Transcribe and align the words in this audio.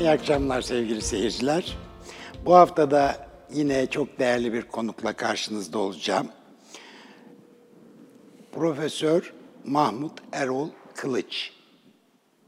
İyi 0.00 0.10
akşamlar 0.10 0.62
sevgili 0.62 1.02
seyirciler. 1.02 1.76
Bu 2.44 2.54
hafta 2.54 2.90
da 2.90 3.28
yine 3.52 3.86
çok 3.86 4.18
değerli 4.18 4.52
bir 4.52 4.62
konukla 4.62 5.12
karşınızda 5.12 5.78
olacağım. 5.78 6.28
Profesör 8.52 9.32
Mahmut 9.64 10.12
Erol 10.32 10.68
Kılıç. 10.94 11.50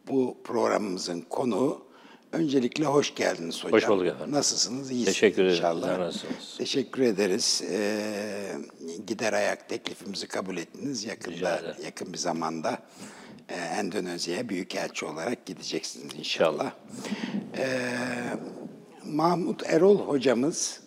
Bu 0.08 0.36
programımızın 0.44 1.20
konuğu. 1.20 1.88
Öncelikle 2.32 2.84
hoş 2.84 3.14
geldiniz 3.14 3.64
hocam. 3.64 3.72
Hoş 3.72 3.88
bulduk 3.88 4.06
efendim. 4.06 4.34
Nasılsınız? 4.34 4.90
İyisiniz 4.90 5.14
Teşekkür 5.14 5.42
ederim. 5.42 5.56
inşallah. 5.56 5.98
Nasılsınız? 5.98 6.54
Teşekkür 6.58 7.02
ederiz. 7.02 7.62
Ee, 7.70 8.56
gider 9.06 9.32
ayak 9.32 9.68
teklifimizi 9.68 10.28
kabul 10.28 10.56
ettiniz. 10.56 11.04
Yakında, 11.04 11.62
yakın 11.84 12.12
bir 12.12 12.18
zamanda 12.18 12.78
e, 13.48 13.54
Endonezya'ya 13.54 14.48
büyükelçi 14.48 15.04
olarak 15.04 15.46
gideceksiniz 15.46 16.14
inşallah. 16.18 16.72
Ee, 17.58 17.88
Mahmut 19.04 19.62
Erol 19.66 19.98
hocamız 19.98 20.80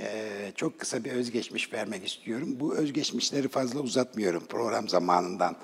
e, 0.00 0.52
çok 0.54 0.78
kısa 0.78 1.04
bir 1.04 1.12
özgeçmiş 1.12 1.72
vermek 1.72 2.06
istiyorum. 2.06 2.56
Bu 2.60 2.74
özgeçmişleri 2.74 3.48
fazla 3.48 3.80
uzatmıyorum 3.80 4.46
program 4.46 4.88
zamanından 4.88 5.56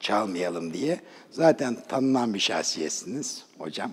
çalmayalım 0.00 0.72
diye. 0.72 1.00
Zaten 1.30 1.76
tanınan 1.88 2.34
bir 2.34 2.38
şahsiyetsiniz 2.38 3.44
hocam. 3.58 3.92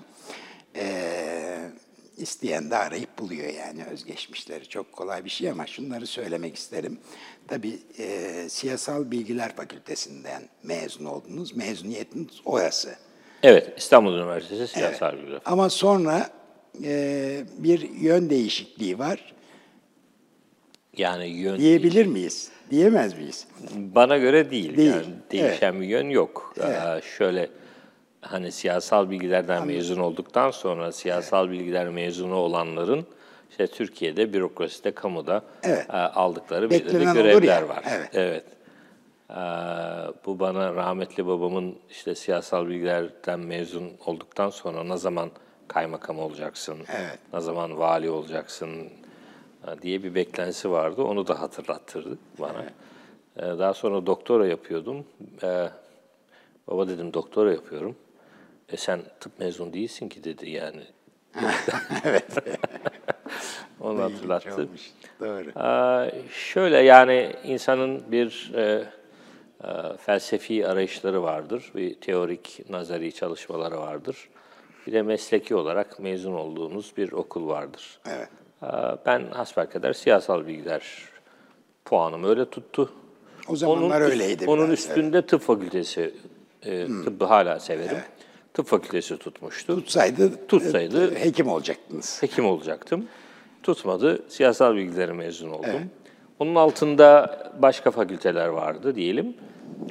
Ee, 0.76 1.72
isteyen 2.18 2.72
de 2.72 2.78
arayıp 2.78 3.20
buluyor 3.20 3.54
yani 3.54 3.86
özgeçmişleri. 3.86 4.70
Çok 4.70 4.92
kolay 4.92 5.26
bir 5.26 5.30
şey 5.30 5.50
ama 5.50 5.68
şunları 5.68 6.08
söylemek 6.08 6.56
isterim. 6.56 7.00
Tabii 7.48 7.80
e, 8.00 8.50
Siyasal 8.50 9.12
Bilgiler 9.12 9.56
Fakültesinden 9.56 10.44
mezun 10.64 11.06
oldunuz. 11.06 11.56
Mezuniyetiniz 11.56 12.42
orası. 12.46 12.96
Evet, 13.44 13.74
İstanbul 13.78 14.14
Üniversitesi 14.14 14.68
Siyasal 14.68 15.14
Bilgiler. 15.18 15.40
Ama 15.46 15.70
sonra 15.70 16.30
e, 16.84 17.44
bir 17.58 17.90
yön 17.90 18.30
değişikliği 18.30 19.00
var. 19.00 19.34
Yani 20.98 21.28
yön 21.28 21.58
Diyebilir 21.58 22.06
miyiz? 22.06 22.52
Diyemez 22.72 23.18
miyiz? 23.18 23.48
bana 23.76 24.18
göre 24.18 24.52
değil. 24.52 24.78
Değil, 24.78 24.92
Yani 24.92 25.06
değişen 25.32 25.82
bir 25.82 25.88
yön 25.88 26.10
yok. 26.10 26.54
Ee, 26.64 27.02
şöyle 27.18 27.50
hani 28.22 28.52
siyasal 28.52 29.10
bilgilerden 29.10 29.68
mezun 29.68 30.00
olduktan 30.00 30.52
sonra 30.52 30.92
siyasal 30.92 31.50
bilgiler 31.50 31.90
mezunu 31.90 32.36
olanların 32.36 33.06
işte 33.56 33.68
Türkiye'de 33.68 34.34
bürokraside, 34.34 34.92
kamuda 34.92 35.44
Evet. 35.64 35.90
e, 35.90 35.94
aldıkları 35.94 36.70
belirli 36.70 37.14
görevler 37.14 37.62
ya, 37.62 37.70
var. 37.70 37.84
evet. 37.90 38.10
evet. 38.14 38.44
Ee, 39.30 39.34
bu 40.26 40.40
bana 40.40 40.76
rahmetli 40.76 41.28
babamın 41.28 41.76
işte 41.90 42.16
siyasal 42.16 42.68
bilgilerden 42.68 43.40
mezun 43.40 43.92
olduktan 44.06 44.50
sonra 44.50 44.84
ne 44.84 44.98
zaman 44.98 45.32
kaymakam 45.68 46.20
olacaksın, 46.20 46.78
Evet. 46.98 47.20
ne 47.34 47.40
zaman 47.40 47.78
vali 47.78 48.10
olacaksın 48.10 48.70
e, 49.68 49.82
diye 49.82 50.04
bir 50.04 50.16
beklentisi 50.16 50.72
vardı. 50.72 51.04
Onu 51.04 51.28
da 51.28 51.42
hatırlattırdı 51.42 52.18
bana. 52.40 52.66
Ee, 53.38 53.42
Daha 53.42 53.74
sonra 53.74 54.06
doktora 54.06 54.48
yapıyordum. 54.48 55.06
Ee, 55.44 55.70
Baba 56.68 56.88
dedim 56.88 57.14
doktora 57.14 57.52
yapıyorum. 57.52 57.96
E 58.70 58.78
sen 58.78 59.02
tıp 59.20 59.40
mezun 59.40 59.74
değilsin 59.74 60.10
ki 60.10 60.24
dedi 60.24 60.50
yani. 60.50 60.84
Onu 63.82 64.02
hatırlattı. 64.04 64.56
Olmuş. 64.56 64.82
Doğru. 65.20 65.50
Ee, 65.60 66.12
şöyle 66.32 66.78
yani 66.78 67.32
insanın 67.44 68.04
bir 68.12 68.52
e, 68.56 68.62
e, 69.64 69.98
felsefi 69.98 70.68
arayışları 70.68 71.24
vardır, 71.24 71.72
bir 71.76 71.94
teorik, 71.94 72.62
nazari 72.70 73.14
çalışmaları 73.14 73.78
vardır. 73.78 74.30
Bir 74.88 74.92
de 74.94 75.02
mesleki 75.02 75.56
olarak 75.56 76.00
mezun 76.00 76.34
olduğunuz 76.34 76.94
bir 76.98 77.12
okul 77.12 77.48
vardır. 77.48 78.00
Evet. 78.10 78.30
Ee, 78.64 78.68
ben 79.06 79.24
hasbelkader 79.32 79.94
siyasal 79.94 80.48
bilgiler 80.48 80.84
puanım 81.86 82.24
öyle 82.24 82.50
tuttu. 82.50 82.94
O 83.48 83.56
zamanlar 83.56 84.02
üst- 84.02 84.12
öyleydi 84.12 84.46
Onun 84.48 84.68
biraz, 84.68 84.80
üstünde 84.80 85.22
tıp 85.26 85.42
fakültesi, 85.42 86.14
e, 86.66 86.86
tıbbı 86.86 87.26
hala 87.26 87.60
severim. 87.60 87.98
Tıp 88.54 88.68
fakültesi 88.68 89.18
tutmuştu. 89.18 89.76
Tutsaydı, 89.76 90.48
Tutsaydı- 90.48 91.16
e, 91.16 91.26
hekim 91.26 91.48
olacaktınız. 91.48 92.24
Hekim 92.24 92.46
olacaktım. 92.46 93.08
Tutmadı. 93.66 94.24
Siyasal 94.28 94.76
bilgileri 94.76 95.14
mezun 95.14 95.50
oldum. 95.50 95.82
Onun 96.40 96.56
altında 96.56 97.38
başka 97.62 97.92
fakülteler 97.92 98.48
vardı 98.48 98.96
diyelim. 98.96 99.34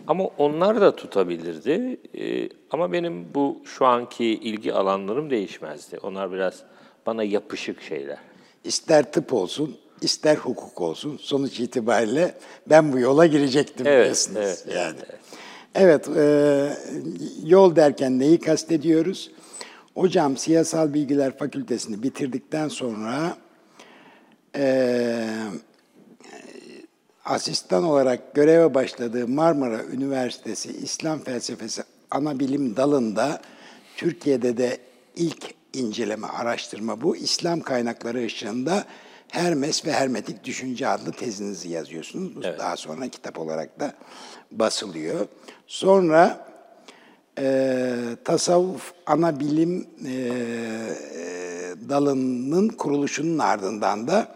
Ama 0.07 0.25
onlar 0.39 0.81
da 0.81 0.97
tutabilirdi. 0.97 2.01
Ee, 2.19 2.49
ama 2.71 2.93
benim 2.93 3.34
bu 3.34 3.61
şu 3.65 3.87
anki 3.87 4.25
ilgi 4.25 4.73
alanlarım 4.73 5.31
değişmezdi. 5.31 5.99
Onlar 6.03 6.33
biraz 6.33 6.63
bana 7.07 7.23
yapışık 7.23 7.83
şeyler. 7.83 8.19
İster 8.65 9.13
tıp 9.13 9.33
olsun, 9.33 9.77
ister 10.01 10.37
hukuk 10.37 10.81
olsun. 10.81 11.19
Sonuç 11.23 11.61
itibariyle 11.61 12.34
ben 12.71 12.93
bu 12.93 12.99
yola 12.99 13.27
girecektim 13.27 13.87
Evet, 13.87 14.05
diyorsunuz. 14.05 14.37
evet, 14.39 14.65
evet, 14.67 14.77
yani. 14.77 14.99
Evet, 15.75 16.09
e, 16.17 16.69
yol 17.45 17.77
derken 17.77 18.19
neyi 18.19 18.41
kastediyoruz? 18.41 19.31
Hocam 19.95 20.37
Siyasal 20.37 20.95
Bilgiler 20.95 21.39
Fakültesini 21.39 22.03
bitirdikten 22.03 22.69
sonra 22.69 23.37
e, 24.56 25.26
asistan 27.25 27.84
olarak 27.84 28.34
göreve 28.34 28.75
başladığı 28.75 29.28
Marmara 29.28 29.84
Üniversitesi 29.84 30.72
İslam 30.72 31.19
Felsefesi 31.19 31.82
Anabilim 32.10 32.76
Dalı'nda 32.76 33.41
Türkiye'de 33.97 34.56
de 34.56 34.78
ilk 35.16 35.54
inceleme, 35.72 36.26
araştırma 36.26 37.03
bu. 37.03 37.16
İslam 37.16 37.60
kaynakları 37.60 38.25
ışığında 38.25 38.84
Hermes 39.28 39.87
ve 39.87 39.92
Hermetik 39.92 40.44
Düşünce 40.44 40.88
adlı 40.88 41.12
tezinizi 41.12 41.69
yazıyorsunuz. 41.69 42.36
Bu 42.36 42.42
daha 42.42 42.76
sonra 42.76 43.09
kitap 43.09 43.38
olarak 43.38 43.81
da 43.81 43.94
basılıyor. 44.53 45.26
Sonra 45.66 46.47
e, 47.39 47.97
tasavvuf 48.25 48.93
ana 49.06 49.41
bilim 49.41 49.87
e, 50.06 50.15
dalının 51.89 52.69
kuruluşunun 52.69 53.39
ardından 53.39 54.09
da 54.09 54.34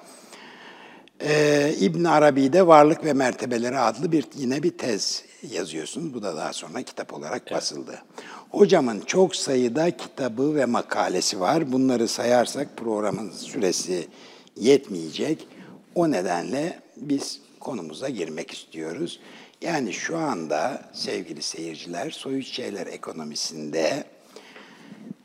e, 1.20 1.75
İbn 1.81 2.04
Arabi'de 2.04 2.66
Varlık 2.66 3.04
ve 3.04 3.12
Mertebeleri 3.12 3.78
adlı 3.78 4.12
bir 4.12 4.25
yine 4.36 4.62
bir 4.62 4.78
tez 4.78 5.25
yazıyorsunuz. 5.50 6.14
Bu 6.14 6.22
da 6.22 6.36
daha 6.36 6.53
sonra 6.53 6.82
kitap 6.82 7.14
olarak 7.14 7.50
basıldı. 7.50 8.03
Hocamın 8.50 9.00
çok 9.00 9.36
sayıda 9.36 9.97
kitabı 9.97 10.54
ve 10.54 10.65
makalesi 10.65 11.41
var. 11.41 11.72
Bunları 11.72 12.09
sayarsak 12.09 12.76
programın 12.76 13.30
süresi 13.30 14.09
yetmeyecek. 14.56 15.48
O 15.94 16.10
nedenle 16.10 16.78
biz 16.97 17.41
konumuza 17.60 18.09
girmek 18.09 18.50
istiyoruz. 18.50 19.20
Yani 19.60 19.92
şu 19.92 20.19
anda 20.19 20.82
sevgili 20.92 21.42
seyirciler 21.42 22.10
soyut 22.10 22.46
şeyler 22.46 22.86
ekonomisinde 22.86 24.04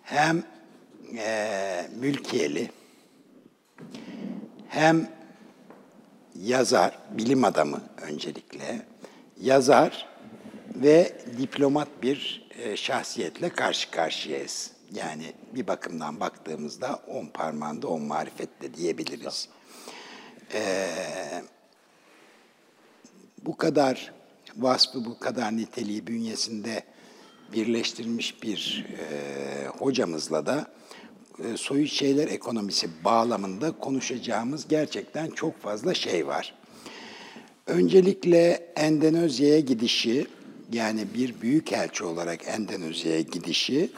hem 0.03 0.43
e, 1.17 1.87
mülkiyeli 1.95 2.71
hem 4.69 5.09
yazar, 6.35 6.99
bilim 7.11 7.43
adamı 7.43 7.81
öncelikle, 8.01 8.81
yazar 9.41 10.07
ve 10.75 11.17
diplomat 11.37 11.87
bir 12.01 12.49
e, 12.59 12.77
şahsiyetle 12.77 13.49
karşı 13.49 13.91
karşıyayız. 13.91 14.71
Yani 14.93 15.33
bir 15.55 15.67
bakımdan 15.67 16.19
baktığımızda 16.19 16.99
on 17.07 17.25
parmağında 17.25 17.87
on 17.87 18.01
marifetle 18.01 18.73
diyebiliriz. 18.73 19.49
Ee, 20.53 21.43
bu 23.41 23.57
kadar 23.57 24.13
vasfı, 24.57 25.05
bu 25.05 25.19
kadar 25.19 25.57
niteliği 25.57 26.07
bünyesinde 26.07 26.83
birleştirilmiş 27.53 28.43
bir 28.43 28.85
e, 28.99 29.67
hocamızla 29.67 30.45
da 30.45 30.67
e, 31.43 31.57
soyut 31.57 31.91
şeyler 31.91 32.27
ekonomisi 32.27 32.89
bağlamında 33.03 33.71
konuşacağımız 33.71 34.67
gerçekten 34.67 35.29
çok 35.29 35.61
fazla 35.61 35.93
şey 35.93 36.27
var. 36.27 36.55
Öncelikle 37.67 38.71
Endonezya'ya 38.75 39.59
gidişi, 39.59 40.27
yani 40.71 41.05
bir 41.13 41.41
büyükelçi 41.41 42.03
olarak 42.03 42.47
Endonezya'ya 42.47 43.21
gidişi, 43.21 43.89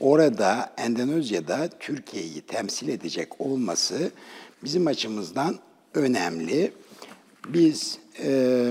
orada 0.00 0.72
Endonezya'da 0.76 1.68
Türkiye'yi 1.80 2.40
temsil 2.40 2.88
edecek 2.88 3.40
olması 3.40 4.10
bizim 4.64 4.86
açımızdan 4.86 5.58
önemli. 5.94 6.72
Biz 7.48 7.98
e, 8.24 8.70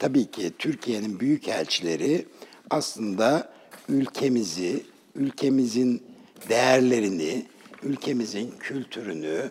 tabii 0.00 0.30
ki 0.30 0.52
Türkiye'nin 0.58 1.20
büyükelçileri 1.20 2.26
aslında 2.70 3.52
ülkemizi, 3.88 4.84
ülkemizin 5.14 6.02
değerlerini, 6.48 7.46
ülkemizin 7.82 8.54
kültürünü 8.60 9.50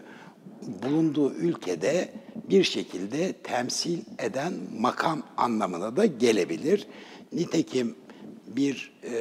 bulunduğu 0.61 1.33
ülkede 1.33 2.09
bir 2.49 2.63
şekilde 2.63 3.33
temsil 3.33 3.99
eden 4.19 4.53
makam 4.79 5.23
anlamına 5.37 5.95
da 5.97 6.05
gelebilir. 6.05 6.87
Nitekim 7.33 7.95
bir 8.47 8.99
e, 9.03 9.13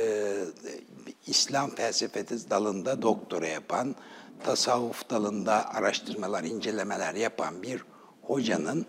İslam 1.26 1.70
felsefesi 1.70 2.50
dalında 2.50 3.02
doktora 3.02 3.46
yapan, 3.46 3.96
tasavvuf 4.44 5.10
dalında 5.10 5.74
araştırmalar, 5.74 6.44
incelemeler 6.44 7.14
yapan 7.14 7.62
bir 7.62 7.82
hocanın 8.22 8.86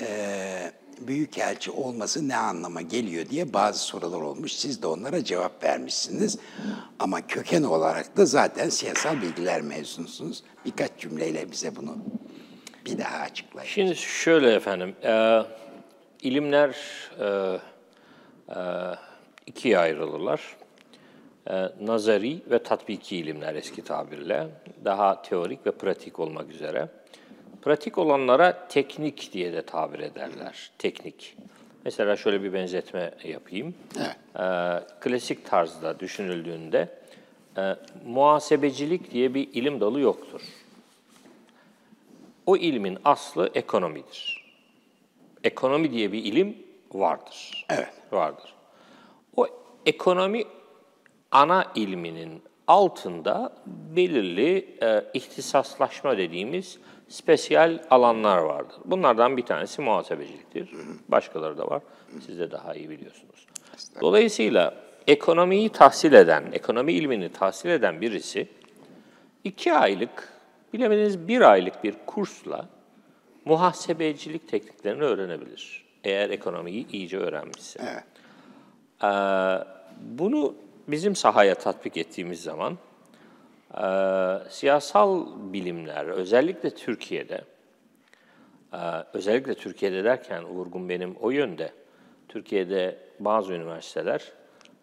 eee 0.00 0.81
büyükelçi 1.08 1.70
olması 1.70 2.28
ne 2.28 2.36
anlama 2.36 2.82
geliyor 2.82 3.26
diye 3.26 3.52
bazı 3.52 3.78
sorular 3.78 4.20
olmuş. 4.20 4.52
Siz 4.52 4.82
de 4.82 4.86
onlara 4.86 5.24
cevap 5.24 5.64
vermişsiniz. 5.64 6.38
Ama 6.98 7.26
köken 7.26 7.62
olarak 7.62 8.16
da 8.16 8.26
zaten 8.26 8.68
siyasal 8.68 9.22
bilgiler 9.22 9.62
mezunusunuz. 9.62 10.42
Birkaç 10.64 10.90
cümleyle 10.98 11.50
bize 11.50 11.76
bunu 11.76 11.96
bir 12.86 12.98
daha 12.98 13.18
açıklayın. 13.18 13.68
Şimdi 13.68 13.96
şöyle 13.96 14.54
efendim, 14.54 14.94
e, 15.04 15.42
ilimler 16.22 16.76
e, 17.20 17.58
e, 18.48 18.60
ikiye 19.46 19.78
ayrılırlar. 19.78 20.56
E, 21.50 21.68
nazari 21.80 22.42
ve 22.50 22.62
tatbiki 22.62 23.16
ilimler 23.16 23.54
eski 23.54 23.84
tabirle. 23.84 24.48
Daha 24.84 25.22
teorik 25.22 25.66
ve 25.66 25.70
pratik 25.70 26.18
olmak 26.18 26.50
üzere. 26.50 26.88
Pratik 27.62 27.98
olanlara 27.98 28.68
teknik 28.68 29.32
diye 29.32 29.52
de 29.52 29.62
tabir 29.62 29.98
ederler. 29.98 30.70
Teknik. 30.78 31.36
Mesela 31.84 32.16
şöyle 32.16 32.42
bir 32.42 32.52
benzetme 32.52 33.14
yapayım. 33.24 33.74
Evet. 33.98 34.16
E, 34.36 35.00
klasik 35.00 35.46
tarzda 35.46 36.00
düşünüldüğünde 36.00 36.88
e, 37.56 37.76
muhasebecilik 38.06 39.10
diye 39.10 39.34
bir 39.34 39.48
ilim 39.52 39.80
dalı 39.80 40.00
yoktur. 40.00 40.40
O 42.46 42.56
ilmin 42.56 42.98
aslı 43.04 43.50
ekonomidir. 43.54 44.44
Ekonomi 45.44 45.90
diye 45.90 46.12
bir 46.12 46.24
ilim 46.24 46.56
vardır. 46.92 47.66
Evet. 47.70 47.92
Vardır. 48.12 48.54
O 49.36 49.46
ekonomi 49.86 50.44
ana 51.30 51.72
ilminin 51.74 52.42
altında 52.72 53.52
belirli 53.66 54.76
e, 54.82 55.04
ihtisaslaşma 55.14 56.18
dediğimiz 56.18 56.78
spesiyal 57.08 57.78
alanlar 57.90 58.38
vardır. 58.38 58.76
Bunlardan 58.84 59.36
bir 59.36 59.42
tanesi 59.42 59.82
muhasebeciliktir. 59.82 60.70
Başkaları 61.08 61.58
da 61.58 61.66
var. 61.66 61.82
Siz 62.26 62.38
de 62.38 62.50
daha 62.50 62.74
iyi 62.74 62.90
biliyorsunuz. 62.90 63.46
Dolayısıyla 64.00 64.74
ekonomiyi 65.06 65.68
tahsil 65.68 66.12
eden, 66.12 66.44
ekonomi 66.52 66.92
ilmini 66.92 67.32
tahsil 67.32 67.68
eden 67.68 68.00
birisi 68.00 68.48
iki 69.44 69.72
aylık, 69.72 70.28
bilemediniz 70.72 71.28
bir 71.28 71.40
aylık 71.40 71.84
bir 71.84 71.94
kursla 72.06 72.66
muhasebecilik 73.44 74.48
tekniklerini 74.48 75.02
öğrenebilir. 75.02 75.84
Eğer 76.04 76.30
ekonomiyi 76.30 76.88
iyice 76.88 77.18
öğrenmişse. 77.18 77.80
Evet. 77.82 78.04
Ee, 79.04 79.64
bunu 80.00 80.54
bizim 80.88 81.16
sahaya 81.16 81.54
tatbik 81.54 81.96
ettiğimiz 81.96 82.42
zaman 82.42 82.78
e, 83.74 83.86
siyasal 84.50 85.26
bilimler, 85.52 86.06
özellikle 86.06 86.74
Türkiye'de, 86.74 87.44
e, 88.72 88.78
özellikle 89.12 89.54
Türkiye'de 89.54 90.04
derken 90.04 90.44
vurgun 90.44 90.88
benim 90.88 91.16
o 91.20 91.30
yönde, 91.30 91.72
Türkiye'de 92.28 92.98
bazı 93.20 93.52
üniversiteler 93.52 94.32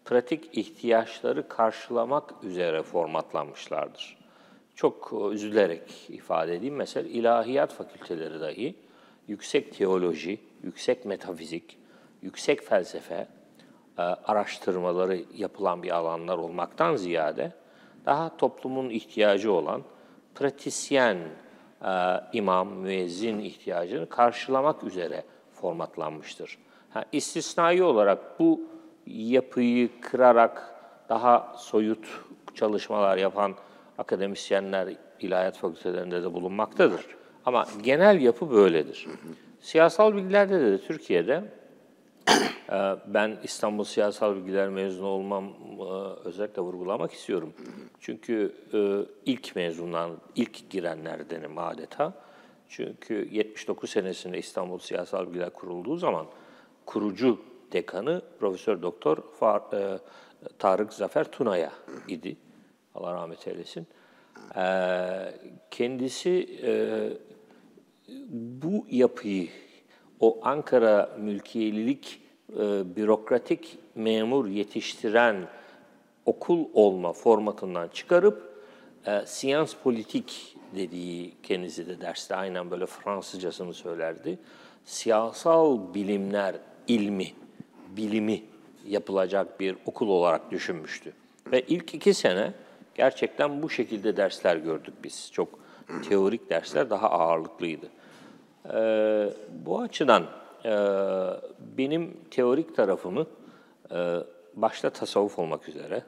pratik 0.05 0.57
ihtiyaçları 0.57 1.47
karşılamak 1.47 2.33
üzere 2.43 2.83
formatlanmışlardır. 2.83 4.17
Çok 4.75 5.11
e, 5.13 5.33
üzülerek 5.33 6.09
ifade 6.09 6.55
edeyim. 6.55 6.75
Mesela 6.75 7.09
ilahiyat 7.09 7.73
fakülteleri 7.73 8.41
dahi 8.41 8.75
yüksek 9.27 9.77
teoloji, 9.77 10.39
yüksek 10.63 11.05
metafizik, 11.05 11.77
yüksek 12.21 12.63
felsefe 12.63 13.27
araştırmaları 14.01 15.19
yapılan 15.35 15.83
bir 15.83 15.95
alanlar 15.95 16.37
olmaktan 16.37 16.95
ziyade 16.95 17.51
daha 18.05 18.37
toplumun 18.37 18.89
ihtiyacı 18.89 19.53
olan 19.53 19.81
pratisyen, 20.35 21.17
e, 21.85 21.91
imam, 22.33 22.67
müezzin 22.67 23.39
ihtiyacını 23.39 24.09
karşılamak 24.09 24.83
üzere 24.83 25.23
formatlanmıştır. 25.53 26.57
Ha, 26.89 27.05
istisnai 27.11 27.83
olarak 27.83 28.39
bu 28.39 28.61
yapıyı 29.07 30.01
kırarak 30.01 30.75
daha 31.09 31.55
soyut 31.57 32.07
çalışmalar 32.55 33.17
yapan 33.17 33.55
akademisyenler 33.97 34.93
ilahiyat 35.19 35.57
fakültelerinde 35.57 36.23
de 36.23 36.33
bulunmaktadır. 36.33 37.05
Ama 37.45 37.65
genel 37.83 38.21
yapı 38.21 38.51
böyledir. 38.51 39.07
Siyasal 39.61 40.15
bilgilerde 40.15 40.61
de 40.61 40.77
Türkiye'de 40.77 41.33
e, 41.33 41.43
ben 43.07 43.37
İstanbul 43.43 43.83
Siyasal 43.83 44.35
Bilgiler 44.35 44.69
mezunu 44.69 45.07
olmam 45.07 45.45
e, 45.79 45.83
özellikle 46.27 46.61
vurgulamak 46.61 47.13
istiyorum. 47.13 47.53
Çünkü 47.99 48.55
e, 48.73 48.79
ilk 49.25 49.55
mezunlar, 49.55 50.11
ilk 50.35 50.69
girenlerdenim 50.69 51.57
adeta. 51.57 52.13
Çünkü 52.69 53.29
79 53.31 53.89
senesinde 53.89 54.37
İstanbul 54.37 54.79
Siyasal 54.79 55.27
Bilgiler 55.27 55.49
kurulduğu 55.49 55.97
zaman 55.97 56.25
kurucu 56.85 57.41
dekanı 57.71 58.21
Profesör 58.39 58.81
Doktor 58.81 59.17
e, 59.73 59.99
Tarık 60.57 60.93
Zafer 60.93 61.31
Tunaya 61.31 61.71
idi. 62.07 62.37
Allah 62.95 63.13
rahmet 63.13 63.47
eylesin. 63.47 63.87
E, 64.55 64.65
kendisi 65.71 66.59
bu 68.29 68.85
yapıyı, 68.89 69.49
o 70.19 70.39
Ankara 70.41 71.09
mülkiyelilik 71.19 72.21
e, 72.53 72.95
bürokratik 72.95 73.77
memur 73.95 74.47
yetiştiren 74.47 75.47
okul 76.25 76.65
olma 76.73 77.13
formatından 77.13 77.87
çıkarıp 77.87 78.65
e, 79.05 79.25
siyans 79.25 79.73
politik 79.73 80.55
dediği 80.75 81.33
kendisi 81.43 81.87
de 81.87 82.01
derste 82.01 82.35
aynen 82.35 82.71
böyle 82.71 82.85
Fransızcasını 82.85 83.73
söylerdi. 83.73 84.39
Siyasal 84.85 85.93
bilimler 85.93 86.55
ilmi, 86.87 87.27
bilimi 87.97 88.41
yapılacak 88.87 89.59
bir 89.59 89.75
okul 89.85 90.07
olarak 90.07 90.51
düşünmüştü. 90.51 91.13
Ve 91.51 91.61
ilk 91.61 91.93
iki 91.93 92.13
sene 92.13 92.53
gerçekten 92.95 93.61
bu 93.61 93.69
şekilde 93.69 94.17
dersler 94.17 94.55
gördük 94.55 94.93
biz. 95.03 95.29
Çok 95.31 95.59
teorik 96.09 96.49
dersler 96.49 96.89
daha 96.89 97.09
ağırlıklıydı. 97.09 97.89
Ee, 98.73 99.29
bu 99.65 99.81
açıdan 99.81 100.23
e, 100.65 100.71
benim 101.77 102.17
teorik 102.31 102.75
tarafımı 102.75 103.25
e, 103.91 104.17
başta 104.53 104.89
tasavvuf 104.89 105.39
olmak 105.39 105.69
üzere 105.69 106.03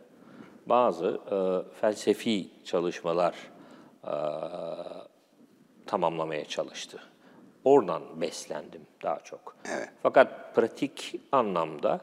bazı 0.66 1.20
e, 1.32 1.36
felsefi 1.82 2.48
çalışmalar 2.64 3.36
e, 4.04 4.16
tamamlamaya 5.86 6.46
çalıştı. 6.46 7.00
Oradan 7.64 8.22
beslendim 8.22 8.82
daha 9.04 9.20
çok. 9.20 9.56
Evet. 9.66 9.90
Fakat 10.04 10.56
pratik 10.56 11.16
anlamda 11.32 12.00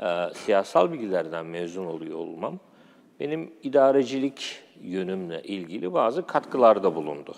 e, 0.00 0.34
siyasal 0.34 0.92
bilgilerden 0.92 1.46
mezun 1.46 1.86
oluyor 1.86 2.18
olmam 2.18 2.58
benim 3.20 3.52
idarecilik 3.62 4.62
yönümle 4.80 5.42
ilgili 5.42 5.92
bazı 5.92 6.26
katkılarda 6.26 6.94
bulundu. 6.94 7.34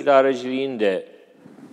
İdareciliğin 0.00 0.80
de 0.80 1.13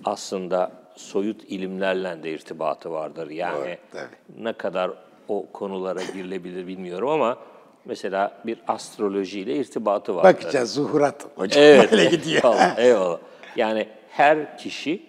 aslında 0.05 0.71
soyut 0.95 1.43
ilimlerle 1.43 2.23
de 2.23 2.31
irtibatı 2.31 2.91
vardır. 2.91 3.29
Yani 3.29 3.77
Evet, 3.93 4.09
ne 4.37 4.53
kadar 4.53 4.91
o 5.27 5.45
konulara 5.53 6.03
girilebilir 6.03 6.67
bilmiyorum 6.67 7.09
ama 7.09 7.37
mesela 7.85 8.41
bir 8.45 8.59
astrolojiyle 8.67 9.55
irtibatı 9.55 10.15
vardır. 10.15 10.33
Bakacağız 10.41 10.73
zuhurat 10.73 11.27
hocam 11.35 11.63
Evet. 11.63 11.91
böyle 11.91 12.05
gidiyor. 12.05 12.43
Eyvallah, 12.43 12.79
eyvallah. 12.79 13.19
Yani 13.55 13.87
her 14.09 14.57
kişi 14.57 15.05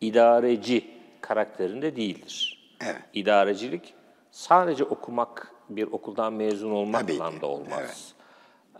idareci 0.00 0.84
karakterinde 1.20 1.96
değildir. 1.96 2.60
Evet. 2.84 3.02
İdarecilik 3.14 3.94
sadece 4.30 4.84
okumak, 4.84 5.52
bir 5.68 5.86
okuldan 5.92 6.32
mezun 6.32 6.70
olmakla 6.70 7.32
da 7.40 7.46
olmaz. 7.46 8.14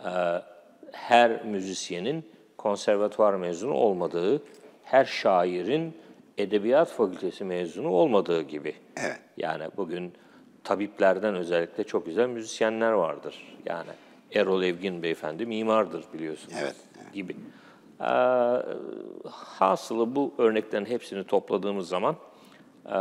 Ee, 0.05 0.09
her 0.91 1.45
müzisyenin 1.45 2.31
konservatuvar 2.57 3.33
mezunu 3.33 3.73
olmadığı, 3.73 4.43
her 4.91 5.05
şairin 5.05 5.93
edebiyat 6.37 6.89
fakültesi 6.89 7.43
mezunu 7.43 7.89
olmadığı 7.89 8.41
gibi. 8.41 8.75
Evet. 8.97 9.19
Yani 9.37 9.63
bugün 9.77 10.13
tabiplerden 10.63 11.35
özellikle 11.35 11.83
çok 11.83 12.05
güzel 12.05 12.27
müzisyenler 12.27 12.91
vardır. 12.91 13.57
Yani 13.65 13.89
Erol 14.35 14.63
Evgin 14.63 15.03
beyefendi 15.03 15.45
mimardır 15.45 16.03
biliyorsunuz 16.13 16.57
Evet, 16.61 16.75
gibi. 17.13 17.35
Ee, 18.01 18.05
hasılı 19.29 20.15
bu 20.15 20.33
örneklerin 20.37 20.85
hepsini 20.85 21.23
topladığımız 21.23 21.87
zaman 21.87 22.15
e, 22.85 22.97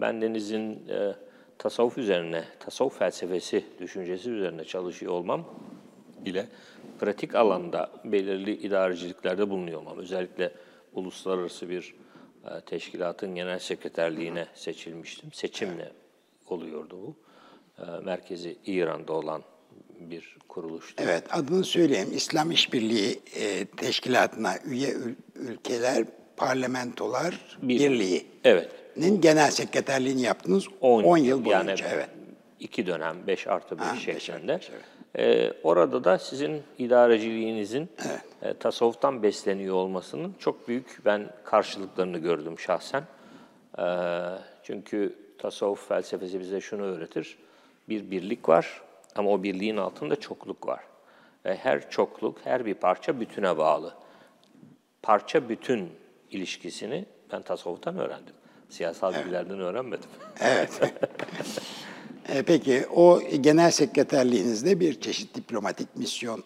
bendenizin 0.00 0.88
e, 0.88 1.14
tasavvuf 1.58 1.98
üzerine, 1.98 2.44
tasavvuf 2.60 2.98
felsefesi, 2.98 3.64
düşüncesi 3.80 4.30
üzerine 4.30 4.64
çalışıyor 4.64 5.12
olmam 5.12 5.44
ile 6.24 6.46
pratik 7.00 7.34
alanda 7.34 7.90
belirli 8.04 8.52
idareciliklerde 8.52 9.50
bulunuyor 9.50 9.80
olmam. 9.80 9.98
Özellikle 9.98 10.52
uluslararası 10.94 11.68
bir 11.68 11.94
e, 12.44 12.60
teşkilatın 12.60 13.34
genel 13.34 13.58
sekreterliğine 13.58 14.46
seçilmiştim. 14.54 15.32
Seçimle 15.32 15.92
oluyordu 16.46 16.98
bu. 17.02 17.16
E, 17.82 18.00
merkezi 18.04 18.56
İran'da 18.66 19.12
olan 19.12 19.42
bir 20.00 20.36
kuruluştur. 20.48 21.04
Evet, 21.04 21.24
adını 21.30 21.64
söyleyeyim. 21.64 22.08
İslam 22.14 22.50
İşbirliği 22.50 23.20
e, 23.36 23.64
Teşkilatı'na 23.66 24.54
üye 24.64 24.90
ül- 24.90 25.14
ülkeler 25.34 26.04
parlamentolar 26.36 27.56
Bir- 27.62 27.68
birliği. 27.80 28.26
Evet. 28.44 28.68
Nin 28.96 29.20
genel 29.20 29.50
sekreterliğini 29.50 30.22
yaptınız 30.22 30.64
10, 30.80 31.02
10 31.02 31.16
yıl 31.16 31.44
boyunca. 31.44 31.58
yani 31.68 31.80
evet. 31.94 32.08
iki 32.60 32.86
dönem 32.86 33.26
5 33.26 33.46
artı 33.46 33.78
5 33.78 33.86
Ha, 33.86 33.94
beş 34.06 34.22
şeklinde. 34.22 34.52
artı 34.52 34.62
beş, 34.62 34.70
evet. 34.70 34.84
Ee, 35.18 35.52
orada 35.62 36.04
da 36.04 36.18
sizin 36.18 36.62
idareciliğinizin 36.78 37.88
e, 38.42 38.54
tasavvuftan 38.54 39.22
besleniyor 39.22 39.74
olmasının 39.74 40.34
çok 40.38 40.68
büyük 40.68 41.00
ben 41.04 41.30
karşılıklarını 41.44 42.18
gördüm 42.18 42.58
şahsen. 42.58 43.04
Ee, 43.78 43.82
çünkü 44.62 45.16
tasavvuf 45.38 45.88
felsefesi 45.88 46.40
bize 46.40 46.60
şunu 46.60 46.82
öğretir. 46.82 47.38
Bir 47.88 48.10
birlik 48.10 48.48
var 48.48 48.82
ama 49.16 49.30
o 49.30 49.42
birliğin 49.42 49.76
altında 49.76 50.16
çokluk 50.16 50.66
var. 50.66 50.80
Ve 51.44 51.56
her 51.56 51.90
çokluk, 51.90 52.38
her 52.44 52.66
bir 52.66 52.74
parça 52.74 53.20
bütüne 53.20 53.58
bağlı. 53.58 53.94
Parça 55.02 55.48
bütün 55.48 55.90
ilişkisini 56.30 57.04
ben 57.32 57.42
tasavvuftan 57.42 57.98
öğrendim. 57.98 58.34
Siyasal 58.68 59.14
bilgilerden 59.14 59.60
öğrenmedim. 59.60 60.10
Evet. 60.40 60.80
E, 62.28 62.42
peki 62.42 62.86
o 62.94 63.20
genel 63.40 63.70
sekreterliğinizde 63.70 64.80
bir 64.80 65.00
çeşit 65.00 65.34
diplomatik 65.34 65.96
misyon 65.96 66.44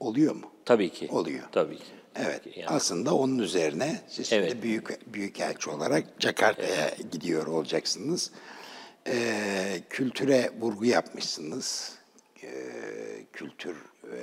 oluyor 0.00 0.34
mu? 0.34 0.50
Tabii 0.64 0.90
ki. 0.90 1.08
Oluyor. 1.10 1.42
Tabii 1.52 1.76
ki. 1.76 1.84
Evet. 2.16 2.42
Yani, 2.56 2.68
Aslında 2.68 3.14
onun 3.14 3.38
üzerine 3.38 4.00
siz 4.08 4.32
Evet. 4.32 4.50
şimdi 4.50 4.62
büyük 4.62 5.14
büyükelçi 5.14 5.70
olarak 5.70 6.04
Jakarta'ya 6.18 6.90
gidiyor 7.12 7.46
olacaksınız. 7.46 8.30
E, 9.06 9.34
kültüre 9.90 10.50
vurgu 10.60 10.84
yapmışsınız. 10.84 11.92
E, 12.42 12.48
kültür 13.32 13.76
e, 14.12 14.16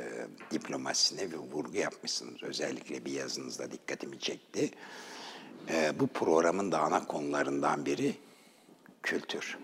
diplomasisine 0.51 1.31
bir 1.31 1.37
vurgu 1.37 1.77
yapmışsınız. 1.77 2.43
Özellikle 2.43 3.05
bir 3.05 3.11
yazınızda 3.11 3.71
dikkatimi 3.71 4.19
çekti. 4.19 4.71
E, 5.69 5.99
bu 5.99 6.07
programın 6.07 6.71
da 6.71 6.79
ana 6.79 7.07
konularından 7.07 7.85
biri 7.85 8.13
kültür. 9.03 9.57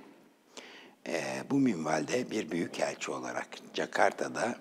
E, 1.08 1.22
bu 1.52 1.56
minvalde 1.56 2.32
bir 2.32 2.52
büyükelçi 2.52 3.12
olarak 3.12 3.48
Jakarta'da 3.74 4.56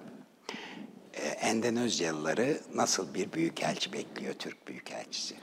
e, 1.14 1.26
Endonezyalıları 1.26 2.58
nasıl 2.74 3.14
bir 3.14 3.32
büyükelçi 3.32 3.92
bekliyor 3.92 4.34
Türk 4.34 4.68
büyükelçisi? 4.68 5.34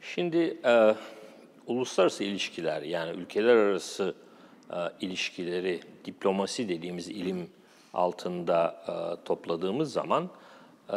Şimdi 0.00 0.58
e, 0.64 0.94
uluslararası 1.66 2.24
ilişkiler 2.24 2.82
yani 2.82 3.20
ülkeler 3.20 3.56
arası 3.56 4.14
e, 4.70 4.76
ilişkileri 5.00 5.80
diplomasi 6.04 6.68
dediğimiz 6.68 7.08
ilim 7.08 7.50
altında 7.94 8.84
e, 8.88 9.24
topladığımız 9.24 9.92
zaman 9.92 10.30
e, 10.88 10.96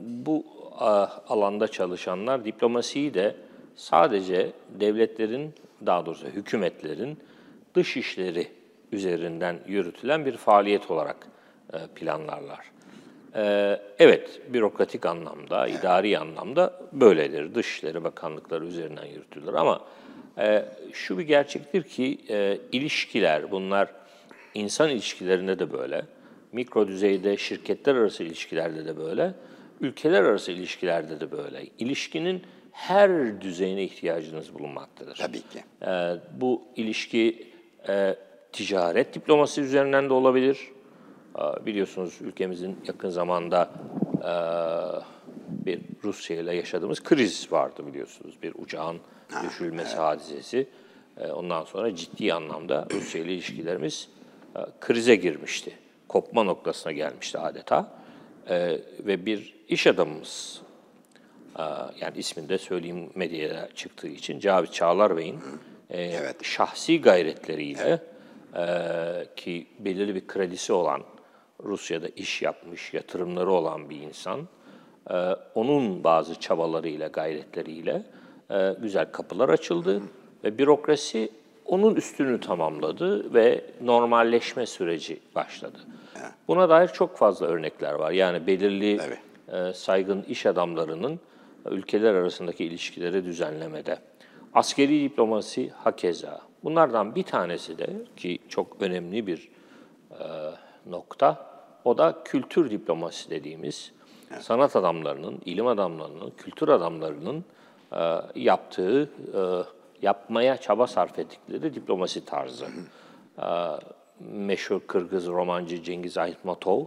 bu 0.00 0.44
e, 0.80 0.84
alanda 1.28 1.68
çalışanlar 1.68 2.44
diplomasiyi 2.44 3.14
de 3.14 3.36
sadece 3.76 4.52
devletlerin 4.80 5.54
daha 5.86 6.06
doğrusu 6.06 6.26
hükümetlerin 6.26 7.18
dış 7.74 7.96
işleri 7.96 8.48
üzerinden 8.92 9.58
yürütülen 9.66 10.26
bir 10.26 10.36
faaliyet 10.36 10.90
olarak 10.90 11.26
e, 11.72 11.78
planlarlar. 11.94 12.72
Ee, 13.34 13.80
evet, 13.98 14.40
bürokratik 14.48 15.06
anlamda, 15.06 15.68
idari 15.68 16.18
anlamda 16.18 16.80
böyledir. 16.92 17.54
Dışişleri 17.54 18.04
Bakanlıkları 18.04 18.64
üzerinden 18.64 19.06
yürütülür 19.06 19.54
ama 19.54 19.80
e, 20.38 20.64
şu 20.92 21.18
bir 21.18 21.22
gerçektir 21.22 21.82
ki 21.82 22.18
e, 22.28 22.58
ilişkiler, 22.72 23.50
bunlar 23.50 23.88
insan 24.54 24.90
ilişkilerinde 24.90 25.58
de 25.58 25.72
böyle, 25.72 26.02
mikro 26.52 26.88
düzeyde 26.88 27.36
şirketler 27.36 27.94
arası 27.94 28.24
ilişkilerde 28.24 28.86
de 28.86 28.96
böyle, 28.96 29.34
ülkeler 29.80 30.22
arası 30.22 30.52
ilişkilerde 30.52 31.20
de 31.20 31.30
böyle. 31.30 31.66
İlişkinin 31.78 32.42
her 32.72 33.40
düzeyine 33.40 33.84
ihtiyacınız 33.84 34.54
bulunmaktadır. 34.54 35.16
Tabii 35.16 35.40
ki. 35.40 35.64
Bu 36.40 36.62
ilişki 36.76 37.51
e, 37.88 38.16
ticaret 38.52 39.14
diplomasi 39.14 39.60
üzerinden 39.60 40.08
de 40.08 40.12
olabilir. 40.12 40.58
Ee, 41.38 41.66
biliyorsunuz 41.66 42.18
ülkemizin 42.20 42.76
yakın 42.86 43.10
zamanda 43.10 43.70
e, 44.18 44.32
bir 45.66 45.80
Rusya 46.04 46.36
ile 46.36 46.54
yaşadığımız 46.54 47.02
kriz 47.02 47.52
vardı 47.52 47.86
biliyorsunuz. 47.86 48.34
Bir 48.42 48.52
uçağın 48.54 48.96
düşürülmesi 49.44 49.96
hadisesi. 49.96 50.68
E, 51.20 51.26
ondan 51.26 51.64
sonra 51.64 51.96
ciddi 51.96 52.34
anlamda 52.34 52.86
Rusya 52.90 53.20
ile 53.20 53.32
ilişkilerimiz 53.32 54.08
e, 54.56 54.60
krize 54.80 55.16
girmişti. 55.16 55.78
Kopma 56.08 56.42
noktasına 56.42 56.92
gelmişti 56.92 57.38
adeta. 57.38 57.90
E, 58.48 58.80
ve 59.00 59.26
bir 59.26 59.54
iş 59.68 59.86
adamımız 59.86 60.62
Aa, 61.56 61.86
yani 62.00 62.18
ismini 62.18 62.48
de 62.48 62.58
söyleyeyim 62.58 63.10
medyaya 63.14 63.68
çıktığı 63.74 64.08
için 64.08 64.40
Cavit 64.40 64.72
Çağlar 64.72 65.16
Bey'in 65.16 65.40
e, 65.92 66.02
Evet. 66.02 66.44
şahsi 66.44 67.00
gayretleriyle 67.00 68.00
e, 68.56 68.66
ki 69.36 69.66
belirli 69.78 70.14
bir 70.14 70.26
kredisi 70.26 70.72
olan 70.72 71.02
Rusya'da 71.64 72.08
iş 72.08 72.42
yapmış, 72.42 72.94
yatırımları 72.94 73.50
olan 73.50 73.90
bir 73.90 74.00
insan, 74.00 74.48
e, 75.10 75.14
onun 75.54 76.04
bazı 76.04 76.40
çabalarıyla, 76.40 77.08
gayretleriyle 77.08 78.02
e, 78.50 78.76
güzel 78.82 79.12
kapılar 79.12 79.48
açıldı 79.48 80.02
ve 80.44 80.58
bürokrasi 80.58 81.30
onun 81.66 81.94
üstünü 81.94 82.40
tamamladı 82.40 83.34
ve 83.34 83.64
normalleşme 83.80 84.66
süreci 84.66 85.20
başladı. 85.34 85.78
Buna 86.48 86.68
dair 86.68 86.88
çok 86.88 87.16
fazla 87.16 87.46
örnekler 87.46 87.92
var. 87.92 88.10
Yani 88.10 88.46
belirli 88.46 88.96
Tabii. 88.96 89.18
e, 89.56 89.72
saygın 89.72 90.22
iş 90.22 90.46
adamlarının 90.46 91.20
ülkeler 91.70 92.14
arasındaki 92.14 92.64
ilişkileri 92.64 93.24
düzenlemede. 93.24 93.98
Askeri 94.54 95.00
diplomasi 95.00 95.70
hakeza. 95.70 96.40
Bunlardan 96.64 97.14
bir 97.14 97.22
tanesi 97.22 97.78
de 97.78 97.86
ki 98.16 98.38
çok 98.48 98.76
önemli 98.80 99.26
bir 99.26 99.50
e, 100.10 100.24
nokta, 100.86 101.52
o 101.84 101.98
da 101.98 102.22
kültür 102.24 102.70
diplomasi 102.70 103.30
dediğimiz 103.30 103.92
sanat 104.40 104.76
adamlarının, 104.76 105.40
ilim 105.44 105.66
adamlarının, 105.66 106.30
kültür 106.30 106.68
adamlarının 106.68 107.44
e, 107.92 108.00
yaptığı, 108.34 109.02
e, 109.34 109.42
yapmaya 110.02 110.56
çaba 110.56 110.86
sarf 110.86 111.18
ettikleri 111.18 111.74
diplomasi 111.74 112.24
tarzı. 112.24 112.66
E, 113.38 113.46
meşhur 114.20 114.80
Kırgız 114.86 115.26
romancı 115.26 115.82
Cengiz 115.82 116.18
Aytmatov 116.18 116.84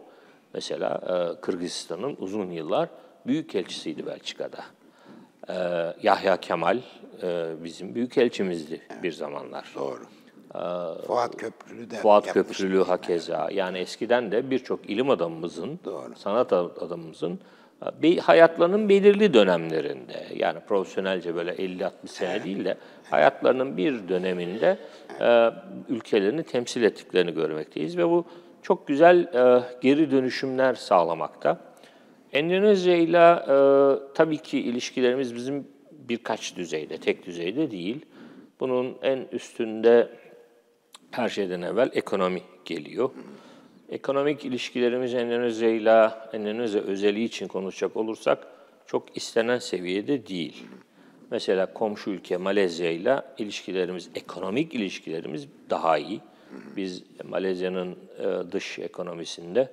mesela 0.53 1.01
e, 1.07 1.41
Kırgızistan'ın 1.41 2.15
uzun 2.19 2.51
yıllar 2.51 2.89
büyükelçisiydi 3.25 4.05
Belçika'da. 4.05 4.63
E, 5.49 5.53
Yahya 6.03 6.37
Kemal 6.37 6.77
e, 7.23 7.47
bizim 7.63 7.95
büyükelçimizdi 7.95 8.81
bir 9.03 9.11
zamanlar. 9.11 9.65
Doğru. 9.75 9.99
Fuat 11.07 11.37
Köprülü 11.37 11.91
de 11.91 11.95
Fuat. 11.95 12.33
Köprülü 12.33 12.83
hakeza. 12.83 13.49
Yani 13.51 13.77
eskiden 13.77 14.31
de 14.31 14.49
birçok 14.51 14.89
ilim 14.89 15.09
adamımızın, 15.09 15.79
Doğru. 15.85 16.15
sanat 16.15 16.53
adamımızın 16.53 17.39
e, 17.85 18.03
be- 18.03 18.19
hayatlarının 18.19 18.89
belirli 18.89 19.33
dönemlerinde, 19.33 20.25
yani 20.35 20.59
profesyonelce 20.67 21.35
böyle 21.35 21.51
50-60 21.51 21.91
sene 22.05 22.43
değil 22.43 22.65
de 22.65 22.77
hayatlarının 23.11 23.77
bir 23.77 24.07
döneminde 24.09 24.77
e, 25.21 25.49
ülkelerini 25.89 26.43
temsil 26.43 26.83
ettiklerini 26.83 27.33
görmekteyiz 27.33 27.97
ve 27.97 28.09
bu 28.09 28.25
çok 28.61 28.87
güzel 28.87 29.17
e, 29.19 29.63
geri 29.81 30.11
dönüşümler 30.11 30.73
sağlamakta. 30.73 31.57
Endonezya 32.35 32.95
ile 32.95 33.17
e, 33.17 33.55
tabii 34.13 34.37
ki 34.37 34.59
ilişkilerimiz 34.59 35.35
bizim 35.35 35.67
birkaç 35.91 36.55
düzeyde, 36.55 36.97
tek 36.97 37.25
düzeyde 37.25 37.71
değil. 37.71 38.05
Bunun 38.59 38.97
en 39.01 39.27
üstünde 39.31 40.09
her 41.11 41.29
şeyden 41.29 41.61
evvel 41.61 41.89
ekonomi 41.93 42.41
geliyor. 42.65 43.09
Ekonomik 43.89 44.45
ilişkilerimiz 44.45 45.13
Endonezya 45.13 45.69
ile 45.69 46.09
Endonezya 46.33 46.81
özeli 46.81 47.23
için 47.23 47.47
konuşacak 47.47 47.97
olursak 47.97 48.47
çok 48.87 49.17
istenen 49.17 49.57
seviyede 49.59 50.27
değil. 50.27 50.63
Mesela 51.31 51.73
komşu 51.73 52.09
ülke 52.09 52.37
Malezya 52.37 52.91
ile 52.91 53.21
ilişkilerimiz, 53.37 54.09
ekonomik 54.15 54.73
ilişkilerimiz 54.73 55.47
daha 55.69 55.97
iyi. 55.97 56.21
Biz 56.77 57.03
Malezya'nın 57.23 57.95
e, 58.19 58.51
dış 58.51 58.79
ekonomisinde, 58.79 59.69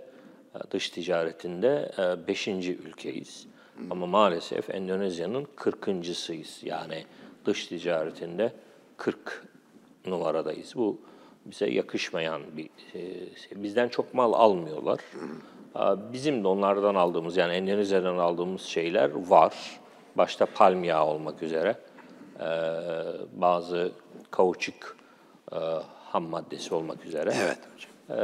dış 0.71 0.91
ticaretinde 0.91 1.93
e, 1.99 2.27
beşinci 2.27 2.77
ülkeyiz. 2.77 3.47
Ama 3.91 4.07
maalesef 4.07 4.71
Endonezya'nın 4.71 5.47
kırkıncısıyız. 5.57 6.61
Yani 6.63 7.05
dış 7.45 7.67
ticaretinde 7.67 8.53
40 8.97 9.45
numaradayız. 10.07 10.77
Bu 10.77 11.01
bize 11.47 11.71
yakışmayan 11.71 12.43
bir 12.57 12.65
e, 12.95 13.01
şey. 13.37 13.63
Bizden 13.63 13.89
çok 13.89 14.15
mal 14.15 14.33
almıyorlar. 14.33 15.01
Bizim 16.13 16.45
de 16.45 16.49
onlardan 16.49 16.95
aldığımız 16.95 17.37
yani 17.37 17.53
Endonezya'dan 17.53 18.19
aldığımız 18.19 18.63
şeyler 18.63 19.11
var. 19.15 19.81
Başta 20.17 20.47
palm 20.47 20.85
yağı 20.85 21.07
olmak 21.07 21.43
üzere. 21.43 21.77
Bazı 23.33 23.93
kauçuk 24.31 24.97
e, 25.53 25.57
ham 26.13 26.25
maddesi 26.25 26.75
olmak 26.75 27.07
üzere. 27.07 27.35
Evet 27.43 27.59
hocam. 27.75 27.92
E, 28.11 28.15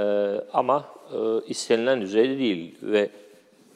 ama 0.52 0.85
e, 1.12 1.16
istenilen 1.47 2.00
düzeyde 2.00 2.38
değil 2.38 2.78
ve 2.82 3.11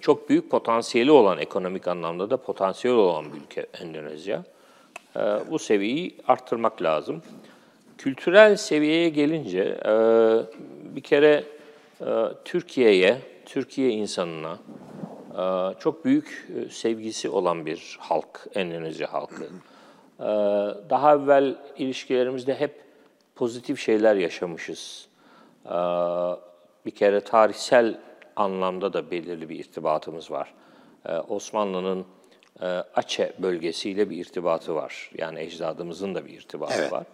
çok 0.00 0.28
büyük 0.28 0.50
potansiyeli 0.50 1.10
olan 1.10 1.38
ekonomik 1.38 1.88
anlamda 1.88 2.30
da 2.30 2.36
potansiyel 2.36 2.96
olan 2.96 3.24
bir 3.32 3.40
ülke 3.40 3.66
Endonezya. 3.80 4.44
E, 5.16 5.20
bu 5.50 5.58
seviyeyi 5.58 6.16
arttırmak 6.28 6.82
lazım. 6.82 7.22
Kültürel 7.98 8.56
seviyeye 8.56 9.08
gelince 9.08 9.78
e, 9.84 9.92
bir 10.96 11.00
kere 11.00 11.44
e, 12.00 12.06
Türkiye'ye, 12.44 13.18
Türkiye 13.46 13.90
insanına 13.90 14.58
çok 15.80 16.04
büyük 16.04 16.48
sevgisi 16.70 17.28
olan 17.28 17.66
bir 17.66 17.96
halk, 18.00 18.46
Endonezya 18.54 19.12
halkı. 19.12 19.44
Daha 20.90 21.14
evvel 21.14 21.56
ilişkilerimizde 21.78 22.54
hep 22.54 22.80
pozitif 23.34 23.80
şeyler 23.80 24.16
yaşamışız. 24.16 25.08
E, 25.66 25.70
Bir 26.86 26.90
kere 26.90 27.20
tarihsel 27.20 27.98
anlamda 28.36 28.92
da 28.92 29.10
belirli 29.10 29.48
bir 29.48 29.58
irtibatımız 29.58 30.30
var. 30.30 30.54
E, 31.06 31.16
Osmanlı'nın 31.18 32.04
e, 32.62 32.66
Aceh 32.94 33.28
bölgesiyle 33.38 34.10
bir 34.10 34.16
irtibatı 34.16 34.74
var. 34.74 35.10
Yani 35.18 35.40
ecdadımızın 35.40 36.14
da 36.14 36.24
bir 36.26 36.30
irtibatı 36.32 36.74
Evet. 36.80 36.92
var. 36.92 37.04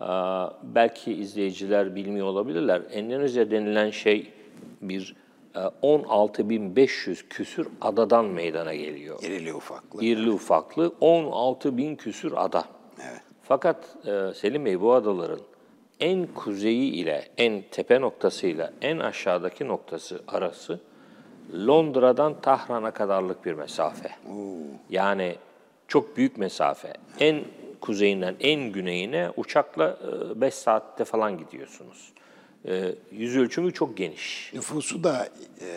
Aa, 0.00 0.50
belki 0.62 1.12
izleyiciler 1.12 1.94
bilmiyor 1.94 2.26
olabilirler. 2.26 2.82
Endonezya 2.92 3.50
denilen 3.50 3.90
şey 3.90 4.32
bir 4.80 5.16
e, 5.54 5.58
16.500 5.58 7.28
küsür 7.28 7.68
adadan 7.80 8.24
meydana 8.24 8.74
geliyor. 8.74 9.18
İrili 9.22 9.54
ufaklı. 9.54 10.04
İrili 10.04 10.30
ufaklı 10.30 10.92
16.000 11.00 11.96
küsür 11.96 12.32
ada. 12.36 12.64
Evet. 13.10 13.20
Fakat 13.42 13.96
e, 14.06 14.34
Selim 14.34 14.64
Bey 14.64 14.80
bu 14.80 14.92
adaların 14.94 15.40
en 16.00 16.26
kuzeyi 16.26 16.92
ile 16.92 17.28
en 17.36 17.62
tepe 17.70 18.00
noktasıyla 18.00 18.72
en 18.82 18.98
aşağıdaki 18.98 19.68
noktası 19.68 20.22
arası 20.28 20.80
Londra'dan 21.66 22.40
Tahran'a 22.40 22.90
kadarlık 22.90 23.44
bir 23.46 23.52
mesafe. 23.52 24.10
Yani 24.90 25.36
çok 25.88 26.16
büyük 26.16 26.38
mesafe. 26.38 26.92
En 27.20 27.44
kuzeyinden 27.80 28.34
en 28.40 28.72
güneyine 28.72 29.30
uçakla 29.36 29.98
5 30.36 30.54
saatte 30.54 31.04
falan 31.04 31.38
gidiyorsunuz. 31.38 32.12
E, 32.68 32.94
yüz 33.12 33.36
ölçümü 33.36 33.72
çok 33.72 33.96
geniş. 33.96 34.50
Nüfusu 34.54 35.04
da 35.04 35.28
e, 35.60 35.68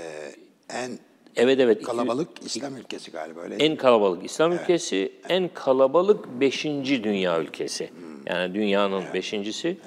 en 0.69 0.91
Evet 1.35 1.59
evet. 1.59 1.77
iki- 1.77 1.85
kalabalık 1.85 2.29
İslam 2.45 2.77
ülkesi 2.77 3.11
galiba 3.11 3.39
öyle. 3.41 3.55
En 3.55 3.75
kalabalık 3.75 4.25
İslam 4.25 4.51
ülkesi, 4.51 5.11
en 5.29 5.49
kalabalık 5.53 6.27
beşinci 6.41 7.03
dünya 7.03 7.39
ülkesi. 7.41 7.89
Yani 8.25 8.53
dünyanın 8.53 9.03
beşincisi, 9.13 9.67
eee, 9.67 9.77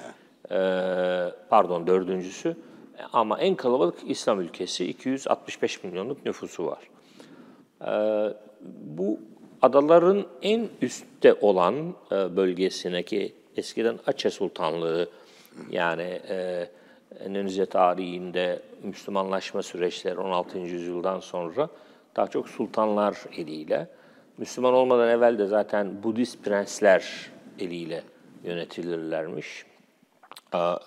pardon 1.49 1.87
dördüncüsü 1.87 2.55
ama 3.13 3.39
en 3.39 3.55
kalabalık 3.55 3.95
İslam 4.07 4.41
ülkesi 4.41 4.85
265 4.85 5.83
milyonluk 5.83 6.25
nüfusu 6.25 6.65
var. 6.65 6.89
Eee, 7.85 8.33
bu 8.81 9.19
adaların 9.61 10.25
en 10.41 10.69
üstte 10.81 11.33
olan 11.33 11.95
e, 12.11 12.35
bölgesindeki 12.35 13.33
eskiden 13.57 13.99
Aceh 14.07 14.29
Sultanlığı 14.29 15.09
yani 15.69 16.21
e, 16.29 16.67
Endonezya 17.19 17.65
tarihinde 17.65 18.61
Müslümanlaşma 18.83 19.61
süreçleri 19.61 20.19
16. 20.19 20.59
yüzyıldan 20.59 21.19
sonra 21.19 21.69
daha 22.15 22.27
çok 22.27 22.49
sultanlar 22.49 23.17
eliyle, 23.37 23.87
Müslüman 24.37 24.73
olmadan 24.73 25.09
evvel 25.09 25.39
de 25.39 25.45
zaten 25.45 26.03
Budist 26.03 26.43
prensler 26.43 27.31
eliyle 27.59 28.03
yönetilirlermiş 28.43 29.65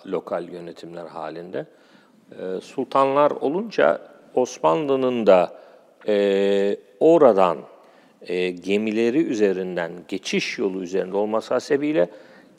lokal 0.05 0.49
yönetimler 0.49 1.05
halinde. 1.05 1.65
E, 2.31 2.61
sultanlar 2.61 3.31
olunca 3.31 4.01
Osmanlı'nın 4.33 5.27
da 5.27 5.53
e, 6.07 6.77
oradan 6.99 7.57
e, 8.21 8.49
gemileri 8.49 9.23
üzerinden, 9.25 9.91
geçiş 10.07 10.57
yolu 10.57 10.81
üzerinde 10.81 11.17
olması 11.17 11.53
hasebiyle 11.53 12.09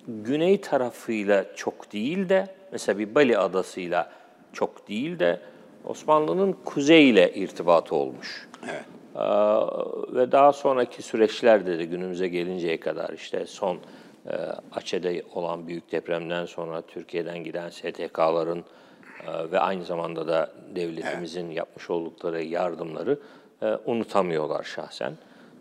güney 0.08 0.60
tarafıyla 0.60 1.44
çok 1.56 1.92
değil 1.92 2.28
de, 2.28 2.46
mesela 2.72 2.98
bir 2.98 3.14
Bali 3.14 3.38
adasıyla 3.38 4.10
çok 4.52 4.88
değil 4.88 5.18
de 5.18 5.40
Osmanlı'nın 5.84 6.56
kuzeyle 6.64 7.34
irtibatı 7.34 7.94
olmuş. 7.94 8.48
Evet. 8.64 8.84
Ee, 9.16 9.20
ve 10.16 10.32
daha 10.32 10.52
sonraki 10.52 11.02
süreçlerde 11.02 11.78
de 11.78 11.84
günümüze 11.84 12.28
gelinceye 12.28 12.80
kadar 12.80 13.10
işte 13.10 13.46
son 13.46 13.78
e, 14.30 14.36
Aceh'de 14.72 15.22
olan 15.34 15.68
büyük 15.68 15.92
depremden 15.92 16.44
sonra 16.44 16.82
Türkiye'den 16.82 17.44
giden 17.44 17.68
STK'ların 17.68 18.64
e, 19.26 19.50
ve 19.52 19.60
aynı 19.60 19.84
zamanda 19.84 20.28
da 20.28 20.52
devletimizin 20.74 21.50
yapmış 21.50 21.90
oldukları 21.90 22.42
yardımları 22.42 23.18
e, 23.62 23.66
unutamıyorlar 23.66 24.62
şahsen. 24.62 25.12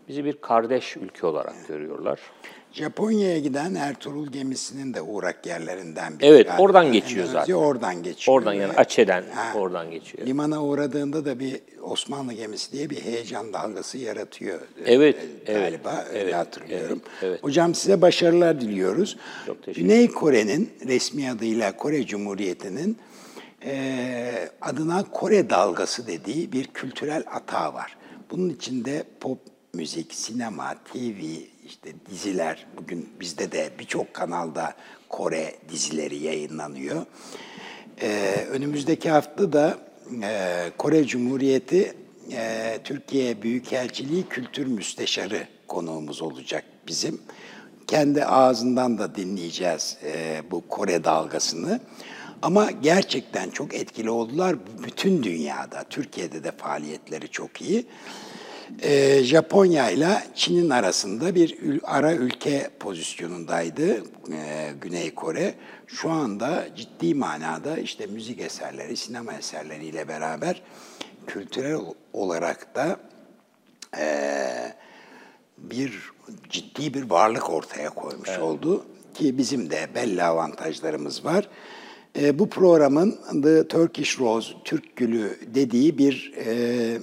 Bizi 0.08 0.24
bir 0.24 0.40
kardeş 0.40 0.96
ülke 0.96 1.26
olarak 1.26 1.68
görüyorlar. 1.68 2.20
Japonya'ya 2.76 3.38
giden 3.38 3.74
Ertuğrul 3.74 4.26
gemisinin 4.26 4.94
de 4.94 5.00
uğrak 5.02 5.46
yerlerinden 5.46 6.18
biri. 6.18 6.26
Evet, 6.28 6.46
galiba. 6.46 6.62
oradan 6.62 6.92
geçiyor 6.92 7.24
Endonezya 7.26 7.40
zaten. 7.40 7.54
Oradan 7.54 8.02
geçiyor. 8.02 8.36
Oradan 8.38 8.52
yani 8.52 8.72
Aceh'den 8.72 9.24
Ha. 9.34 9.52
oradan 9.58 9.90
geçiyor. 9.90 10.26
Limana 10.26 10.64
uğradığında 10.64 11.24
da 11.24 11.38
bir 11.40 11.60
Osmanlı 11.82 12.32
gemisi 12.32 12.72
diye 12.72 12.90
bir 12.90 12.96
heyecan 13.00 13.52
dalgası 13.52 13.98
yaratıyor. 13.98 14.60
Evet, 14.84 15.16
Ee, 15.46 15.52
evet, 15.52 15.62
Galiba 15.84 16.04
öyle 16.10 16.20
evet, 16.20 16.34
hatırlıyorum. 16.34 17.00
evet, 17.04 17.22
evet. 17.22 17.42
Hocam 17.44 17.74
size 17.74 18.02
başarılar 18.02 18.60
diliyoruz. 18.60 19.16
Çok 19.46 19.62
teşekkür 19.62 19.82
Güney 19.82 20.08
Kore'nin 20.10 20.70
resmi 20.86 21.30
adıyla 21.30 21.76
Kore 21.76 22.06
Cumhuriyeti'nin 22.06 22.96
eee, 23.64 24.50
adına 24.60 25.02
Kore 25.10 25.50
dalgası 25.50 26.06
dediği 26.06 26.52
bir 26.52 26.64
kültürel 26.66 27.24
atağı 27.32 27.74
var. 27.74 27.96
Bunun 28.30 28.48
içinde 28.50 29.04
pop 29.20 29.38
müzik, 29.74 30.14
sinema, 30.14 30.74
TV, 30.92 31.20
işte 31.66 31.90
diziler, 32.10 32.66
bugün 32.76 33.08
bizde 33.20 33.52
de 33.52 33.70
birçok 33.78 34.14
kanalda 34.14 34.74
Kore 35.08 35.54
dizileri 35.68 36.16
yayınlanıyor. 36.16 37.06
Ee, 38.02 38.46
önümüzdeki 38.50 39.10
hafta 39.10 39.52
da 39.52 39.78
e, 40.22 40.70
Kore 40.78 41.06
Cumhuriyeti 41.06 41.94
e, 42.32 42.78
Türkiye 42.84 43.42
Büyükelçiliği 43.42 44.28
Kültür 44.28 44.66
Müsteşarı 44.66 45.48
konuğumuz 45.68 46.22
olacak 46.22 46.64
bizim. 46.86 47.20
Kendi 47.86 48.24
ağzından 48.24 48.98
da 48.98 49.14
dinleyeceğiz 49.14 49.98
e, 50.04 50.42
bu 50.50 50.68
Kore 50.68 51.04
dalgasını. 51.04 51.80
Ama 52.42 52.70
gerçekten 52.70 53.50
çok 53.50 53.74
etkili 53.74 54.10
oldular 54.10 54.56
bütün 54.84 55.22
dünyada. 55.22 55.84
Türkiye'de 55.90 56.44
de 56.44 56.52
faaliyetleri 56.52 57.28
çok 57.28 57.62
iyi. 57.62 57.86
Ee, 58.82 59.20
Japonya 59.24 59.90
ile 59.90 60.22
Çin'in 60.34 60.70
arasında 60.70 61.34
bir 61.34 61.50
ül- 61.58 61.80
ara 61.84 62.14
ülke 62.14 62.70
pozisyonundaydı 62.80 63.94
e, 64.32 64.72
Güney 64.80 65.14
Kore. 65.14 65.54
Şu 65.86 66.10
anda 66.10 66.66
ciddi 66.76 67.14
manada 67.14 67.78
işte 67.78 68.06
müzik 68.06 68.40
eserleri, 68.40 68.96
sinema 68.96 69.32
eserleriyle 69.32 70.08
beraber 70.08 70.62
kültürel 71.26 71.78
olarak 72.12 72.74
da 72.74 72.96
e, 73.98 74.06
bir 75.58 76.10
ciddi 76.48 76.94
bir 76.94 77.10
varlık 77.10 77.50
ortaya 77.50 77.90
koymuş 77.90 78.38
oldu 78.38 78.84
ki 79.14 79.38
bizim 79.38 79.70
de 79.70 79.88
belli 79.94 80.22
avantajlarımız 80.22 81.24
var. 81.24 81.48
E, 82.20 82.38
bu 82.38 82.50
programın 82.50 83.18
The 83.42 83.68
Turkish 83.68 84.20
Rose, 84.20 84.52
Türk 84.64 84.96
Gülü 84.96 85.38
dediği 85.54 85.98
bir 85.98 86.32
e, 86.46 86.98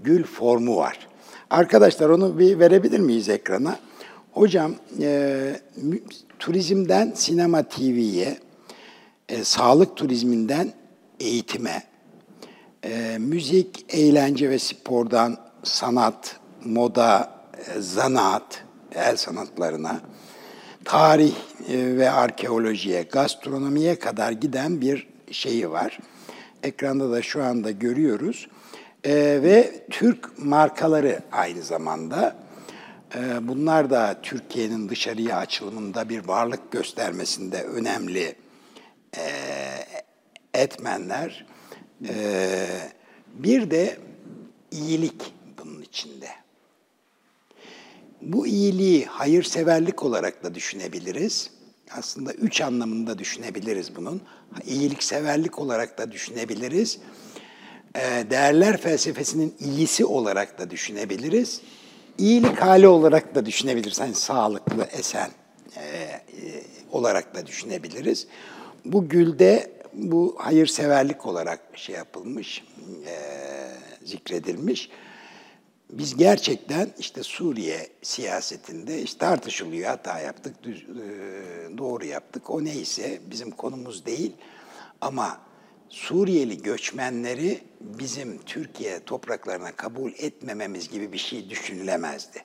gül 0.00 0.24
formu 0.24 0.76
var. 0.76 1.07
Arkadaşlar 1.50 2.08
onu 2.08 2.38
bir 2.38 2.58
verebilir 2.58 2.98
miyiz 2.98 3.28
ekrana? 3.28 3.78
Hocam 4.32 4.74
e, 5.00 5.60
turizmden 6.38 7.12
sinema 7.14 7.62
TV'ye, 7.62 8.38
e, 9.28 9.44
sağlık 9.44 9.96
turizminden 9.96 10.72
eğitime, 11.20 11.82
e, 12.84 13.18
müzik, 13.18 13.94
eğlence 13.94 14.50
ve 14.50 14.58
spordan 14.58 15.36
sanat, 15.62 16.36
moda, 16.64 17.30
e, 17.76 17.80
zanaat, 17.80 18.64
el 18.94 19.16
sanatlarına, 19.16 20.00
tarih 20.84 21.34
e, 21.68 21.96
ve 21.96 22.10
arkeolojiye, 22.10 23.02
gastronomiye 23.02 23.98
kadar 23.98 24.32
giden 24.32 24.80
bir 24.80 25.08
şeyi 25.30 25.70
var. 25.70 25.98
Ekranda 26.62 27.10
da 27.10 27.22
şu 27.22 27.44
anda 27.44 27.70
görüyoruz. 27.70 28.48
E, 29.04 29.14
ve 29.42 29.84
Türk 29.90 30.38
markaları 30.38 31.20
aynı 31.32 31.62
zamanda. 31.62 32.36
E, 33.14 33.48
bunlar 33.48 33.90
da 33.90 34.20
Türkiye'nin 34.22 34.88
dışarıya 34.88 35.36
açılımında 35.36 36.08
bir 36.08 36.28
varlık 36.28 36.72
göstermesinde 36.72 37.62
önemli 37.62 38.36
e, 39.16 39.22
etmenler. 40.54 41.46
E, 42.08 42.14
bir 43.34 43.70
de 43.70 43.98
iyilik 44.70 45.34
bunun 45.58 45.82
içinde. 45.82 46.28
Bu 48.22 48.46
iyiliği 48.46 49.06
hayırseverlik 49.06 50.02
olarak 50.02 50.44
da 50.44 50.54
düşünebiliriz. 50.54 51.50
aslında 51.90 52.32
üç 52.32 52.60
anlamında 52.60 53.18
düşünebiliriz 53.18 53.96
bunun. 53.96 54.22
İyilikseverlik 54.66 55.58
olarak 55.58 55.98
da 55.98 56.12
düşünebiliriz. 56.12 56.98
Ee, 57.96 58.30
değerler 58.30 58.76
felsefesinin 58.76 59.54
iyisi 59.60 60.04
olarak 60.04 60.58
da 60.58 60.70
düşünebiliriz. 60.70 61.60
İyilik 62.18 62.58
hali 62.58 62.88
olarak 62.88 63.34
da 63.34 63.46
düşünebiliriz. 63.46 64.00
Hani 64.00 64.14
sağlıklı, 64.14 64.84
esen 64.84 65.30
e, 65.76 65.80
e, 65.80 66.22
olarak 66.92 67.34
da 67.34 67.46
düşünebiliriz. 67.46 68.26
Bu 68.84 69.08
gülde 69.08 69.72
bu 69.92 70.36
hayırseverlik 70.38 71.26
olarak 71.26 71.60
şey 71.74 71.94
yapılmış, 71.94 72.64
e, 73.06 73.14
zikredilmiş. 74.04 74.90
Biz 75.90 76.16
gerçekten 76.16 76.90
işte 76.98 77.22
Suriye 77.22 77.88
siyasetinde 78.02 79.02
işte 79.02 79.18
tartışılıyor, 79.18 79.88
hata 79.88 80.20
yaptık, 80.20 80.62
düz, 80.62 80.82
e, 80.82 81.78
doğru 81.78 82.04
yaptık. 82.04 82.50
O 82.50 82.64
neyse 82.64 83.20
bizim 83.30 83.50
konumuz 83.50 84.06
değil. 84.06 84.32
Ama 85.00 85.40
Suriyeli 85.88 86.62
göçmenleri 86.62 87.60
bizim 87.80 88.38
Türkiye 88.38 89.00
topraklarına 89.00 89.72
kabul 89.72 90.12
etmememiz 90.18 90.88
gibi 90.88 91.12
bir 91.12 91.18
şey 91.18 91.50
düşünülemezdi. 91.50 92.44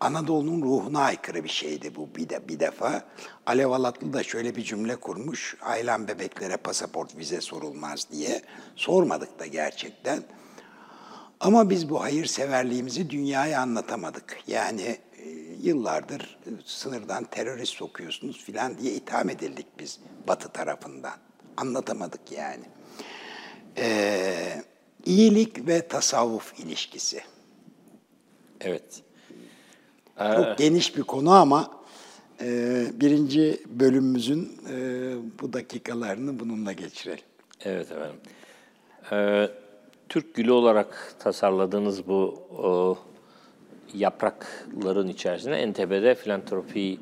Anadolu'nun 0.00 0.62
ruhuna 0.62 1.00
aykırı 1.00 1.44
bir 1.44 1.48
şeydi 1.48 1.94
bu 1.96 2.08
bir, 2.16 2.28
de, 2.28 2.48
bir 2.48 2.60
defa. 2.60 3.04
Alev 3.46 3.70
Alatlı 3.70 4.12
da 4.12 4.22
şöyle 4.22 4.56
bir 4.56 4.62
cümle 4.62 4.96
kurmuş. 4.96 5.56
Ailem 5.62 6.08
bebeklere 6.08 6.56
pasaport 6.56 7.16
vize 7.16 7.40
sorulmaz 7.40 8.06
diye. 8.12 8.42
Sormadık 8.76 9.38
da 9.38 9.46
gerçekten. 9.46 10.22
Ama 11.40 11.70
biz 11.70 11.90
bu 11.90 12.02
hayırseverliğimizi 12.02 13.10
dünyaya 13.10 13.60
anlatamadık. 13.60 14.38
Yani 14.46 14.98
e, 15.18 15.30
yıllardır 15.62 16.38
e, 16.46 16.50
sınırdan 16.64 17.24
terörist 17.24 17.74
sokuyorsunuz 17.74 18.44
filan 18.44 18.78
diye 18.78 18.92
itham 18.92 19.30
edildik 19.30 19.66
biz 19.78 20.00
Batı 20.28 20.48
tarafından. 20.48 21.27
Anlatamadık 21.60 22.32
yani. 22.32 22.64
Ee, 23.78 24.62
iyilik 25.04 25.68
ve 25.68 25.88
tasavvuf 25.88 26.60
ilişkisi. 26.60 27.20
Evet. 28.60 29.02
Çok 30.18 30.58
geniş 30.58 30.96
bir 30.96 31.02
konu 31.02 31.30
ama 31.30 31.70
e, 32.40 32.86
birinci 32.92 33.62
bölümümüzün 33.66 34.58
e, 34.70 34.76
bu 35.40 35.52
dakikalarını 35.52 36.40
bununla 36.40 36.72
geçirelim. 36.72 37.24
Evet 37.64 37.92
efendim. 37.92 38.20
Ee, 39.12 39.50
Türk 40.08 40.34
gülü 40.34 40.52
olarak 40.52 41.14
tasarladığınız 41.18 42.08
bu 42.08 42.42
o, 42.58 42.98
yaprakların 43.94 45.08
içerisine 45.08 45.56
en 45.56 45.72
tepede 45.72 46.14
filantropi 46.14 46.98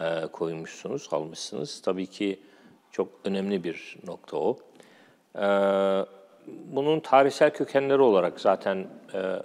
e, 0.00 0.26
koymuşsunuz, 0.32 1.08
almışsınız. 1.12 1.80
Tabii 1.80 2.06
ki 2.06 2.40
çok 2.98 3.08
önemli 3.24 3.64
bir 3.64 3.96
nokta 4.06 4.36
o. 4.36 4.58
Ee, 5.36 5.40
bunun 6.46 7.00
tarihsel 7.00 7.50
kökenleri 7.50 8.00
olarak 8.02 8.40
zaten 8.40 8.86
e, 9.14 9.42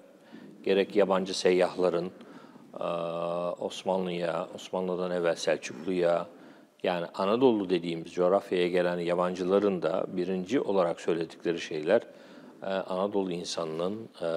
gerek 0.63 0.95
yabancı 0.95 1.39
seyyahların 1.39 2.11
e, 2.79 2.83
Osmanlı'ya, 3.59 4.47
Osmanlı'dan 4.55 5.11
evvel 5.11 5.35
Selçuklu'ya, 5.35 6.27
yani 6.83 7.05
Anadolu 7.13 7.69
dediğimiz 7.69 8.13
coğrafyaya 8.13 8.67
gelen 8.67 8.99
yabancıların 8.99 9.81
da 9.81 10.05
birinci 10.07 10.59
olarak 10.59 11.01
söyledikleri 11.01 11.59
şeyler 11.59 12.01
e, 12.63 12.65
Anadolu 12.65 13.31
insanının, 13.31 14.09
e, 14.21 14.29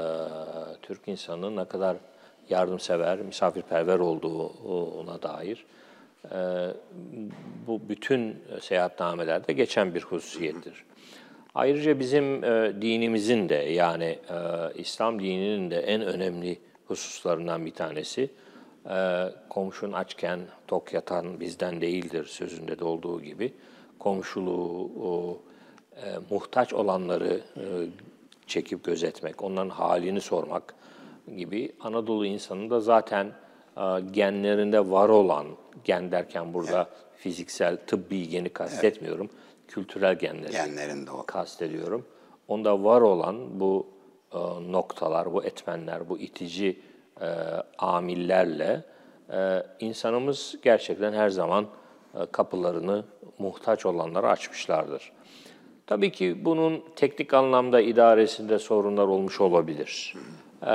Türk 0.83 1.09
insanının 1.09 1.57
ne 1.57 1.65
kadar 1.65 1.97
yardımsever, 2.51 3.19
misafirperver 3.19 3.99
olduğu 3.99 4.47
ona 5.01 5.23
dair 5.23 5.57
e, 5.59 5.86
bu 7.67 7.81
bütün 7.89 8.37
seyahatnamelerde 8.61 9.53
geçen 9.53 9.95
bir 9.95 10.03
hususiyettir. 10.03 10.85
Ayrıca 11.55 11.99
bizim 11.99 12.43
dinimizin 12.83 13.49
de 13.49 13.55
yani 13.55 14.19
İslam 14.75 15.21
dininin 15.21 15.71
de 15.71 15.81
en 15.81 16.03
önemli 16.03 16.59
hususlarından 16.87 17.67
bir 17.67 17.75
tanesi 17.75 18.31
komşun 19.49 19.93
açken 19.93 20.41
tok 20.69 20.93
yatan 20.93 21.41
bizden 21.41 21.81
değildir 21.81 22.25
sözünde 22.25 22.79
de 22.79 22.85
olduğu 22.85 23.23
gibi 23.23 23.53
komşuluğu, 23.99 25.39
e, 25.97 26.05
muhtaç 26.31 26.73
olanları 26.73 27.41
e, 27.57 27.65
çekip 28.47 28.85
gözetmek, 28.85 29.43
onların 29.43 29.69
halini 29.69 30.21
sormak 30.21 30.75
gibi 31.37 31.73
Anadolu 31.81 32.27
insanı 32.27 32.71
da 32.71 32.81
zaten 32.81 33.27
e, 33.27 33.33
genlerinde 34.11 34.91
var 34.91 35.09
olan, 35.09 35.47
gen 35.85 36.13
derken 36.13 36.55
burada 36.55 36.77
evet. 36.79 36.89
fiziksel, 37.17 37.77
tıbbi 37.87 38.29
geni 38.29 38.49
kastetmiyorum, 38.49 39.31
evet. 39.33 39.67
kültürel 39.69 40.19
genleri 40.19 40.53
Genlerinde 40.53 41.11
o. 41.11 41.27
kastediyorum. 41.27 42.07
Onda 42.49 42.85
var 42.85 43.01
olan 43.01 43.61
bu 43.61 43.87
e, 44.33 44.39
noktalar, 44.73 45.33
bu 45.33 45.45
etmenler, 45.45 46.09
bu 46.09 46.19
itici 46.19 46.81
e, 47.21 47.27
amillerle 47.79 48.85
e, 49.33 49.63
insanımız 49.81 50.55
gerçekten 50.63 51.13
her 51.13 51.29
zaman 51.29 51.67
kapılarını 52.33 53.05
muhtaç 53.39 53.87
olanlara 53.87 54.31
açmışlardır. 54.31 55.13
Tabii 55.87 56.13
ki 56.13 56.45
bunun 56.45 56.85
teknik 56.97 57.35
anlamda 57.35 57.81
idaresinde 57.81 58.59
sorunlar 58.59 59.07
olmuş 59.07 59.41
olabilir. 59.41 60.15
Ee, 60.63 60.71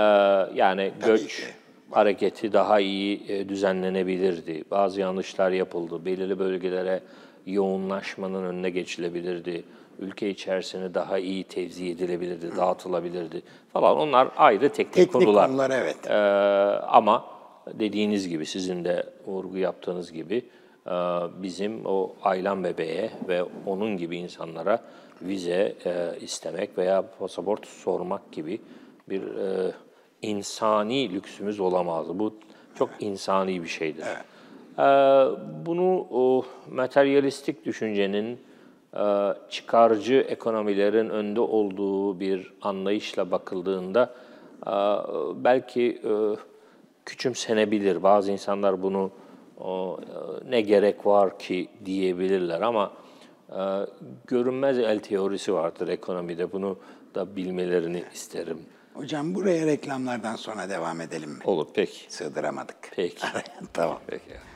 yani 0.55 0.91
göç 1.05 1.53
hareketi 1.91 2.53
daha 2.53 2.79
iyi 2.79 3.23
e, 3.27 3.49
düzenlenebilirdi. 3.49 4.63
Bazı 4.71 5.01
yanlışlar 5.01 5.51
yapıldı. 5.51 6.05
Belirli 6.05 6.39
bölgelere 6.39 6.99
yoğunlaşmanın 7.45 8.43
önüne 8.43 8.69
geçilebilirdi. 8.69 9.63
Ülke 9.99 10.29
içerisine 10.29 10.93
daha 10.93 11.17
iyi 11.17 11.43
tevzi 11.43 11.89
edilebilirdi, 11.89 12.55
dağıtılabilirdi 12.57 13.41
falan. 13.73 13.97
Onlar 13.97 14.27
ayrı 14.37 14.69
teknik, 14.69 14.93
Teknik 14.93 15.13
konular. 15.13 15.47
konular, 15.47 15.69
evet. 15.69 15.97
Ee, 16.07 16.13
ama 16.87 17.25
dediğiniz 17.73 18.29
gibi, 18.29 18.45
sizin 18.45 18.85
de 18.85 19.03
vurgu 19.27 19.57
yaptığınız 19.57 20.11
gibi 20.11 20.45
e, 20.87 20.91
bizim 21.43 21.85
o 21.85 22.15
Aylan 22.23 22.63
bebeğe 22.63 23.11
ve 23.27 23.43
onun 23.65 23.97
gibi 23.97 24.17
insanlara 24.17 24.81
vize 25.21 25.75
e, 25.85 26.19
istemek 26.21 26.77
veya 26.77 27.03
pasaport 27.19 27.67
sormak 27.67 28.31
gibi 28.31 28.61
bir 29.09 29.21
e, 29.21 29.71
insani 30.21 31.13
lüksümüz 31.13 31.59
olamazdı. 31.59 32.19
Bu 32.19 32.33
çok 32.75 32.89
insani 32.99 33.63
bir 33.63 33.67
şeydir. 33.67 34.05
Evet. 34.07 34.25
Bunu 35.65 36.07
o 36.11 36.45
materyalistik 36.71 37.65
düşüncenin 37.65 38.39
çıkarcı 39.49 40.13
ekonomilerin 40.13 41.09
önde 41.09 41.39
olduğu 41.39 42.19
bir 42.19 42.53
anlayışla 42.61 43.31
bakıldığında 43.31 44.13
belki 45.35 46.01
küçümsenebilir. 47.05 48.03
Bazı 48.03 48.31
insanlar 48.31 48.83
bunu 48.83 49.11
ne 50.49 50.61
gerek 50.61 51.05
var 51.05 51.39
ki 51.39 51.67
diyebilirler 51.85 52.61
ama 52.61 52.91
görünmez 54.27 54.79
el 54.79 54.99
teorisi 54.99 55.53
vardır 55.53 55.87
ekonomide. 55.87 56.51
Bunu 56.51 56.77
da 57.15 57.35
bilmelerini 57.35 58.03
isterim. 58.13 58.59
Hocam 58.93 59.35
buraya 59.35 59.65
reklamlardan 59.65 60.35
sonra 60.35 60.69
devam 60.69 61.01
edelim 61.01 61.29
mi? 61.29 61.39
Olur 61.43 61.67
peki. 61.73 62.13
Sığdıramadık. 62.13 62.77
Peki. 62.95 63.27
tamam. 63.73 63.99
Peki. 64.07 64.50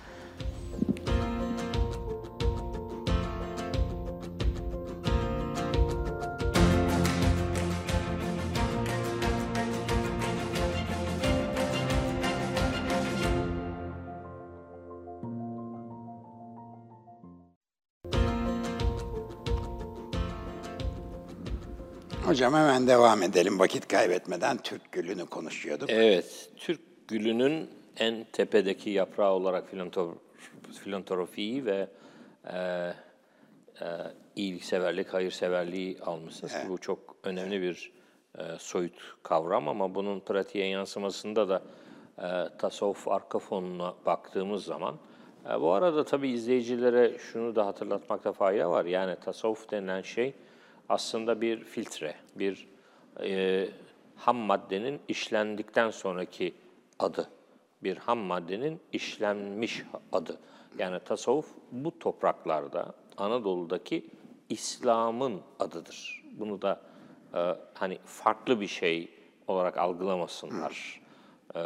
Hocam 22.35 22.53
hemen 22.53 22.87
devam 22.87 23.23
edelim. 23.23 23.59
Vakit 23.59 23.87
kaybetmeden 23.87 24.57
Türk 24.57 24.91
Gülü'nü 24.91 25.25
konuşuyorduk. 25.25 25.89
Evet, 25.89 26.49
Türk 26.57 27.07
Gülü'nün 27.07 27.69
en 27.97 28.25
tepedeki 28.31 28.89
yaprağı 28.89 29.31
olarak 29.31 29.63
filantrofiyi 30.83 31.65
ve 31.65 31.87
e, 32.53 32.57
e, 32.57 32.93
iyilikseverlik, 34.35 35.13
hayırseverliği 35.13 35.99
almışsınız. 36.01 36.53
Evet. 36.55 36.69
Bu 36.69 36.77
çok 36.77 37.15
önemli 37.23 37.61
bir 37.61 37.91
e, 38.37 38.43
soyut 38.59 39.15
kavram 39.23 39.67
ama 39.67 39.95
bunun 39.95 40.19
pratiğe 40.19 40.67
yansımasında 40.67 41.49
da 41.49 41.61
e, 42.17 42.57
tasavvuf 42.57 43.07
arka 43.07 43.39
fonuna 43.39 43.93
baktığımız 44.05 44.63
zaman 44.63 44.95
e, 45.49 45.61
bu 45.61 45.71
arada 45.71 46.05
tabii 46.05 46.29
izleyicilere 46.29 47.17
şunu 47.17 47.55
da 47.55 47.65
hatırlatmakta 47.65 48.31
fayda 48.31 48.71
var. 48.71 48.85
Yani 48.85 49.15
tasavvuf 49.25 49.71
denilen 49.71 50.01
şey 50.01 50.33
aslında 50.89 51.41
bir 51.41 51.63
filtre, 51.63 52.15
bir 52.35 52.67
e, 53.23 53.67
ham 54.15 54.37
maddenin 54.37 54.99
işlendikten 55.07 55.89
sonraki 55.89 56.53
adı. 56.99 57.29
Bir 57.83 57.97
ham 57.97 58.17
maddenin 58.17 58.79
işlenmiş 58.93 59.83
adı. 60.11 60.37
Yani 60.77 60.99
tasavvuf 60.99 61.47
bu 61.71 61.99
topraklarda 61.99 62.93
Anadolu'daki 63.17 64.09
İslam'ın 64.49 65.41
adıdır. 65.59 66.23
Bunu 66.31 66.61
da 66.61 66.81
e, 67.33 67.55
hani 67.73 67.97
farklı 68.05 68.61
bir 68.61 68.67
şey 68.67 69.09
olarak 69.47 69.77
algılamasınlar. 69.77 71.01
E, 71.55 71.61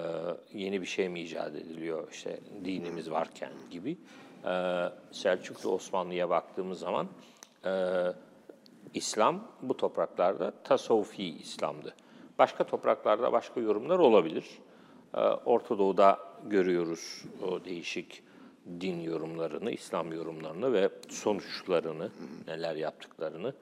yeni 0.54 0.82
bir 0.82 0.86
şey 0.86 1.10
mi 1.10 1.22
icat 1.22 1.56
ediliyor 1.56 2.08
işte 2.12 2.40
dinimiz 2.66 3.12
varken 3.12 3.52
gibi. 3.72 3.98
E, 4.46 4.86
Selçuklu 5.12 5.72
Osmanlı'ya 5.72 6.30
baktığımız 6.30 6.80
zaman 6.80 7.08
e, 7.66 7.70
İslam 8.94 9.48
bu 9.62 9.78
topraklarda 9.78 10.54
tasavvufi 10.64 11.24
İslam'dı. 11.24 11.96
Başka 12.40 12.64
topraklarda 12.64 13.32
başka 13.32 13.60
yorumlar 13.60 14.00
olabilir. 14.00 14.46
Ee, 15.14 15.20
Orta 15.20 15.78
Doğu'da 15.78 16.20
görüyoruz 16.46 17.24
o 17.48 17.66
değişik 17.66 18.24
din 18.82 19.00
yorumlarını, 19.00 19.72
İslam 19.72 20.14
yorumlarını 20.14 20.74
ve 20.74 20.90
sonuçlarını, 21.10 22.12
neler 22.48 22.76
yaptıklarını, 22.76 23.54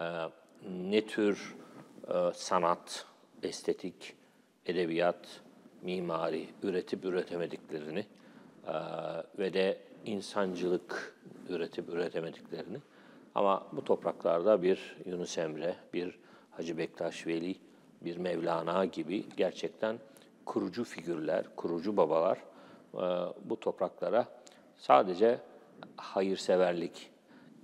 Ee, 0.00 0.28
ne 0.70 1.06
tür 1.06 1.54
e, 2.08 2.32
sanat, 2.34 3.06
estetik, 3.42 4.14
edebiyat, 4.66 5.40
mimari 5.82 6.48
üretip 6.62 7.04
üretemediklerini 7.04 8.06
e, 8.66 8.74
ve 9.38 9.52
de 9.52 9.78
insancılık 10.04 11.16
üretip 11.48 11.88
üretemediklerini 11.88 12.78
ama 13.36 13.66
bu 13.72 13.84
topraklarda 13.84 14.62
bir 14.62 14.96
Yunus 15.04 15.38
Emre, 15.38 15.76
bir 15.94 16.18
Hacı 16.50 16.78
Bektaş 16.78 17.26
Veli, 17.26 17.56
bir 18.00 18.16
Mevlana 18.16 18.84
gibi 18.84 19.24
gerçekten 19.36 19.98
kurucu 20.46 20.84
figürler, 20.84 21.44
kurucu 21.56 21.96
babalar 21.96 22.38
e, 22.94 22.98
bu 23.44 23.60
topraklara 23.60 24.26
sadece 24.76 25.38
hayırseverlik, 25.96 27.10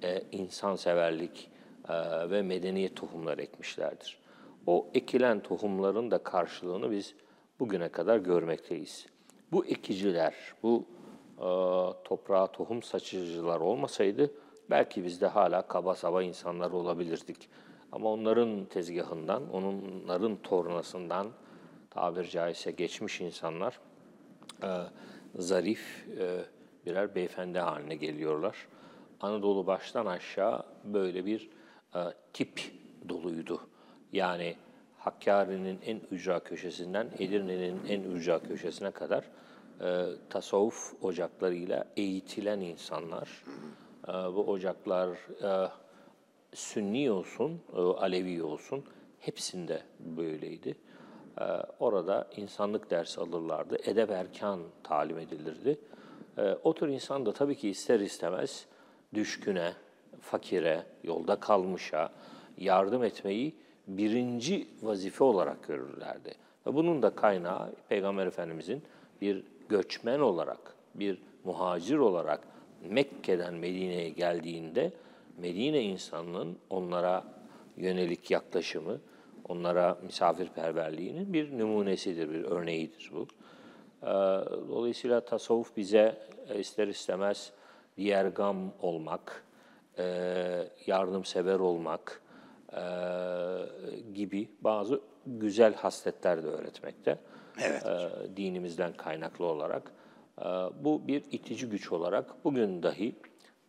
e, 0.03 0.23
insanseverlik 0.33 1.51
e, 1.89 2.31
ve 2.31 2.43
medeniyet 2.43 2.97
tohumları 2.97 3.43
ekmişlerdir. 3.43 4.19
O 4.67 4.89
ekilen 4.95 5.41
tohumların 5.41 6.11
da 6.11 6.19
karşılığını 6.19 6.91
biz 6.91 7.15
bugüne 7.61 7.89
kadar 7.89 8.17
görmekteyiz. 8.17 9.07
Bu 9.53 9.67
ekiciler, 9.67 10.35
bu 10.63 10.85
toprağa 12.05 12.47
tohum 12.47 12.83
saçıcılar 12.83 13.61
olmasaydı 13.61 14.31
belki 14.73 15.05
biz 15.05 15.21
de 15.21 15.27
hala 15.27 15.63
kaba 15.63 15.95
saba 15.95 16.23
insanlar 16.23 16.71
olabilirdik. 16.71 17.49
Ama 17.93 18.13
onların 18.13 18.65
tezgahından, 18.65 19.51
onların 19.53 20.37
tornasından 20.37 21.27
tabir 21.91 22.25
caizse 22.25 22.71
geçmiş 22.71 23.21
insanlar 23.21 23.81
e, 24.63 24.69
zarif 25.35 26.07
e, 26.19 26.45
birer 26.87 27.15
beyefendi 27.15 27.59
haline 27.59 27.95
geliyorlar. 27.97 28.57
Anadolu 29.21 29.67
baştan 29.67 30.07
aşağı 30.07 30.63
böyle 30.85 31.27
bir 31.27 31.51
e, 31.95 32.01
tip 32.33 32.61
doluydu. 33.09 33.61
Yani 34.13 34.57
Hakkari'nin 34.99 35.79
en 35.87 36.01
ücra 36.11 36.41
köşesinden 36.41 37.11
Edirne'nin 37.19 37.81
en 37.89 38.03
ücra 38.03 38.39
köşesine 38.43 38.91
kadar 38.91 39.25
e, 39.81 40.07
tasavvuf 40.31 40.95
ocaklarıyla 41.03 41.85
eğitilen 41.97 42.61
insanlar. 42.61 43.29
E, 44.09 44.13
bu 44.13 44.51
ocaklar 44.51 45.09
e, 45.43 45.71
Sünni 46.55 47.11
olsun, 47.11 47.61
e, 47.77 47.81
Alevi 47.81 48.43
olsun 48.43 48.85
hepsinde 49.21 49.83
böyleydi. 50.01 50.77
E, 51.41 51.45
orada 51.81 52.29
insanlık 52.37 52.91
dersi 52.91 53.21
alırlardı, 53.21 53.77
edeb 53.85 54.11
erkan 54.11 54.61
talim 54.83 55.19
edilirdi. 55.19 55.79
E, 56.39 56.57
o 56.65 56.75
tür 56.75 56.89
insan 56.89 57.27
da 57.27 57.33
tabii 57.33 57.57
ki 57.57 57.69
ister 57.69 58.01
istemez 58.01 58.67
düşküne, 59.15 59.73
fakire, 60.21 60.87
yolda 61.05 61.37
kalmışa 61.37 62.13
yardım 62.59 63.05
etmeyi 63.05 63.55
birinci 63.87 64.69
vazife 64.83 65.25
olarak 65.25 65.63
görürlerdi. 65.69 66.35
Ve 66.67 66.75
bunun 66.75 67.03
da 67.03 67.11
kaynağı 67.15 67.73
Peygamber 67.89 68.27
Efendimizin 68.27 68.83
bir 69.21 69.45
göçmen 69.69 70.21
olarak, 70.21 70.75
bir 70.95 71.19
muhacir 71.45 71.99
olarak 71.99 72.41
Mekke'den 72.91 73.55
Medine'ye 73.55 74.09
geldiğinde 74.09 74.93
Medine 75.39 75.83
insanının 75.83 76.59
onlara 76.71 77.25
yönelik 77.77 78.31
yaklaşımı, 78.31 79.01
onlara 79.49 79.99
misafirperverliğinin 80.03 81.33
bir 81.33 81.59
numunesidir, 81.59 82.31
bir 82.31 82.45
örneğidir 82.45 83.11
bu. 83.15 83.27
Ee, 84.03 84.07
Dolayısıyla 84.69 85.21
tasavvuf 85.21 85.77
bize 85.77 86.17
e, 86.49 86.59
ister 86.59 86.89
istemez 86.89 87.53
diğer 87.97 88.27
gam 88.27 88.73
olmak, 88.83 89.45
e, 89.99 90.05
yardımsever 90.87 91.59
olmak 91.59 92.23
e, 92.73 92.83
gibi 94.15 94.49
bazı 94.61 95.01
güzel 95.27 95.75
hasletler 95.75 96.43
de 96.43 96.47
öğretmekte. 96.47 97.19
Evet. 97.61 97.87
Ee, 97.87 98.37
dinimizden 98.37 98.93
kaynaklı 98.93 99.45
olarak. 99.45 99.93
Ee, 100.43 100.49
Bu 100.85 101.09
bir 101.09 101.23
itici 101.31 101.69
güç 101.69 101.93
olarak 101.93 102.45
bugün 102.45 102.83
dahi 102.83 103.15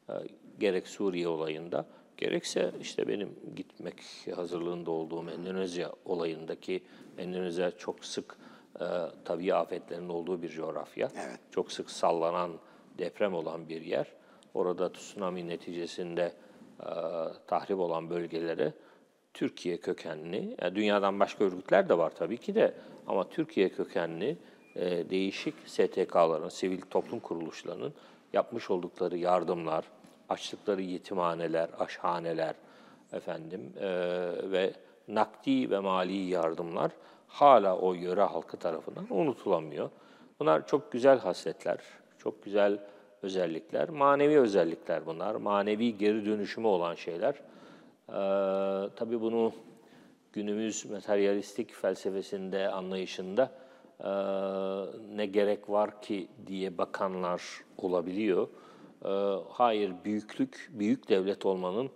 e, 0.10 0.14
gerek 0.60 0.88
Suriye 0.88 1.28
olayında 1.28 1.86
gerekse 2.18 2.72
işte 2.82 3.08
benim 3.08 3.36
gitmek 3.56 3.96
hazırlığında 4.36 4.92
olduğum 4.92 5.30
Endonezya 5.30 5.92
olayındaki 6.06 6.84
Endonezya 7.18 7.72
çok 7.72 8.06
sık 8.06 8.38
e, 8.80 8.86
tabii 9.26 9.54
afetlerin 9.54 10.10
olduğu 10.10 10.42
bir 10.42 10.50
coğrafya. 10.50 11.10
Evet. 11.16 11.40
Çok 11.52 11.72
sık 11.72 11.90
sallanan 11.90 12.52
deprem 12.98 13.34
olan 13.34 13.70
bir 13.70 13.82
yer. 13.82 14.08
Orada 14.54 14.92
tsunami 14.92 15.48
neticesinde 15.48 16.34
e, 16.80 16.90
tahrip 17.48 17.80
olan 17.80 18.10
bölgelere 18.10 18.74
Türkiye 19.34 19.78
kökenli, 19.78 20.56
yani 20.62 20.76
dünyadan 20.76 21.20
başka 21.20 21.44
örgütler 21.44 21.90
de 21.90 21.98
var 21.98 22.16
tabii 22.16 22.38
ki 22.38 22.56
de 22.56 22.74
ama 23.08 23.30
Türkiye 23.30 23.70
kökenli 23.70 24.38
e, 24.76 25.10
değişik 25.10 25.54
STK'ların, 25.66 26.50
sivil 26.50 26.82
toplum 26.82 27.20
kuruluşlarının 27.20 27.94
yapmış 28.34 28.70
oldukları 28.70 29.18
yardımlar, 29.18 29.86
açtıkları 30.30 30.82
yetimhaneler, 30.82 31.70
aşhaneler 31.80 32.56
efendim 33.14 33.74
e, 33.80 33.88
ve 34.52 34.74
nakdi 35.08 35.70
ve 35.70 35.80
mali 35.80 36.18
yardımlar 36.18 36.92
hala 37.28 37.78
o 37.78 37.94
yöre 37.94 38.22
halkı 38.22 38.58
tarafından 38.58 39.06
unutulamıyor. 39.10 39.90
Bunlar 40.40 40.68
çok 40.68 40.92
güzel 40.92 41.20
hasletler, 41.20 41.78
çok 42.18 42.44
güzel 42.44 42.80
özellikler, 43.22 43.90
manevi 43.90 44.40
özellikler 44.40 45.06
bunlar, 45.06 45.36
manevi 45.36 45.98
geri 45.98 46.26
dönüşümü 46.26 46.68
olan 46.68 46.96
şeyler. 46.96 47.36
Ee, 48.10 48.90
tabii 48.96 49.22
bunu 49.22 49.54
günümüz 50.34 50.86
materyalistik 50.86 51.74
felsefesinde, 51.74 52.70
anlayışında 52.70 53.52
e, 54.04 54.12
ne 55.16 55.26
gerek 55.26 55.70
var 55.70 56.02
ki 56.02 56.28
diye 56.48 56.78
bakanlar 56.78 57.42
olabiliyor. 57.78 58.48
Ee, 59.06 59.10
hayır, 59.50 59.94
büyüklük, 60.06 60.70
büyük 60.74 61.10
devlet 61.10 61.46
olmanın 61.46 61.89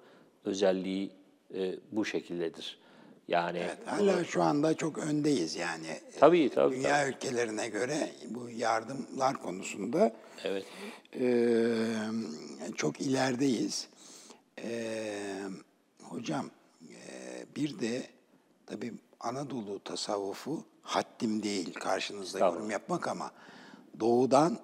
özelliği 0.45 1.11
e, 1.53 1.75
bu 1.91 2.05
şekildedir. 2.05 2.79
Yani 3.27 3.57
Evet, 3.57 3.77
hala 3.85 4.23
şu 4.23 4.43
anda 4.43 4.73
çok 4.73 4.97
öndeyiz 4.97 5.55
yani. 5.55 5.99
Tabii, 6.19 6.49
tabii, 6.49 6.75
Dünya 6.75 7.07
ülkelerine 7.07 7.67
göre 7.67 8.09
bu 8.29 8.49
yardımlar 8.49 9.41
konusunda 9.41 10.13
evet, 10.43 10.65
eee, 11.13 11.87
çok 12.75 13.01
ilerideyiz. 13.01 13.87
Eee, 14.63 15.41
hocam 16.03 16.49
eee, 16.89 17.45
bir 17.55 17.79
de 17.79 18.01
tabii 18.65 18.93
Anadolu 19.19 19.79
tasavvufu 19.83 20.63
haddim 20.81 21.43
değil 21.43 21.73
karşınızda 21.73 22.39
yorum 22.39 22.71
yapmak 22.71 23.07
ama 23.07 23.31
doğudan, 23.99 24.57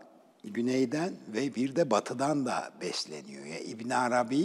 güneyden 0.43 1.13
ve 1.27 1.55
bir 1.55 1.75
de 1.75 1.91
batıdan 1.91 2.45
da 2.45 2.71
besleniyor. 2.81 3.45
Yani 3.45 3.59
İbn 3.61 3.89
Arabi 3.89 4.37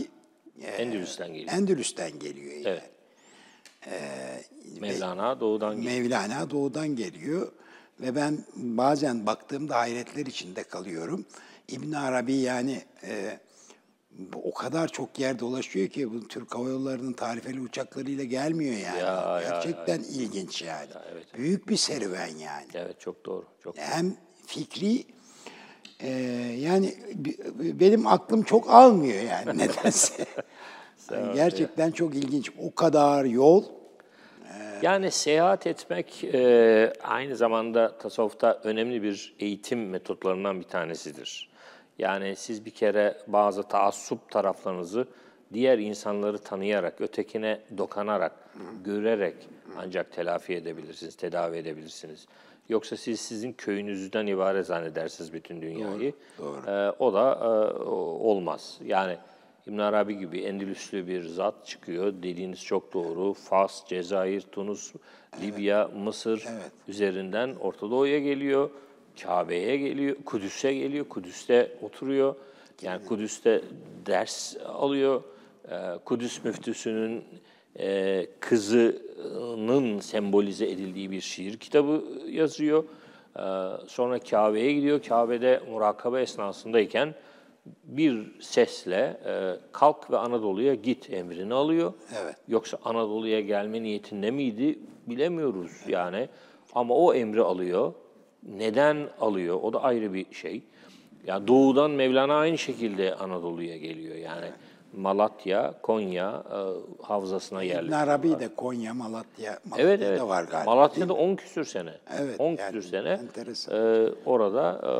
eee, 0.61 0.67
Endülüs'ten 0.69 1.29
geliyor. 1.33 1.53
Endülüs'ten 1.53 2.19
geliyor 2.19 2.53
yani. 2.57 2.67
Evet. 2.67 2.91
Mevlana 4.81 5.41
doğudan 5.41 5.77
geliyor. 5.83 6.01
Mevlana 6.03 6.51
doğudan 6.51 6.89
geliyor 6.89 7.53
ve 8.01 8.15
ben 8.15 8.45
bazen 8.57 9.27
baktığımda 9.27 9.77
hayretler 9.77 10.27
içinde 10.27 10.63
kalıyorum. 10.63 11.27
İbn 11.69 11.93
Arabi 11.93 12.35
yani 12.35 12.83
e, 13.03 13.41
o 14.43 14.55
kadar 14.55 14.89
çok 14.89 15.19
yer 15.19 15.39
dolaşıyor 15.39 15.89
ki 15.89 16.13
bu 16.13 16.29
Türk 16.29 16.55
Hava 16.55 16.69
Yolları'nın 16.69 17.13
tarifeli 17.13 17.61
uçaklarıyla 17.61 18.25
gelmiyor 18.25 18.75
yani. 18.75 18.99
Ya, 18.99 19.41
ya, 19.41 19.41
Gerçekten 19.41 20.01
ilginç 20.01 20.63
yani. 20.63 20.89
evet. 21.13 21.27
Büyük 21.37 21.69
bir 21.69 21.77
serüven 21.77 22.37
yani. 22.39 22.67
Evet, 22.75 23.01
çok 23.01 23.27
doğru, 23.27 23.45
çok 23.65 23.79
Hem 23.79 24.17
fikri 24.47 25.05
e, 26.01 26.11
yani 26.59 26.95
benim 27.59 28.07
aklım 28.07 28.43
çok 28.43 28.71
almıyor 28.71 29.23
yani 29.23 29.59
nedense. 29.59 30.27
Yani 31.13 31.35
gerçekten 31.35 31.91
çok 31.91 32.15
ilginç. 32.15 32.51
O 32.59 32.75
kadar 32.75 33.25
yol 33.25 33.65
Yani 34.83 35.11
seyahat 35.11 35.67
etmek 35.67 36.25
e, 36.25 36.93
aynı 37.03 37.37
zamanda 37.37 37.99
tasavvufta 37.99 38.61
önemli 38.65 39.03
bir 39.03 39.35
eğitim 39.39 39.89
metotlarından 39.89 40.61
bir 40.61 40.65
tanesidir. 40.65 41.48
Yani 41.99 42.37
siz 42.37 42.65
bir 42.65 42.71
kere 42.71 43.19
bazı 43.27 43.63
taassup 43.63 44.31
taraflarınızı 44.31 45.07
diğer 45.53 45.79
insanları 45.79 46.39
tanıyarak, 46.39 47.01
ötekine 47.01 47.61
dokanarak, 47.79 48.33
görerek 48.85 49.35
ancak 49.79 50.13
telafi 50.13 50.55
edebilirsiniz, 50.55 51.17
tedavi 51.17 51.57
edebilirsiniz. 51.57 52.27
Yoksa 52.69 52.97
siz 52.97 53.21
sizin 53.21 53.53
köyünüzden 53.53 54.27
ibaret 54.27 54.67
zannedersiniz 54.67 55.33
bütün 55.33 55.63
dünyayı. 55.63 56.13
Ee, 56.67 56.71
o 56.99 57.13
da 57.15 57.39
e, 57.43 57.89
olmaz. 58.29 58.79
Yani 58.85 59.17
İbn 59.67 59.79
Arabi 59.79 60.19
gibi 60.19 60.41
Endülüslü 60.41 61.07
bir 61.07 61.25
zat 61.25 61.67
çıkıyor. 61.67 62.13
Dediğiniz 62.23 62.65
çok 62.65 62.95
doğru. 62.95 63.35
Fas, 63.35 63.87
Cezayir, 63.87 64.41
Tunus, 64.41 64.93
Libya, 65.43 65.91
Mısır 65.97 66.49
üzerinden 66.89 67.55
Orta 67.61 67.91
Doğu'ya 67.91 68.19
geliyor. 68.19 68.71
Kabe'ye 69.23 69.77
geliyor, 69.77 70.17
Kudüs'e 70.25 70.75
geliyor. 70.75 71.09
Kudüs'te 71.09 71.73
oturuyor. 71.83 72.35
Yani 72.83 73.05
Kudüs'te 73.05 73.63
ders 74.07 74.57
alıyor. 74.57 75.23
Ee, 75.71 75.75
Kudüs 76.05 76.45
müftüsünün 76.45 77.25
e, 77.79 78.27
kızının 78.41 79.99
sembolize 79.99 80.67
edildiği 80.71 81.11
bir 81.11 81.21
şiir 81.21 81.57
kitabı 81.57 82.05
yazıyor. 82.29 82.85
Ee, 83.37 83.41
Sonra 83.87 84.19
Kabe'ye 84.19 84.73
gidiyor. 84.73 85.03
Kabe'de 85.03 85.61
murakabe 85.71 86.21
esnasındayken 86.21 87.15
bir 87.85 88.41
sesle 88.41 89.21
e, 89.27 89.57
kalk 89.73 90.11
ve 90.11 90.19
Anadolu'ya 90.19 90.75
git 90.75 91.13
emrini 91.13 91.55
alıyor. 91.55 91.93
Evet. 92.23 92.37
Yoksa 92.49 92.79
Anadolu'ya 92.85 93.41
gelme 93.41 93.83
niyetinde 93.83 94.31
miydi 94.31 94.79
bilemiyoruz 95.07 95.73
yani. 95.89 96.29
Ama 96.75 96.95
o 96.95 97.15
emri 97.15 97.43
alıyor. 97.43 97.93
Neden 98.57 99.09
alıyor? 99.21 99.59
O 99.63 99.73
da 99.73 99.83
ayrı 99.83 100.15
bir 100.15 100.35
şey. 100.35 100.63
Ya 101.27 101.49
doğudan 101.49 101.91
Mevlana 101.91 102.35
aynı 102.35 102.59
şekilde 102.59 103.15
Anadolu'ya 103.15 103.77
geliyor 103.77 104.17
yani. 104.17 104.47
Malatya, 104.97 105.75
Konya 105.83 106.43
e, 106.53 106.59
havzasına 107.03 107.63
yerleşiyor. 107.63 108.01
Arabi 108.01 108.41
de 108.41 108.55
Konya, 108.57 108.95
Malatya, 108.95 109.59
Malatya'da 109.65 109.83
Evet 109.91 110.03
evet. 110.03 110.21
var 110.23 110.45
galiba. 110.45 110.75
Malatya'da 110.75 111.13
10 111.13 111.37
küsür 111.37 111.65
sene. 111.65 111.93
Evet, 112.19 112.41
10 112.41 112.45
yani 112.45 112.59
küsür 112.73 112.91
sene. 112.91 113.09
enteresan. 113.09 113.75
e, 113.77 114.11
orada 114.27 114.81
e, 114.83 114.93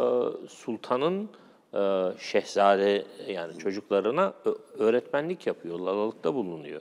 sultanın 0.49 1.29
e, 1.75 1.79
şehzade 2.19 3.05
yani 3.29 3.59
çocuklarına 3.59 4.33
öğretmenlik 4.79 5.47
yapıyor, 5.47 5.79
lalalıkta 5.79 6.35
bulunuyor. 6.35 6.81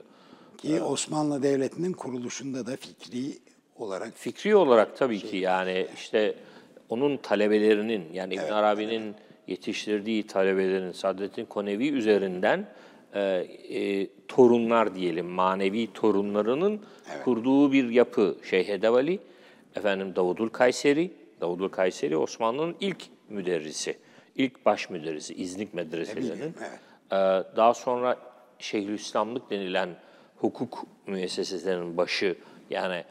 Ki 0.58 0.82
Osmanlı 0.82 1.42
Devleti'nin 1.42 1.92
kuruluşunda 1.92 2.66
da 2.66 2.76
fikri 2.76 3.38
olarak 3.76 4.12
Fikri 4.14 4.56
olarak 4.56 4.96
tabii 4.96 5.20
ki 5.20 5.36
yani 5.36 5.86
işte 5.94 6.34
onun 6.88 7.16
talebelerinin 7.16 8.04
yani 8.12 8.34
İbn 8.34 8.52
Arabi'nin 8.52 9.14
yetiştirdiği 9.46 10.26
talebelerin 10.26 10.92
Saadettin 10.92 11.44
Konevi 11.44 11.88
üzerinden 11.88 12.66
e, 13.14 13.20
e, 13.20 14.06
torunlar 14.28 14.94
diyelim 14.94 15.26
manevi 15.26 15.92
torunlarının 15.92 16.80
kurduğu 17.24 17.72
bir 17.72 17.90
yapı 17.90 18.36
Şeyh 18.50 18.68
Edebali, 18.68 19.18
efendim 19.76 20.12
Davudul 20.16 20.48
Kayseri, 20.48 21.10
Davudul 21.40 21.68
Kayseri 21.68 22.16
Osmanlı'nın 22.16 22.76
ilk 22.80 23.04
müderrisi, 23.28 23.96
ilk 24.36 24.66
baş 24.66 24.90
müderrisi 24.90 25.34
İznik 25.34 25.74
medreselerinin. 25.74 26.30
Eminim, 26.30 26.54
evet. 26.58 26.78
Ee, 27.12 27.56
Daha 27.56 27.74
sonra 27.74 28.16
Şeyhülislamlık 28.58 29.50
denilen 29.50 29.88
hukuk 30.36 30.86
müesseselerinin 31.06 31.96
başı 31.96 32.36
yani 32.70 33.04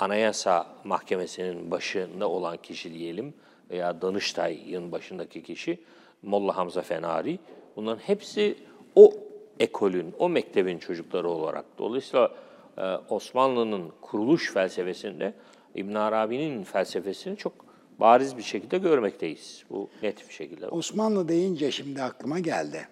Anayasa 0.00 0.66
Mahkemesi'nin 0.84 1.70
başında 1.70 2.28
olan 2.28 2.56
kişi 2.56 2.94
diyelim 2.94 3.34
veya 3.70 4.02
Danıştay'ın 4.02 4.92
başındaki 4.92 5.42
kişi 5.42 5.78
Molla 6.22 6.56
Hamza 6.56 6.82
Fenari. 6.82 7.38
Bunların 7.76 8.00
hepsi 8.00 8.56
o 8.94 9.14
ekolün, 9.58 10.14
o 10.18 10.28
mektebin 10.28 10.78
çocukları 10.78 11.28
olarak. 11.28 11.64
Dolayısıyla 11.78 12.34
e, 12.78 12.82
Osmanlı'nın 13.08 13.92
kuruluş 14.00 14.52
felsefesinde 14.52 15.34
İbn 15.74 15.94
Arabi'nin 15.94 16.64
felsefesini 16.64 17.36
çok 17.36 17.52
bariz 17.98 18.36
bir 18.36 18.42
şekilde 18.42 18.78
görmekteyiz. 18.78 19.64
Bu 19.70 19.90
net 20.02 20.28
bir 20.28 20.34
şekilde. 20.34 20.68
Osmanlı 20.68 21.28
deyince 21.28 21.72
şimdi 21.72 22.02
aklıma 22.02 22.38
geldi. 22.38 22.88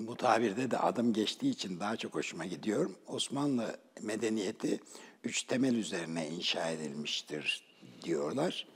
Bu 0.00 0.16
tabirde 0.16 0.70
de 0.70 0.78
adım 0.78 1.12
geçtiği 1.12 1.50
için 1.50 1.80
daha 1.80 1.96
çok 1.96 2.14
hoşuma 2.14 2.44
gidiyor. 2.44 2.90
Osmanlı 3.06 3.76
medeniyeti 4.02 4.80
üç 5.24 5.42
temel 5.42 5.74
üzerine 5.74 6.28
inşa 6.28 6.70
edilmiştir 6.70 7.64
diyorlar. 8.02 8.68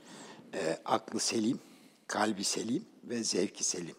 Ee, 0.53 0.77
aklı 0.85 1.19
selim, 1.19 1.59
kalbi 2.07 2.43
selim 2.43 2.85
ve 3.03 3.23
zevki 3.23 3.63
selim. 3.63 3.95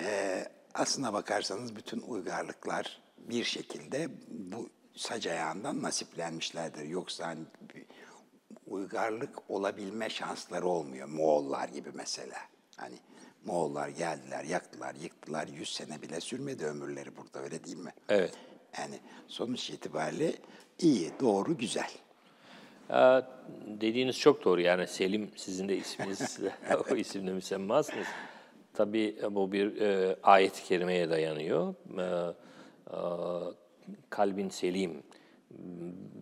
Ee, 0.00 0.44
aslına 0.74 1.12
bakarsanız 1.12 1.76
bütün 1.76 2.00
uygarlıklar 2.00 3.02
bir 3.18 3.44
şekilde 3.44 4.08
bu 4.28 4.70
sac 4.96 5.26
ayağından 5.26 5.82
nasiplenmişlerdir. 5.82 6.84
Yoksa 6.84 7.26
hani 7.26 7.44
uygarlık 8.66 9.50
olabilme 9.50 10.10
şansları 10.10 10.66
olmuyor. 10.66 11.08
Moğollar 11.08 11.68
gibi 11.68 11.90
mesela. 11.94 12.38
Hani 12.76 12.96
Moğollar 13.44 13.88
geldiler, 13.88 14.44
yaktılar, 14.44 14.94
yıktılar. 14.94 15.46
Yüz 15.46 15.74
sene 15.74 16.02
bile 16.02 16.20
sürmedi 16.20 16.66
ömürleri 16.66 17.16
burada 17.16 17.42
öyle 17.42 17.64
değil 17.64 17.76
mi? 17.76 17.92
Evet. 18.08 18.34
Yani 18.78 19.00
sonuç 19.28 19.70
itibariyle 19.70 20.34
iyi, 20.82 21.10
doğru, 21.20 21.58
güzel. 21.58 21.90
Ee, 22.90 23.22
dediğiniz 23.66 24.18
çok 24.18 24.44
doğru. 24.44 24.60
Yani 24.60 24.86
Selim 24.86 25.30
sizin 25.36 25.68
de 25.68 25.76
isminiz 25.76 26.40
o 26.90 26.94
isimle 26.94 27.32
müsemmasınız. 27.32 28.06
Tabii 28.74 29.16
bu 29.30 29.52
bir 29.52 29.80
e, 29.80 30.16
ayet-i 30.22 30.64
kerimeye 30.64 31.10
dayanıyor. 31.10 31.74
E, 31.98 32.34
e, 32.90 32.98
kalbin 34.10 34.48
selim. 34.48 35.02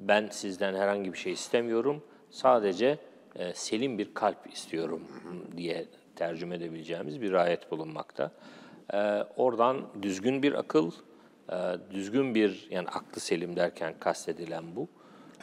Ben 0.08 0.28
sizden 0.28 0.74
herhangi 0.74 1.12
bir 1.12 1.18
şey 1.18 1.32
istemiyorum. 1.32 2.02
Sadece 2.30 2.98
e, 3.36 3.54
selim 3.54 3.98
bir 3.98 4.14
kalp 4.14 4.52
istiyorum 4.52 5.02
diye 5.56 5.86
tercüme 6.16 6.56
edebileceğimiz 6.56 7.20
bir 7.20 7.32
ayet 7.32 7.70
bulunmakta. 7.70 8.30
E, 8.92 8.98
oradan 9.36 9.82
düzgün 10.02 10.42
bir 10.42 10.52
akıl, 10.52 10.90
düzgün 11.90 12.34
bir 12.34 12.68
yani 12.70 12.88
aklı 12.88 13.20
selim 13.20 13.56
derken 13.56 13.94
kastedilen 14.00 14.64
bu. 14.76 14.88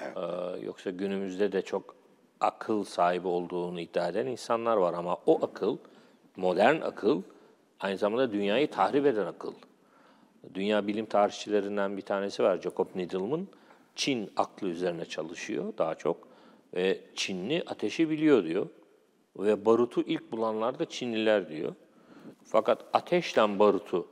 Ee, 0.01 0.65
yoksa 0.65 0.89
günümüzde 0.89 1.51
de 1.51 1.61
çok 1.61 1.95
akıl 2.39 2.83
sahibi 2.83 3.27
olduğunu 3.27 3.79
iddia 3.79 4.07
eden 4.07 4.25
insanlar 4.25 4.77
var 4.77 4.93
ama 4.93 5.17
o 5.25 5.45
akıl, 5.45 5.77
modern 6.35 6.81
akıl, 6.81 7.21
aynı 7.79 7.97
zamanda 7.97 8.31
dünyayı 8.31 8.71
tahrip 8.71 9.05
eden 9.05 9.25
akıl. 9.25 9.53
Dünya 10.53 10.87
bilim 10.87 11.05
tarihçilerinden 11.05 11.97
bir 11.97 12.01
tanesi 12.01 12.43
var, 12.43 12.57
Jacob 12.57 12.87
Needleman. 12.95 13.47
Çin 13.95 14.31
aklı 14.35 14.67
üzerine 14.67 15.05
çalışıyor 15.05 15.73
daha 15.77 15.95
çok 15.95 16.27
ve 16.73 17.01
Çinli 17.15 17.63
ateşi 17.67 18.09
biliyor 18.09 18.43
diyor. 18.43 18.67
Ve 19.37 19.65
barutu 19.65 20.01
ilk 20.01 20.31
bulanlar 20.31 20.79
da 20.79 20.85
Çinliler 20.85 21.49
diyor. 21.49 21.75
Fakat 22.43 22.85
ateşle 22.93 23.59
barutu 23.59 24.07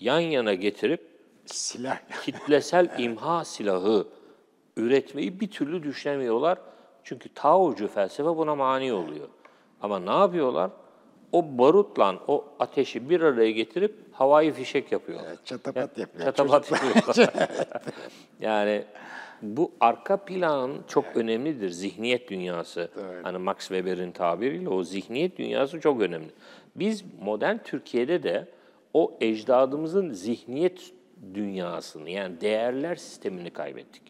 yan 0.00 0.20
yana 0.20 0.54
getirip 0.54 1.11
Silah. 1.46 1.98
kitlesel 2.24 2.88
imha 2.98 3.44
silahı 3.44 4.06
üretmeyi 4.76 5.40
bir 5.40 5.50
türlü 5.50 5.82
düşünemiyorlar. 5.82 6.58
Çünkü 7.04 7.34
Taocu 7.34 7.88
felsefe 7.88 8.28
buna 8.28 8.54
mani 8.54 8.92
oluyor. 8.92 9.28
Ama 9.80 9.98
ne 9.98 10.10
yapıyorlar? 10.10 10.70
O 11.32 11.58
barutla 11.58 12.18
o 12.28 12.44
ateşi 12.58 13.10
bir 13.10 13.20
araya 13.20 13.50
getirip 13.50 13.94
havai 14.12 14.52
fişek 14.52 14.92
yapıyorlar. 14.92 15.26
Evet, 15.28 15.38
çatapat 15.44 15.98
yapıyor 15.98 16.24
Çatapat 16.24 16.70
yapıyorlar. 16.72 17.30
yani 18.40 18.84
bu 19.42 19.72
arka 19.80 20.16
plan 20.16 20.72
çok 20.88 21.04
önemlidir. 21.14 21.70
Zihniyet 21.70 22.30
dünyası. 22.30 22.90
Hani 23.22 23.38
Max 23.38 23.58
Weber'in 23.58 24.12
tabiriyle 24.12 24.68
o 24.68 24.84
zihniyet 24.84 25.38
dünyası 25.38 25.80
çok 25.80 26.00
önemli. 26.00 26.30
Biz 26.76 27.04
modern 27.20 27.58
Türkiye'de 27.64 28.22
de 28.22 28.48
o 28.94 29.16
ecdadımızın 29.20 30.10
zihniyet 30.10 30.92
dünyasını 31.34 32.10
yani 32.10 32.40
değerler 32.40 32.96
sistemini 32.96 33.50
kaybettik. 33.50 34.02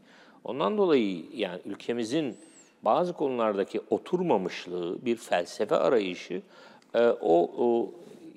Ondan 0.44 0.78
dolayı 0.78 1.24
yani 1.34 1.60
ülkemizin 1.64 2.36
bazı 2.82 3.12
konulardaki 3.12 3.80
oturmamışlığı, 3.90 5.04
bir 5.04 5.16
felsefe 5.16 5.76
arayışı 5.76 6.42
e, 6.94 7.06
o, 7.06 7.50
o 7.58 7.94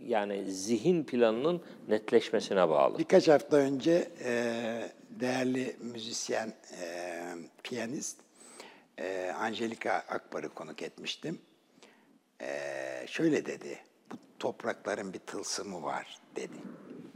yani 0.08 0.52
zihin 0.52 1.04
planının 1.04 1.62
netleşmesine 1.88 2.70
bağlı. 2.70 2.98
Birkaç 2.98 3.28
hafta 3.28 3.58
önce 3.58 4.10
e, 4.24 4.92
değerli 5.10 5.76
müzisyen, 5.80 6.54
e, 6.82 7.22
piyanist 7.64 8.18
e, 8.98 9.32
Angelika 9.40 9.94
Akbar'ı 9.94 10.50
konuk 10.50 10.82
etmiştim. 10.82 11.40
E, 12.42 12.48
şöyle 13.08 13.46
dedi, 13.46 13.80
bu 14.12 14.16
toprakların 14.40 15.14
bir 15.14 15.20
tılsımı 15.20 15.84
var 15.84 16.20
dedi. 16.36 16.58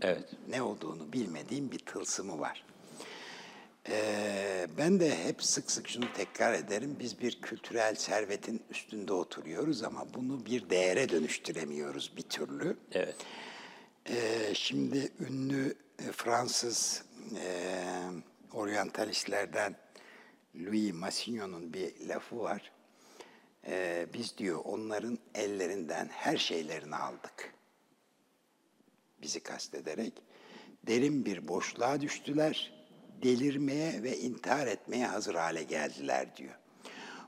Evet. 0.01 0.29
Ne 0.49 0.61
olduğunu 0.61 1.13
bilmediğim 1.13 1.71
bir 1.71 1.79
tılsımı 1.79 2.39
var. 2.39 2.65
E, 3.89 4.67
ben 4.77 4.99
de 4.99 5.25
hep 5.25 5.43
sık 5.43 5.71
sık 5.71 5.87
şunu 5.87 6.13
tekrar 6.13 6.53
ederim. 6.53 6.95
Biz 6.99 7.21
bir 7.21 7.41
kültürel 7.41 7.95
servetin 7.95 8.61
üstünde 8.69 9.13
oturuyoruz 9.13 9.83
ama 9.83 10.13
bunu 10.13 10.45
bir 10.45 10.69
değere 10.69 11.09
dönüştüremiyoruz 11.09 12.17
bir 12.17 12.21
türlü. 12.21 12.77
Evet. 12.91 13.15
Ee, 14.09 14.53
şimdi 14.53 15.11
ünlü 15.19 15.75
e, 15.99 16.11
Fransız 16.11 17.03
e, 17.35 17.83
oryantalistlerden 18.53 19.75
Louis 20.55 20.93
Massignon'un 20.93 21.73
bir 21.73 22.07
lafı 22.07 22.39
var. 22.39 22.71
Ee, 23.67 24.07
biz 24.13 24.37
diyor 24.37 24.61
onların 24.63 25.19
ellerinden 25.35 26.07
her 26.11 26.37
şeylerini 26.37 26.95
aldık. 26.95 27.53
Bizi 29.21 29.39
kastederek 29.39 30.13
derin 30.87 31.25
bir 31.25 31.47
boşluğa 31.47 32.01
düştüler. 32.01 32.71
Delirmeye 33.23 34.03
ve 34.03 34.17
intihar 34.17 34.67
etmeye 34.67 35.07
hazır 35.07 35.35
hale 35.35 35.63
geldiler 35.63 36.35
diyor. 36.37 36.53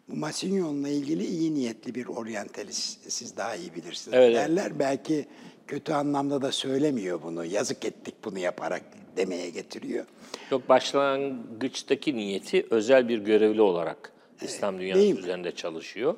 Bu 0.08 0.16
Massignon'la 0.16 0.89
ilgili 0.89 1.26
iyi 1.26 1.54
niyetli 1.54 1.96
bir 1.96 2.06
oryantalist, 2.06 3.12
siz 3.12 3.38
daha 3.38 3.56
iyi 3.56 3.76
bilirsiniz 3.76 4.18
Evet, 4.18 4.36
derler. 4.36 4.80
Belki 4.80 5.26
kötü 5.68 5.94
anlamda 5.94 6.42
da 6.42 6.52
söylemiyor 6.52 7.24
bunu. 7.24 7.46
Yazık 7.46 7.86
ettik 7.86 8.16
bunu 8.24 8.39
yaparak 8.39 8.84
demeye 9.18 9.50
getiriyor. 9.50 10.06
Yok 10.52 10.70
başlangıçtaki 10.70 12.16
niyeti 12.16 12.68
özel 12.70 13.10
bir 13.10 13.20
görevli 13.20 13.62
olarak 13.62 14.14
İslam 14.42 14.80
dünyası 14.80 15.02
üzerinde 15.02 15.52
çalışıyor. 15.56 16.16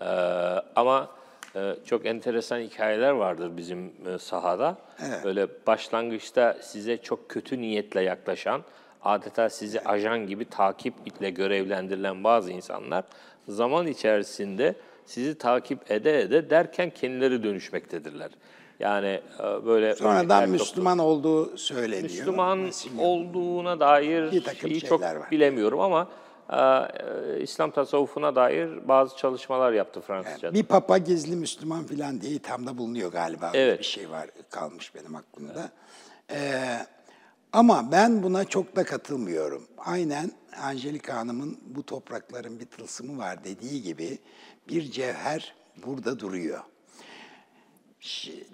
Ee, 0.00 0.04
ama 0.76 1.10
çok 1.84 2.06
enteresan 2.06 2.58
hikayeler 2.60 3.10
vardır 3.10 3.56
bizim 3.56 3.92
e, 4.14 4.18
sahada. 4.18 4.76
Böyle 5.24 5.46
başlangıçta 5.66 6.56
size 6.60 6.96
çok 6.96 7.28
kötü 7.28 7.60
niyetle 7.60 8.02
yaklaşan, 8.02 8.62
adeta 9.02 9.50
sizi 9.50 9.80
ajan 9.80 10.26
gibi 10.26 10.44
takiple 10.44 11.30
görevlendirilen 11.30 12.24
bazı 12.24 12.52
insanlar 12.52 13.04
zaman 13.48 13.86
içerisinde 13.86 14.74
sizi 15.06 15.38
takip 15.38 15.90
ede 15.90 16.20
ede 16.20 16.50
derken 16.50 16.90
kendileri 16.90 17.42
dönüşmektedirler. 17.42 18.30
Yani 18.80 19.20
e, 19.40 19.66
böyle 19.66 19.94
Sonradan. 19.94 20.50
Müslüman 20.50 20.98
olduğu 20.98 21.56
söyleniyor. 21.56 22.02
Müslüman 22.02 22.70
olduğuna 22.98 23.80
dair 23.80 24.32
Bir 24.32 24.44
şeyi 24.60 24.80
çok 24.80 25.00
var. 25.00 25.30
bilemiyorum 25.30 25.80
ama 25.80 26.08
e, 26.52 26.58
e, 26.58 27.40
İslam 27.42 27.70
tasavvufuna 27.70 28.36
dair 28.36 28.88
bazı 28.88 29.16
çalışmalar 29.16 29.72
yaptı 29.72 30.00
Fransızca'da. 30.00 30.54
Bir 30.54 30.62
papa 30.62 30.98
gizli 30.98 31.36
Müslüman 31.36 31.84
filan 31.84 32.20
diye 32.20 32.32
ithamda 32.32 32.78
bulunuyor 32.78 33.12
galiba. 33.12 33.50
Evet. 33.54 33.78
Bir 33.78 33.84
şey 33.84 34.10
var 34.10 34.30
kalmış 34.50 34.94
benim 34.94 35.16
aklımda. 35.16 35.70
Ee, 36.30 36.86
ama 37.52 37.92
ben 37.92 38.22
buna 38.22 38.44
çok 38.44 38.76
da 38.76 38.84
katılmıyorum. 38.84 39.68
Aynen 39.78 40.32
Angelika 40.62 41.16
Hanım'ın 41.16 41.60
bu 41.66 41.86
toprakların 41.86 42.60
bir 42.60 42.66
tılsımı 42.66 43.18
var 43.18 43.44
dediği 43.44 43.82
gibi 43.82 44.18
bir 44.68 44.90
cevher 44.90 45.54
burada 45.86 46.18
duruyor 46.18 46.60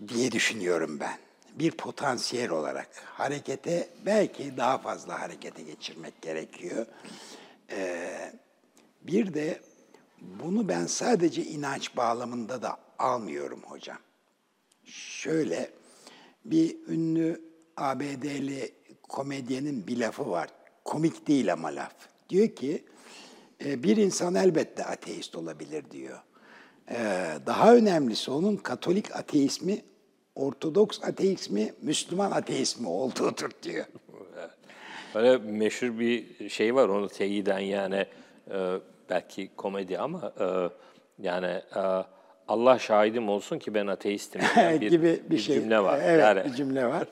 diye 0.09 0.33
düşünüyorum 0.33 1.01
ben. 1.01 1.19
Bir 1.55 1.71
potansiyel 1.71 2.51
olarak 2.51 2.89
harekete 3.05 3.89
belki 4.07 4.57
daha 4.57 4.79
fazla 4.79 5.21
harekete 5.21 5.63
geçirmek 5.63 6.23
gerekiyor. 6.23 6.87
Ee, 7.71 8.33
bir 9.03 9.35
de 9.35 9.61
bunu 10.21 10.69
ben 10.69 10.87
sadece 10.87 11.45
inanç 11.45 11.97
bağlamında 11.97 12.63
da 12.63 12.77
almıyorum 12.99 13.63
hocam. 13.67 13.99
Şöyle 14.85 15.71
bir 16.45 16.77
ünlü 16.89 17.43
ABD'li 17.77 18.73
komedyenin 19.09 19.87
bir 19.87 19.97
lafı 19.99 20.31
var. 20.31 20.49
Komik 20.85 21.29
değil 21.29 21.53
ama 21.53 21.69
laf. 21.69 21.93
Diyor 22.29 22.49
ki 22.49 22.85
"E, 23.65 23.83
bir 23.83 23.97
insan 23.97 24.35
elbette 24.35 24.85
ateist 24.85 25.37
olabilir 25.37 25.91
diyor. 25.91 26.19
Ee, 26.91 27.39
Daha 27.47 27.75
önemlisi 27.75 28.31
onun 28.31 28.57
Katolik 28.57 29.17
ateizmi, 29.17 29.85
Ortodoks 30.35 31.03
ateizmi, 31.03 31.75
Müslüman 31.83 32.31
ateizmi 32.31 32.89
olduğudur 32.89 33.51
diyor. 33.63 33.85
Böyle 35.15 35.37
meşhur 35.37 35.99
bir 35.99 36.49
şey 36.49 36.75
var 36.75 36.89
onu 36.89 37.09
teyiden 37.09 37.59
yani 37.59 38.07
e, 38.51 38.77
belki 39.11 39.51
komedi 39.57 39.99
ama 39.99 40.33
e, 40.41 40.47
yani 41.23 41.63
e, 41.77 42.05
Allah 42.49 42.79
şahidim 42.79 43.29
olsun 43.29 43.59
ki 43.59 43.75
ben 43.75 43.87
ateistim 43.87 44.41
diyen 44.55 44.81
bir, 44.81 44.91
gibi 44.91 45.21
bir, 45.31 45.39
şey. 45.39 45.55
cümle 45.55 45.81
var. 45.81 46.01
Evet, 46.05 46.21
yani, 46.21 46.45
bir 46.45 46.55
cümle 46.55 46.87
var. 46.87 47.09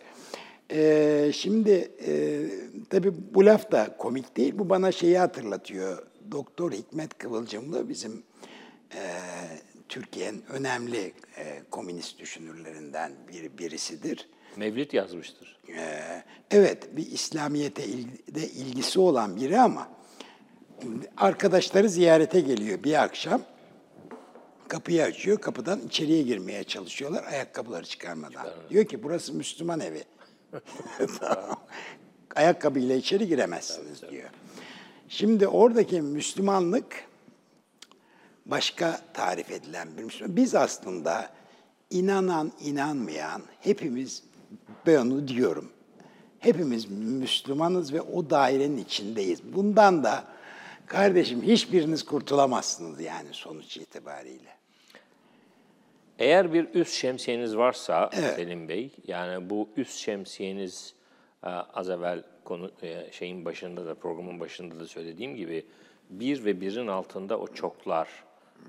Ee, 0.71 1.31
şimdi 1.35 1.91
e, 2.07 2.43
tabii 2.91 3.13
bu 3.35 3.47
laf 3.47 3.73
da 3.73 3.97
komik 3.99 4.37
değil. 4.37 4.59
Bu 4.59 4.71
bana 4.71 4.93
şeyi 4.93 5.19
hatırlatıyor. 5.19 6.07
Doktor 6.31 6.73
Hikmet 6.73 7.19
Kıvılcımlı 7.19 7.89
bizim 7.89 8.23
e, 8.95 9.03
Türkiye'nin 9.89 10.45
önemli 10.49 11.13
e, 11.37 11.63
komünist 11.71 12.19
düşünürlerinden 12.19 13.13
bir, 13.29 13.59
birisidir. 13.59 14.29
Mevlid 14.57 14.93
yazmıştır. 14.93 15.59
Ee, 15.69 16.23
evet, 16.51 16.97
bir 16.97 17.07
İslamiyet'e 17.07 17.83
de 18.35 18.49
ilgisi 18.49 19.01
olan 19.01 19.37
biri 19.37 19.61
ama 19.61 19.89
arkadaşları 21.17 21.89
ziyarete 21.89 22.41
geliyor 22.41 22.85
bir 22.85 23.03
akşam. 23.03 23.43
Kapıyı 24.69 25.03
açıyor, 25.03 25.39
kapıdan 25.39 25.81
içeriye 25.81 26.23
girmeye 26.23 26.65
çalışıyorlar 26.65 27.25
ayakkabıları 27.25 27.85
çıkarmadan. 27.85 28.47
Diyor 28.71 28.85
ki 28.85 29.03
burası 29.03 29.33
Müslüman 29.35 29.81
evi. 29.81 30.05
Tamam. 31.21 31.61
Ayakkabıyla 32.37 32.97
içeri 32.97 33.29
giremezsiniz 33.29 34.03
diyor. 34.11 34.31
Şimdi 35.09 35.49
oradaki 35.49 36.03
Müslümanlık 36.03 37.05
başka 38.47 39.01
tarif 39.15 39.51
edilen 39.51 39.89
bir 39.97 40.03
Müslüman. 40.03 40.37
Biz 40.37 40.55
aslında 40.55 41.31
inanan, 41.91 42.53
inanmayan 42.61 43.43
hepimiz, 43.61 44.23
ben 44.87 44.97
onu 44.97 45.29
diyorum, 45.29 45.71
hepimiz 46.39 46.91
Müslümanız 46.91 47.93
ve 47.93 48.01
o 48.01 48.31
dairenin 48.31 48.79
içindeyiz. 48.79 49.55
Bundan 49.55 50.05
da 50.05 50.25
kardeşim 50.87 51.43
hiçbiriniz 51.43 52.05
kurtulamazsınız 52.05 53.01
yani 53.01 53.29
sonuç 53.33 53.77
itibariyle. 53.77 54.57
Eğer 56.19 56.53
bir 56.53 56.75
üst 56.75 56.93
şemsiyeniz 56.93 57.57
varsa 57.57 58.11
Evet. 58.13 58.35
Selim 58.37 58.69
Bey, 58.69 58.91
yani 59.07 59.51
bu 59.51 59.69
üst 59.77 59.99
şemsiyeniz 59.99 60.95
e, 61.45 61.49
az 61.49 61.91
evvel 61.91 62.23
konu 62.45 62.71
e, 62.83 63.13
şeyin 63.13 63.45
başında 63.45 63.87
da 63.87 63.95
programın 63.95 64.41
başında 64.41 64.81
da 64.81 64.87
söylediğim 64.87 65.37
gibi 65.37 65.67
bir 66.11 66.45
ve 66.45 66.61
birin 66.61 66.87
altında 66.87 67.39
o 67.39 67.47
çoklar 67.47 68.09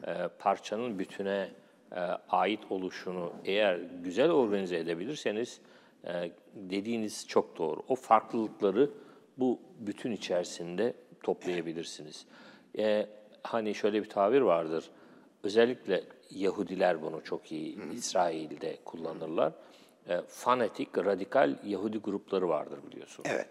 e, 0.07 0.13
parçanın 0.39 0.99
bütüne 0.99 1.49
e, 1.91 1.99
ait 2.29 2.59
oluşunu 2.69 3.33
eğer 3.45 3.79
güzel 4.03 4.31
organize 4.31 4.77
edebilirseniz 4.77 5.61
e, 6.05 6.31
dediğiniz 6.55 7.27
çok 7.27 7.57
doğru. 7.57 7.81
O 7.87 7.95
farklılıkları 7.95 8.89
bu 9.37 9.59
bütün 9.79 10.11
içerisinde 10.11 10.93
toplayabilirsiniz. 11.23 12.25
E, 12.77 13.07
hani 13.43 13.75
şöyle 13.75 14.03
bir 14.03 14.09
tabir 14.09 14.41
vardır. 14.41 14.89
Özellikle 15.43 16.03
Yahudiler 16.31 17.01
bunu 17.01 17.23
çok 17.23 17.51
iyi 17.51 17.93
İsrail'de 17.93 18.77
kullanırlar. 18.85 19.53
E, 20.09 20.21
fanatik, 20.27 20.97
radikal 20.97 21.55
Yahudi 21.65 21.97
grupları 21.97 22.49
vardır 22.49 22.79
biliyorsunuz. 22.91 23.29
Evet. 23.33 23.47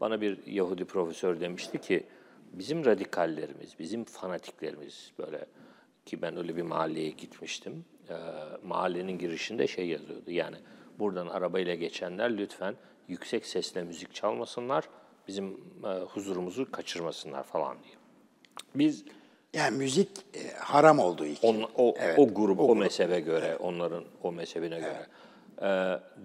Bana 0.00 0.20
bir 0.20 0.46
Yahudi 0.46 0.84
profesör 0.84 1.40
demişti 1.40 1.80
ki 1.80 2.06
bizim 2.52 2.84
radikallerimiz, 2.84 3.78
bizim 3.78 4.04
fanatiklerimiz 4.04 5.12
böyle 5.18 5.46
ki 6.06 6.22
ben 6.22 6.36
öyle 6.36 6.56
bir 6.56 6.62
mahalleye 6.62 7.10
gitmiştim. 7.10 7.84
E, 8.08 8.14
mahallenin 8.64 9.18
girişinde 9.18 9.66
şey 9.66 9.86
yazıyordu. 9.88 10.30
Yani 10.30 10.56
buradan 10.98 11.26
arabayla 11.26 11.74
geçenler 11.74 12.36
lütfen 12.38 12.74
yüksek 13.08 13.46
sesle 13.46 13.82
müzik 13.82 14.14
çalmasınlar, 14.14 14.88
bizim 15.28 15.60
e, 15.84 15.88
huzurumuzu 15.88 16.70
kaçırmasınlar 16.70 17.42
falan 17.42 17.76
diye. 17.82 17.94
Biz 18.74 19.04
Yani 19.54 19.76
müzik 19.78 20.08
e, 20.34 20.50
haram 20.52 20.98
olduğu 20.98 21.26
için. 21.26 21.48
on, 21.48 21.70
o, 21.76 21.94
Evet, 21.98 22.18
o 22.18 22.28
grup, 22.34 22.60
o, 22.60 22.66
grup. 22.66 22.78
mezhebe 22.78 23.20
göre, 23.20 23.56
onların 23.56 24.04
o 24.22 24.32
mezhebine 24.32 24.78
göre. 24.78 25.06
Ee, 25.62 25.64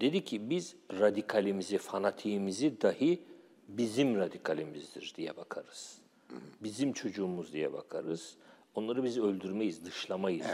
dedi 0.00 0.24
ki 0.24 0.50
biz 0.50 0.76
radikalimizi, 1.00 1.78
fanatiğimizi 1.78 2.80
dahi 2.80 3.22
bizim 3.68 4.16
radikalimizdir 4.18 5.12
diye 5.16 5.36
bakarız. 5.36 5.98
Bizim 6.60 6.92
çocuğumuz 6.92 7.52
diye 7.52 7.72
bakarız. 7.72 8.36
Onları 8.78 9.04
biz 9.04 9.18
öldürmeyiz, 9.18 9.84
dışlamayız. 9.84 10.46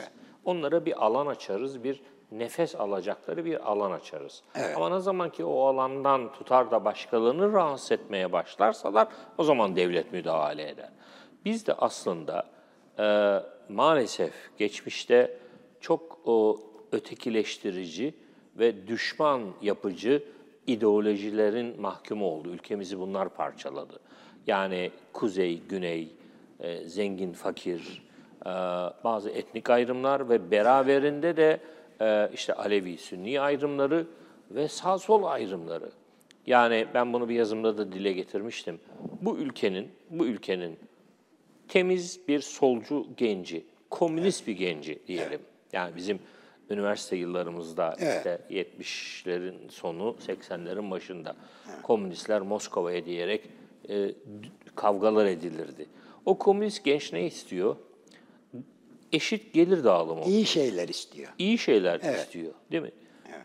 Onlara 0.45 0.87
bir 0.87 1.05
alan 1.05 1.27
açarız, 1.27 1.85
bir 1.85 2.01
nefes 2.33 2.75
alacakları 2.75 3.45
bir 3.45 3.71
alan 3.71 3.91
açarız. 3.91 4.43
Ama 4.77 4.89
ne 4.89 5.01
zaman 5.01 5.31
ki 5.31 5.45
o 5.45 5.67
alandan 5.67 6.33
tutar 6.33 6.71
da 6.71 6.85
başkalarını 6.85 7.53
rahatsız 7.53 7.93
etmeye 7.93 8.33
başlarsalar 8.33 9.09
o 9.39 9.45
zaman 9.45 9.77
devlet 9.77 10.13
müdahale 10.13 10.69
eder. 10.69 10.89
Biz 11.45 11.67
de 11.67 11.75
aslında 11.75 12.47
e, 12.99 13.39
maalesef 13.69 14.33
geçmişte 14.59 15.39
çok 15.81 16.19
o, 16.25 16.61
ötekileştirici 16.93 18.15
ve 18.59 18.87
düşman 18.87 19.43
yapıcı 19.63 20.25
ideolojilerin 20.67 21.81
mahkumu 21.81 22.27
oldu. 22.27 22.51
Ülkemizi 22.51 22.99
bunlar 22.99 23.29
parçaladı. 23.29 24.01
Yani 24.47 24.91
kuzey, 25.13 25.61
güney, 25.69 26.09
e, 26.61 26.89
zengin, 26.89 27.33
fakir, 27.33 28.04
bazı 29.05 29.31
etnik 29.31 29.71
ayrımlar 29.71 30.29
ve 30.29 30.51
beraberinde 30.51 31.37
de 31.37 31.61
e, 32.01 32.31
işte 32.35 32.55
Alevi, 32.55 32.99
Sünni 32.99 33.41
ayrımları 33.41 34.07
ve 34.51 34.69
sağ 34.69 34.99
sol 34.99 35.25
ayrımları. 35.25 35.91
Yani 36.47 36.87
ben 36.95 37.13
bunu 37.13 37.29
bir 37.29 37.35
yazımda 37.35 37.79
da 37.79 37.93
dile 37.93 38.13
getirmiştim. 38.13 38.81
Bu 39.21 39.39
ülkenin, 39.39 39.89
bu 40.11 40.27
ülkenin 40.27 40.79
temiz 41.69 42.21
bir 42.29 42.41
solcu 42.41 43.07
genci, 43.17 43.65
komünist 43.91 44.47
bir 44.47 44.53
genci 44.53 45.07
diyelim. 45.07 45.41
Yani 45.73 45.97
bizim 45.97 46.19
üniversite 46.71 47.17
yıllarımızda 47.17 47.93
işte 47.93 48.41
70'lerin 48.51 49.71
sonu, 49.71 50.17
80'lerin 50.27 50.91
başında 50.91 51.37
komünistler 51.83 52.41
Moskova'ya 52.41 53.05
diyerek 53.05 53.49
e, 53.89 54.11
kavgalar 54.75 55.27
edilirdi. 55.27 55.87
O 56.25 56.39
komünist 56.39 56.85
genç 56.85 57.13
ne 57.13 57.27
istiyor? 57.27 57.77
Eşit 59.15 59.55
gelir 59.55 59.85
dağılımı 59.85 60.25
İyi 60.25 60.47
şeyler 60.47 60.89
istiyor. 60.89 61.33
iyi 61.39 61.59
şeyler 61.59 62.01
istiyor, 62.01 62.53
değil 62.73 62.83
mi? 62.83 62.93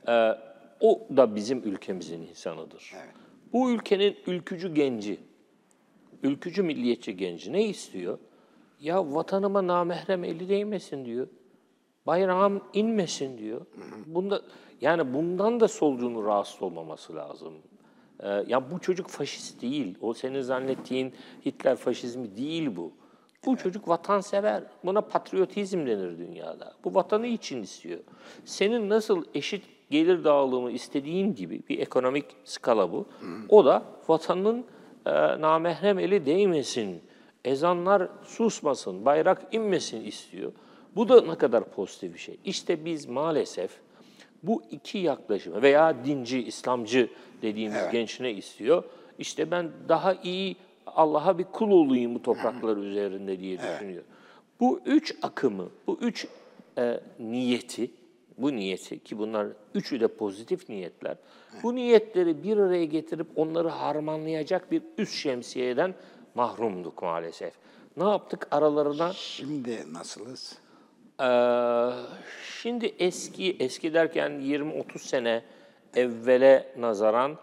Ee, 0.07 0.31
o 0.79 1.07
da 1.17 1.35
bizim 1.35 1.63
ülkemizin 1.63 2.21
insanıdır. 2.21 2.93
Bu 3.53 3.71
ülkenin 3.71 4.15
ülkücü 4.27 4.73
genci, 4.73 5.19
ülkücü 6.23 6.63
milliyetçi 6.63 7.17
genci 7.17 7.53
ne 7.53 7.65
istiyor? 7.65 8.19
Ya 8.79 9.13
vatanıma 9.13 9.67
namahrem 9.67 10.23
eli 10.23 10.49
değmesin 10.49 11.05
diyor. 11.05 11.27
Bayrağım 12.07 12.61
inmesin 12.73 13.37
diyor. 13.37 13.65
Bunda 14.05 14.41
yani 14.81 15.13
bundan 15.13 15.59
da 15.59 15.67
solcuğun 15.67 16.25
rahatsız 16.25 16.61
olmaması 16.61 17.15
lazım. 17.15 17.53
Ee, 18.19 18.43
ya 18.47 18.71
bu 18.71 18.79
çocuk 18.79 19.07
faşist 19.07 19.61
değil. 19.61 19.97
O 20.01 20.13
senin 20.13 20.41
zannettiğin 20.41 21.13
Hitler 21.45 21.75
faşizmi 21.75 22.37
değil 22.37 22.75
bu. 22.75 22.93
Bu 23.45 23.57
çocuk 23.57 23.87
vatansever. 23.87 24.63
Buna 24.83 25.01
patriotizm 25.01 25.79
denir 25.87 26.17
dünyada. 26.17 26.73
Bu 26.83 26.95
vatanı 26.95 27.27
için 27.27 27.63
istiyor. 27.63 27.99
Senin 28.45 28.89
nasıl 28.89 29.23
eşit 29.33 29.63
gelir 29.89 30.23
dağılımı 30.23 30.71
istediğin 30.71 31.35
gibi 31.35 31.61
bir 31.69 31.79
ekonomik 31.79 32.25
skala 32.45 32.91
bu. 32.91 33.05
O 33.49 33.65
da 33.65 33.83
vatanın 34.07 34.65
e, 35.05 35.11
namahrem 35.41 35.99
eli 35.99 36.25
değmesin, 36.25 37.01
ezanlar 37.45 38.09
susmasın, 38.23 39.05
bayrak 39.05 39.41
inmesin 39.51 40.05
istiyor. 40.05 40.51
Bu 40.95 41.09
da 41.09 41.21
ne 41.21 41.35
kadar 41.35 41.63
pozitif 41.63 42.13
bir 42.13 42.19
şey. 42.19 42.37
İşte 42.45 42.85
biz 42.85 43.05
maalesef 43.05 43.71
bu 44.43 44.63
iki 44.71 44.97
yaklaşımı 44.97 45.61
veya 45.61 46.05
dinci, 46.05 46.43
İslamcı 46.43 47.09
dediğimiz 47.41 47.81
genç 47.91 48.19
ne 48.19 48.31
istiyor? 48.31 48.83
İşte 49.19 49.51
ben 49.51 49.71
daha 49.89 50.13
iyi 50.13 50.55
Allah'a 50.95 51.37
bir 51.37 51.43
kul 51.43 51.71
olayım 51.71 52.15
bu 52.15 52.21
topraklar 52.21 52.77
üzerinde 52.77 53.39
diye 53.39 53.57
düşünüyor. 53.57 54.03
Bu 54.59 54.79
üç 54.85 55.15
akımı, 55.21 55.69
bu 55.87 55.97
üç 56.01 56.27
e, 56.77 56.99
niyeti, 57.19 57.91
bu 58.37 58.55
niyeti 58.55 58.99
ki 58.99 59.17
bunlar 59.17 59.47
üçü 59.73 59.99
de 59.99 60.07
pozitif 60.07 60.69
niyetler, 60.69 61.17
bu 61.63 61.75
niyetleri 61.75 62.43
bir 62.43 62.57
araya 62.57 62.85
getirip 62.85 63.27
onları 63.35 63.67
harmanlayacak 63.67 64.71
bir 64.71 64.81
üst 64.97 65.13
şemsiyeden 65.13 65.93
mahrumduk 66.35 67.01
maalesef. 67.01 67.53
Ne 67.97 68.09
yaptık 68.09 68.47
aralarına? 68.51 69.13
Şimdi 69.13 69.93
nasılız? 69.93 70.57
Ee, 71.21 71.89
şimdi 72.61 72.95
eski, 72.99 73.57
eski 73.59 73.93
derken 73.93 74.31
20-30 74.31 74.99
sene 74.99 75.43
evvele 75.95 76.73
nazaran 76.77 77.37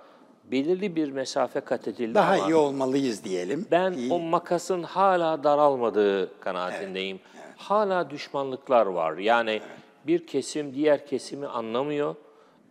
belirli 0.50 0.96
bir 0.96 1.10
mesafe 1.10 1.60
kat 1.60 1.88
edildi 1.88 2.14
Daha 2.14 2.34
ama 2.34 2.48
iyi 2.48 2.54
olmalıyız 2.54 3.24
diyelim. 3.24 3.66
ben 3.70 3.92
İyi. 3.92 4.12
o 4.12 4.18
makasın 4.18 4.82
hala 4.82 5.44
daralmadığı 5.44 6.40
kanaatindeyim. 6.40 7.20
Hala 7.56 8.10
düşmanlıklar 8.10 8.86
var. 8.86 9.16
Yani 9.18 9.60
bir 10.06 10.26
kesim 10.26 10.74
diğer 10.74 11.06
kesimi 11.06 11.46
anlamıyor. 11.46 12.14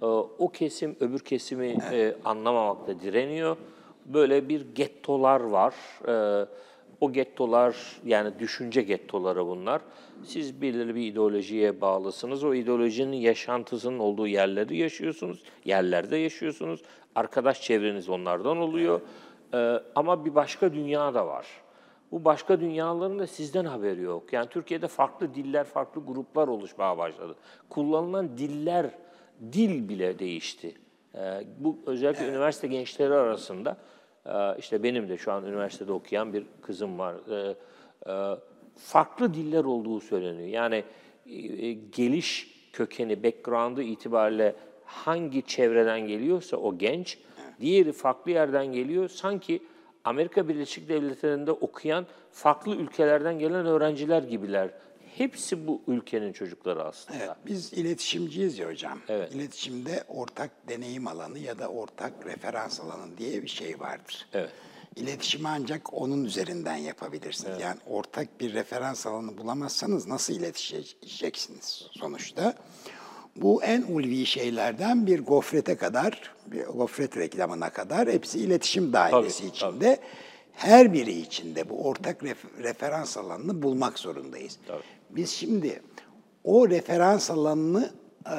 Ee, 0.02 0.06
O 0.06 0.50
kesim 0.54 0.96
öbür 1.00 1.20
kesimi 1.20 1.78
e, 1.92 2.16
anlamamakta 2.26 3.00
direniyor. 3.00 3.58
Böyle 4.06 4.50
bir 4.50 4.76
gettolar 4.76 5.40
var. 5.42 5.74
Ee, 6.08 6.46
O 7.02 7.12
gettolar 7.12 7.76
yani 8.06 8.40
düşünce 8.40 8.82
gettoları 8.82 9.48
bunlar. 9.48 9.82
Siz 10.24 10.62
belirli 10.62 10.96
bir 10.96 11.12
ideolojiye 11.12 11.82
bağlısınız. 11.82 12.44
O 12.44 12.54
ideolojinin 12.54 13.18
yaşantısının 13.18 14.00
olduğu 14.00 14.28
yerleri 14.28 14.78
yaşıyorsunuz. 14.78 15.44
Yerlerde 15.66 16.18
yaşıyorsunuz. 16.18 16.82
Arkadaş 17.16 17.62
çevreniz 17.62 18.10
onlardan 18.10 18.58
oluyor. 18.58 19.02
Ee, 19.54 19.80
ama 19.96 20.26
bir 20.26 20.36
başka 20.36 20.74
dünya 20.74 21.14
da 21.14 21.28
var. 21.28 21.48
Bu 22.12 22.26
başka 22.26 22.60
dünyaların 22.60 23.20
da 23.20 23.28
sizden 23.28 23.66
haberi 23.66 24.02
yok. 24.02 24.34
Yani 24.34 24.48
Türkiye'de 24.50 24.88
farklı 24.88 25.36
diller, 25.36 25.64
farklı 25.64 26.06
gruplar 26.06 26.48
oluşmaya 26.48 26.98
başladı. 26.98 27.36
Kullanılan 27.70 28.38
diller, 28.38 28.90
dil 29.54 29.90
bile 29.90 30.20
değişti. 30.20 30.76
Ee, 31.16 31.44
bu 31.58 31.80
özellikle 31.86 32.28
üniversite 32.28 32.68
gençleri 32.68 33.14
arasında, 33.14 33.78
işte 34.58 34.84
benim 34.84 35.10
de 35.10 35.18
şu 35.18 35.32
an 35.32 35.46
üniversitede 35.46 35.92
okuyan 35.92 36.34
bir 36.34 36.44
kızım 36.62 37.00
var. 37.00 37.16
Ee, 37.32 37.56
e, 38.12 38.38
farklı 38.76 39.34
diller 39.34 39.64
olduğu 39.64 40.00
söyleniyor. 40.00 40.48
Yani 40.48 40.84
e, 41.26 41.74
geliş 41.74 42.56
kökeni, 42.74 43.24
background'ı 43.24 43.84
itibariyle 43.84 44.56
hangi 44.86 45.42
çevreden 45.42 46.08
geliyorsa 46.08 46.58
o 46.58 46.78
genç, 46.78 47.18
diğeri 47.60 47.92
farklı 47.92 48.32
yerden 48.32 48.66
geliyor. 48.66 49.10
Sanki 49.10 49.64
Amerika 50.04 50.48
Birleşik 50.48 50.90
Devletleri'nde 50.90 51.52
okuyan 51.52 52.06
farklı 52.32 52.76
ülkelerden 52.76 53.40
gelen 53.40 53.66
öğrenciler 53.66 54.24
gibiler. 54.24 54.70
Hepsi 55.18 55.68
bu 55.68 55.82
ülkenin 55.88 56.34
çocukları 56.34 56.84
aslında. 56.84 57.20
Evet, 57.20 57.36
biz 57.46 57.74
iletişimciyiz 57.74 58.60
ya 58.60 58.68
hocam. 58.68 59.00
Evet. 59.08 59.36
İletişimde 59.36 60.04
ortak 60.08 60.52
deneyim 60.70 61.08
alanı 61.08 61.40
ya 61.40 61.60
da 61.60 61.68
ortak 61.68 62.14
referans 62.26 62.80
alanı 62.80 63.18
diye 63.18 63.44
bir 63.44 63.48
şey 63.48 63.80
vardır. 63.80 64.28
Evet. 64.34 64.50
İletişimi 64.96 65.48
ancak 65.48 65.94
onun 65.94 66.26
üzerinden 66.26 66.76
yapabilirsiniz. 66.76 67.62
Yani 67.62 67.78
ortak 67.88 68.40
bir 68.40 68.54
referans 68.54 69.08
alanı 69.08 69.38
bulamazsanız 69.38 70.08
nasıl 70.08 70.34
iletişeceksiniz 70.34 71.88
sonuçta? 71.92 72.54
Bu 73.36 73.64
en 73.64 73.82
ulvi 73.82 74.26
şeylerden 74.26 75.08
bir 75.08 75.20
gofrete 75.20 75.76
kadar, 75.78 76.34
bir 76.48 76.66
gofret 76.66 77.18
reklamına 77.18 77.70
kadar 77.70 78.10
hepsi 78.10 78.40
iletişim 78.40 78.94
dairesi 78.94 79.40
Tabii, 79.40 79.50
içinde. 79.50 80.00
Her 80.54 80.94
biri 80.94 81.12
içinde 81.12 81.70
bu 81.70 81.88
ortak 81.88 82.22
ref- 82.22 82.64
referans 82.64 83.18
alanını 83.18 83.62
bulmak 83.62 84.00
zorundayız. 84.00 84.58
Tabii. 84.68 84.84
Biz 85.10 85.30
şimdi 85.30 85.82
o 86.44 86.70
referans 86.70 87.32
alanını 87.32 87.94
e, 88.26 88.30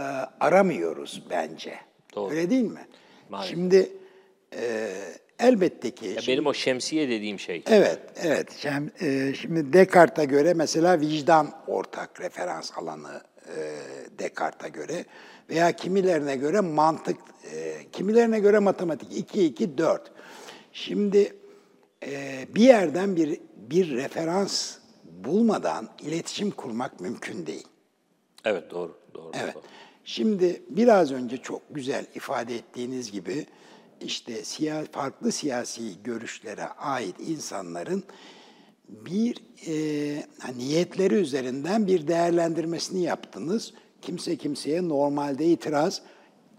aramıyoruz 0.40 1.22
bence. 1.30 1.74
Doğru. 2.14 2.30
Öyle 2.30 2.50
değil 2.50 2.70
mi? 2.70 2.86
Maalesef. 3.30 3.54
Şimdi 3.54 3.90
e, 4.56 4.88
elbette 5.38 5.90
ki... 5.90 6.06
Ya 6.06 6.20
şimdi- 6.20 6.36
benim 6.36 6.46
o 6.46 6.54
şemsiye 6.54 7.08
dediğim 7.08 7.38
şey. 7.38 7.62
Evet, 7.66 8.00
evet. 8.16 8.52
Şimdi, 8.58 8.92
e, 9.00 9.34
şimdi 9.34 9.72
Descartes'a 9.72 10.24
göre 10.24 10.54
mesela 10.54 11.00
vicdan 11.00 11.52
ortak 11.66 12.20
referans 12.20 12.72
alanı 12.78 13.22
e, 13.48 13.54
Descartes'a 14.18 14.68
göre 14.68 15.04
veya 15.50 15.72
kimilerine 15.72 16.36
göre 16.36 16.60
mantık, 16.60 17.16
e, 17.54 17.76
kimilerine 17.92 18.40
göre 18.40 18.58
matematik 18.58 19.18
2 19.18 19.44
2 19.44 19.78
4. 19.78 20.12
Şimdi 20.72 21.36
e, 22.06 22.46
bir 22.54 22.62
yerden 22.62 23.16
bir 23.16 23.40
bir 23.56 23.96
referans 23.96 24.78
bulmadan 25.26 25.88
iletişim 26.00 26.50
kurmak 26.50 27.00
mümkün 27.00 27.46
değil. 27.46 27.66
Evet 28.44 28.70
doğru. 28.70 28.98
doğru 29.14 29.30
Evet. 29.34 29.54
doğru. 29.54 29.62
Şimdi 30.04 30.62
biraz 30.68 31.12
önce 31.12 31.36
çok 31.36 31.62
güzel 31.70 32.06
ifade 32.14 32.56
ettiğiniz 32.56 33.12
gibi 33.12 33.46
işte 34.00 34.44
siya, 34.44 34.84
farklı 34.92 35.32
siyasi 35.32 36.02
görüşlere 36.04 36.64
ait 36.64 37.20
insanların 37.20 38.04
bir 38.88 39.36
e, 39.66 40.22
niyetleri 40.56 41.14
üzerinden 41.14 41.86
bir 41.86 42.08
değerlendirmesini 42.08 43.02
yaptınız. 43.02 43.72
Kimse 44.02 44.36
kimseye 44.36 44.88
normalde 44.88 45.46
itiraz 45.46 46.02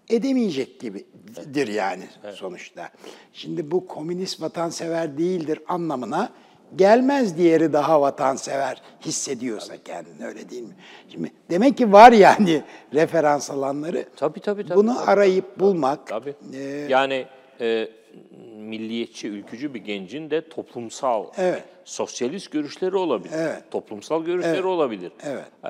edemeyecek 0.09 0.79
gibidir 0.79 1.67
yani 1.67 2.03
sonuçta. 2.33 2.89
Şimdi 3.33 3.71
bu 3.71 3.87
komünist 3.87 4.41
vatansever 4.41 5.17
değildir 5.17 5.59
anlamına 5.67 6.33
gelmez 6.75 7.37
diğeri 7.37 7.73
daha 7.73 8.01
vatansever 8.01 8.81
hissediyorsa 9.05 9.73
kendini 9.85 10.27
öyle 10.27 10.49
değil 10.49 10.63
mi? 10.63 10.75
Şimdi 11.09 11.31
demek 11.49 11.77
ki 11.77 11.91
var 11.91 12.11
yani 12.11 12.61
referans 12.93 13.51
alanları. 13.51 14.05
Tabii 14.15 14.39
tabii 14.39 14.63
tabii. 14.67 14.77
Bunu 14.77 14.95
tabii, 14.95 15.11
arayıp 15.11 15.59
bulmak. 15.59 16.07
Tabii. 16.07 16.35
e, 16.53 16.59
yani 16.89 17.25
e, 17.61 17.89
milliyetçi, 18.57 19.27
ülkücü 19.27 19.73
bir 19.73 19.79
gencin 19.79 20.29
de 20.29 20.49
toplumsal, 20.49 21.25
Evet. 21.37 21.63
sosyalist 21.85 22.51
görüşleri 22.51 22.95
olabilir. 22.95 23.33
Evet. 23.37 23.63
Toplumsal 23.71 24.23
görüşleri 24.23 24.53
Evet. 24.53 24.65
olabilir. 24.65 25.11
Evet. 25.23 25.45
E, 25.63 25.67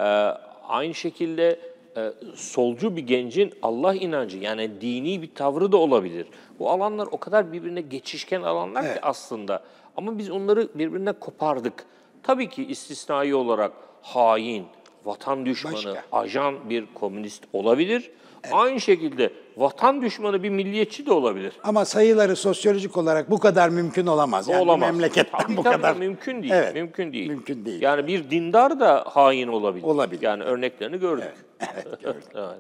aynı 0.68 0.94
şekilde 0.94 1.60
e, 1.98 2.14
solcu 2.36 2.96
bir 2.96 3.02
gencin 3.02 3.54
Allah 3.62 3.94
inancı 3.96 4.38
yani 4.38 4.82
dini 4.82 5.22
bir 5.22 5.36
tavrı 5.36 5.72
da 5.72 5.78
olabilir. 5.78 6.28
Bu 6.60 6.72
alanlar 6.72 7.08
o 7.12 7.18
kadar 7.18 7.54
birbirine 7.54 7.82
geçişken 7.82 8.42
alanlar 8.42 8.84
ki 8.94 9.02
aslında 9.02 9.64
Ama 9.98 10.18
biz 10.18 10.30
onları 10.32 10.70
birbirinden 10.76 11.16
kopardık. 11.20 11.86
Tabii 12.24 12.50
ki 12.50 12.66
istisnai 12.66 13.36
olarak 13.36 13.72
hain, 14.02 14.66
vatan 15.06 15.46
düşmanı, 15.46 15.74
Başka. 15.76 16.04
ajan 16.12 16.70
bir 16.70 16.86
komünist 16.94 17.44
olabilir. 17.54 18.12
Aynı 18.52 18.82
şekilde 18.82 19.34
vatan 19.58 20.02
düşmanı 20.02 20.44
bir 20.44 20.50
milliyetçi 20.50 21.06
de 21.06 21.14
olabilir. 21.14 21.54
Ama 21.64 21.86
sayıları 21.86 22.36
sosyolojik 22.36 22.98
olarak 22.98 23.32
bu 23.32 23.40
kadar 23.40 23.70
mümkün 23.70 24.08
olamaz. 24.08 24.48
Yani 24.48 24.62
Olamaz. 24.62 24.90
memleketten 24.92 25.40
Tabii, 25.42 25.58
bu 25.58 25.64
tabii, 25.64 25.76
kadar. 25.76 25.96
mümkün 25.96 26.42
değil. 26.44 26.54
Evet, 26.54 26.74
Mümkün 26.76 27.14
değil. 27.14 27.28
Mümkün 27.30 27.66
değil. 27.66 27.82
Yani 27.82 28.08
bir 28.08 28.30
dindar 28.32 28.80
da 28.80 29.04
hain 29.08 29.48
olabilir. 29.48 29.84
Olabilir. 29.84 30.22
Yani 30.22 30.44
örneklerini 30.44 31.00
gördük. 31.00 31.34
Evet, 31.74 32.02
gördük. 32.04 32.24
Evet. 32.36 32.60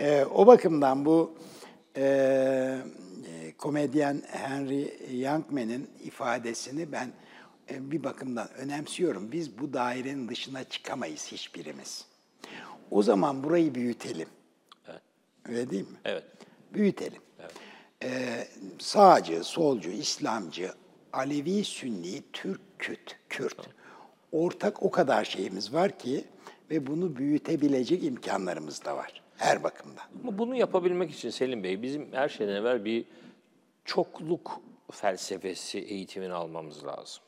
Ee, 0.00 0.24
o 0.34 0.46
bakımdan 0.46 1.04
bu 1.04 1.34
e, 1.96 2.76
komedyen 3.58 4.22
Henry 4.26 4.98
Youngman'ın 5.22 5.88
ifadesini 6.04 6.92
ben 6.92 7.12
e, 7.70 7.90
bir 7.90 8.04
bakımdan 8.04 8.48
önemsiyorum. 8.54 9.32
Biz 9.32 9.58
bu 9.58 9.72
dairenin 9.72 10.28
dışına 10.28 10.64
çıkamayız 10.64 11.32
hiçbirimiz. 11.32 12.06
O 12.90 13.02
zaman 13.02 13.42
burayı 13.42 13.74
büyütelim. 13.74 14.28
Öyle 15.48 15.70
değil 15.70 15.82
mi? 15.82 15.96
Evet. 16.04 16.24
Büyütelim. 16.74 17.22
Ee, 18.02 18.48
sağcı, 18.78 19.44
solcu, 19.44 19.90
İslamcı, 19.90 20.72
Alevi, 21.12 21.64
Sünni, 21.64 22.22
Türk, 22.32 22.60
Kürt, 22.78 23.16
Kürt. 23.28 23.56
Ortak 24.32 24.82
o 24.82 24.90
kadar 24.90 25.24
şeyimiz 25.24 25.72
var 25.72 25.98
ki 25.98 26.24
ve 26.70 26.86
bunu 26.86 27.16
büyütebilecek 27.16 28.04
imkanlarımız 28.04 28.84
da 28.84 28.96
var 28.96 29.22
her 29.36 29.62
bakımdan. 29.62 30.04
Ama 30.22 30.38
bunu 30.38 30.56
yapabilmek 30.56 31.10
için 31.10 31.30
Selim 31.30 31.62
Bey 31.62 31.82
bizim 31.82 32.12
her 32.12 32.28
şeyden 32.28 32.54
evvel 32.54 32.84
bir 32.84 33.04
çokluk 33.86 34.60
felsefesi 34.90 35.78
eğitimini 35.78 36.32
almamız 36.32 36.86
lazım. 36.86 37.22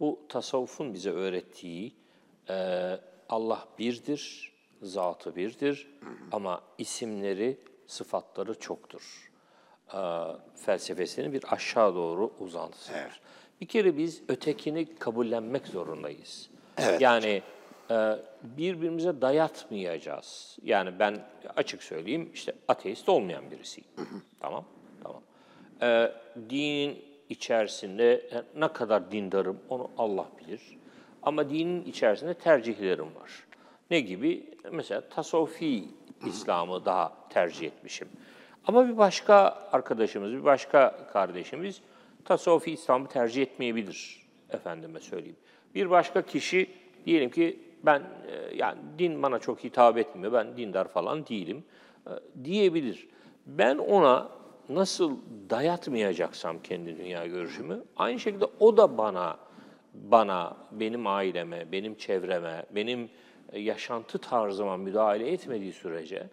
Bu 0.00 0.20
tasavvufun 0.28 0.94
bize 0.94 1.10
öğrettiği 1.10 1.94
e, 2.48 2.54
Allah 3.28 3.68
birdir, 3.78 4.52
zatı 4.82 5.36
birdir 5.36 5.90
ama 6.32 6.62
isimleri, 6.78 7.60
sıfatları 7.86 8.58
çoktur. 8.58 9.30
E, 9.94 9.98
felsefesinin 10.56 11.32
bir 11.32 11.52
aşağı 11.52 11.94
doğru 11.94 12.32
uzantısıdır. 12.38 13.20
Bir 13.60 13.66
kere 13.66 13.96
biz 13.96 14.22
ötekini 14.28 14.94
kabullenmek 14.98 15.66
zorundayız. 15.66 16.50
Evet. 16.78 17.00
Yani 17.00 17.42
e, 17.90 18.16
birbirimize 18.42 19.20
dayatmayacağız. 19.20 20.58
Yani 20.62 20.98
ben 20.98 21.24
açık 21.56 21.82
söyleyeyim 21.82 22.30
işte 22.34 22.54
ateist 22.68 23.08
olmayan 23.08 23.50
birisiyim. 23.50 23.88
Tamam, 24.40 24.64
tamam. 25.02 25.22
E, 25.82 26.12
dinin 26.50 26.98
içerisinde 27.28 28.30
ne 28.56 28.68
kadar 28.68 29.12
dindarım 29.12 29.58
onu 29.68 29.90
Allah 29.98 30.26
bilir. 30.38 30.60
Ama 31.22 31.50
dinin 31.50 31.84
içerisinde 31.84 32.34
tercihlerim 32.34 33.14
var. 33.16 33.30
Ne 33.90 34.00
gibi? 34.00 34.46
Mesela 34.72 35.00
tasavvufi 35.08 35.84
İslam'ı 36.26 36.84
daha 36.84 37.12
tercih 37.30 37.66
etmişim. 37.66 38.08
Ama 38.66 38.88
bir 38.88 38.96
başka 38.98 39.68
arkadaşımız, 39.72 40.32
bir 40.32 40.44
başka 40.44 41.06
kardeşimiz 41.12 41.80
tasavvufi 42.24 42.72
İslam'ı 42.72 43.08
tercih 43.08 43.42
etmeyebilir 43.42 44.26
efendime 44.50 45.00
söyleyeyim. 45.00 45.36
Bir 45.74 45.90
başka 45.90 46.22
kişi 46.22 46.70
diyelim 47.06 47.30
ki 47.30 47.60
ben 47.82 48.00
e, 48.00 48.56
yani 48.56 48.78
din 48.98 49.22
bana 49.22 49.38
çok 49.38 49.64
hitap 49.64 49.98
etmiyor, 49.98 50.32
ben 50.32 50.56
dindar 50.56 50.88
falan 50.88 51.26
değilim 51.26 51.64
e, 52.06 52.44
diyebilir. 52.44 53.08
Ben 53.46 53.78
ona 53.78 54.28
nasıl 54.68 55.16
dayatmayacaksam 55.50 56.62
kendi 56.62 56.98
dünya 56.98 57.26
görüşümü, 57.26 57.84
aynı 57.96 58.20
şekilde 58.20 58.44
o 58.60 58.76
da 58.76 58.98
bana, 58.98 59.36
bana, 59.94 60.56
benim 60.72 61.06
aileme, 61.06 61.72
benim 61.72 61.94
çevreme, 61.94 62.66
benim 62.74 63.10
e, 63.52 63.60
yaşantı 63.60 64.18
tarzıma 64.18 64.76
müdahale 64.76 65.32
etmediği 65.32 65.72
sürece 65.72 66.26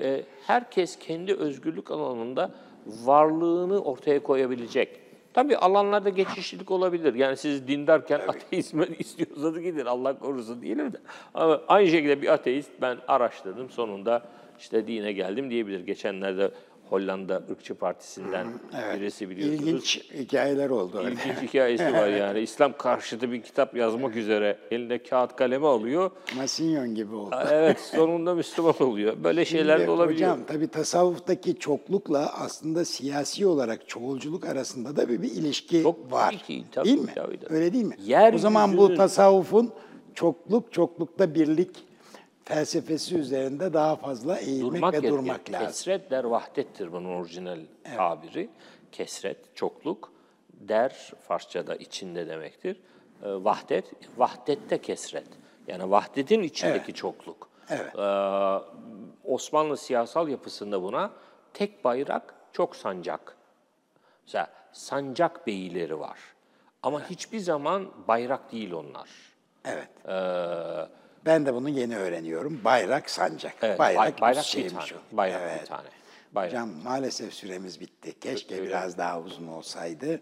e, 0.00 0.24
herkes 0.46 0.98
kendi 0.98 1.34
özgürlük 1.34 1.90
alanında 1.90 2.50
varlığını 2.86 3.82
ortaya 3.82 4.22
koyabilecek. 4.22 5.00
Tabii 5.34 5.56
alanlarda 5.56 6.08
geçişlilik 6.08 6.70
olabilir. 6.70 7.14
Yani 7.14 7.36
siz 7.36 7.68
dindarken 7.68 8.20
ateizme 8.28 8.86
istiyorsanız 8.98 9.60
gidin 9.60 9.86
Allah 9.86 10.18
korusun 10.18 10.62
diyelim 10.62 10.92
de. 10.92 10.96
Ama 11.34 11.60
aynı 11.68 11.88
şekilde 11.88 12.22
bir 12.22 12.28
ateist 12.28 12.70
ben 12.80 12.98
araştırdım 13.08 13.70
sonunda 13.70 14.22
işte 14.58 14.86
dine 14.86 15.12
geldim 15.12 15.50
diyebilir. 15.50 15.80
Geçenlerde 15.80 16.50
Hollanda 16.90 17.42
ırkçı 17.50 17.74
partisinden 17.74 18.46
birisi 18.96 19.30
biliyorsunuz. 19.30 19.60
İlginç 19.68 20.00
hikayeler 20.14 20.70
oldu 20.70 20.98
öyle. 20.98 21.10
İlginç 21.12 21.42
hikayesi 21.48 21.92
var 21.92 22.08
yani. 22.18 22.40
İslam 22.40 22.72
karşıtı 22.78 23.32
bir 23.32 23.42
kitap 23.42 23.76
yazmak 23.76 24.16
üzere 24.16 24.58
eline 24.70 24.98
kağıt 25.02 25.36
kalemi 25.36 25.66
alıyor. 25.66 26.10
Masinyon 26.36 26.94
gibi 26.94 27.14
oldu. 27.14 27.36
Evet 27.50 27.80
sonunda 27.80 28.34
Müslüman 28.38 28.82
oluyor. 28.82 29.16
Böyle 29.24 29.44
şeyler 29.44 29.76
de 29.78 29.82
Şimdi 29.82 29.90
olabiliyor. 29.90 30.30
Hocam 30.30 30.44
tabii 30.46 30.68
tasavvuftaki 30.68 31.58
çoklukla 31.58 32.32
aslında 32.40 32.84
siyasi 32.84 33.46
olarak 33.46 33.88
çoğulculuk 33.88 34.46
arasında 34.46 34.96
da 34.96 35.08
bir, 35.08 35.22
bir 35.22 35.30
ilişki 35.30 35.82
Çok 35.82 36.12
var. 36.12 36.36
ki, 36.46 36.64
tabii, 36.72 36.86
değil 36.88 36.98
mi? 37.00 37.12
tabii, 37.14 37.40
tabii. 37.40 37.54
Öyle 37.54 37.72
değil 37.72 37.84
mi? 37.84 37.94
Yeryüzünün- 38.06 38.34
O 38.34 38.38
zaman 38.38 38.76
bu 38.76 38.94
tasavvufun 38.94 39.70
çokluk, 40.14 40.72
çoklukta 40.72 41.34
birlik 41.34 41.70
felsefesi 42.48 43.18
üzerinde 43.18 43.72
daha 43.72 43.96
fazla 43.96 44.38
eğilmek 44.38 44.72
durmak 44.72 44.94
ve 44.94 45.08
durmak 45.08 45.50
lazım. 45.50 45.66
Kesret 45.66 46.10
der 46.10 46.24
vahdettir 46.24 46.92
bunun 46.92 47.14
orijinal 47.14 47.58
tabiri. 47.96 48.50
Kesret, 48.92 49.56
çokluk. 49.56 50.12
Der 50.52 51.12
Farsçada 51.28 51.76
içinde 51.76 52.28
demektir. 52.28 52.76
E, 53.22 53.26
vahdet, 53.44 53.92
vahdette 54.16 54.78
kesret. 54.82 55.28
Yani 55.66 55.90
vahdetin 55.90 56.42
içindeki 56.42 56.84
Evet. 56.84 56.96
çokluk. 56.96 57.48
Evet. 57.70 57.98
E, 57.98 58.08
Osmanlı 59.24 59.76
siyasal 59.76 60.28
yapısında 60.28 60.82
buna 60.82 61.10
tek 61.54 61.84
bayrak, 61.84 62.34
çok 62.52 62.76
sancak. 62.76 63.36
Mesela 64.26 64.46
sancak 64.72 65.46
beyleri 65.46 66.00
var. 66.00 66.18
Ama 66.82 67.10
hiçbir 67.10 67.38
zaman 67.38 67.88
bayrak 68.08 68.52
değil 68.52 68.72
onlar. 68.72 69.08
Evet. 69.64 69.88
Ee, 70.08 70.88
Ben 71.26 71.46
de 71.46 71.54
bunu 71.54 71.68
yeni 71.68 71.96
öğreniyorum. 71.96 72.60
Bayrak, 72.64 73.10
sancak. 73.10 73.54
evet, 73.62 73.78
bayrak, 73.78 73.98
bay- 73.98 74.20
bayrak 74.20 74.44
bir 74.56 74.68
tane. 74.68 74.84
o. 75.12 75.16
Bayrak 75.16 75.40
Evet. 75.44 75.60
bir 75.62 75.66
tane. 75.66 75.88
Bayrak. 76.34 76.52
Hocam 76.52 76.70
maalesef 76.84 77.34
süremiz 77.34 77.80
bitti. 77.80 78.20
Keşke 78.20 78.54
Öyle. 78.54 78.66
biraz 78.66 78.98
daha 78.98 79.20
uzun 79.20 79.46
olsaydı. 79.48 80.20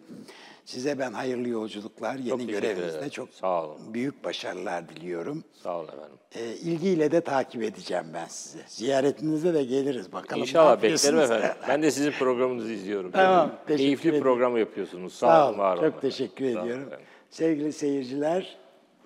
Size 0.64 0.99
ben 0.99 1.12
hayırlı 1.12 1.49
yolculuklar, 1.49 2.14
yeni 2.14 2.38
teşekkür 2.38 2.53
görevinizde 2.53 3.11
çok 3.11 3.28
Sağ 3.34 3.64
olun. 3.64 3.94
büyük 3.94 4.24
başarılar 4.24 4.88
diliyorum. 4.88 5.44
Sağ 5.62 5.78
olun 5.78 5.88
efendim. 5.88 6.16
Ee, 6.34 6.44
ilgiyle 6.55 7.11
de 7.12 7.20
takip 7.20 7.62
edeceğim 7.62 8.05
ben 8.14 8.26
sizi. 8.28 8.59
Ziyaretinize 8.66 9.55
de 9.55 9.64
geliriz 9.64 10.12
bakalım. 10.12 10.42
İnşallah 10.42 10.82
beklerim 10.82 11.18
efendim. 11.18 11.49
Ben 11.68 11.82
de 11.82 11.90
sizin 11.90 12.11
programınızı 12.11 12.72
izliyorum. 12.72 13.11
Tamam, 13.11 13.51
teşekkür 13.66 13.76
Keyifli 13.78 14.09
ederim. 14.09 14.22
program 14.22 14.57
yapıyorsunuz. 14.57 15.12
Sağ, 15.14 15.26
Sağ 15.26 15.44
olun, 15.44 15.53
olun. 15.55 15.59
var 15.59 15.76
olun. 15.78 15.90
Çok 15.90 16.01
teşekkür 16.03 16.44
Sağ 16.55 16.61
ediyorum. 16.61 16.86
efendim. 16.86 17.07
Sevgili 17.30 17.72
seyirciler, 17.72 18.57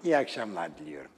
iyi 0.04 0.16
akşamlar 0.16 0.78
diliyorum. 0.78 1.10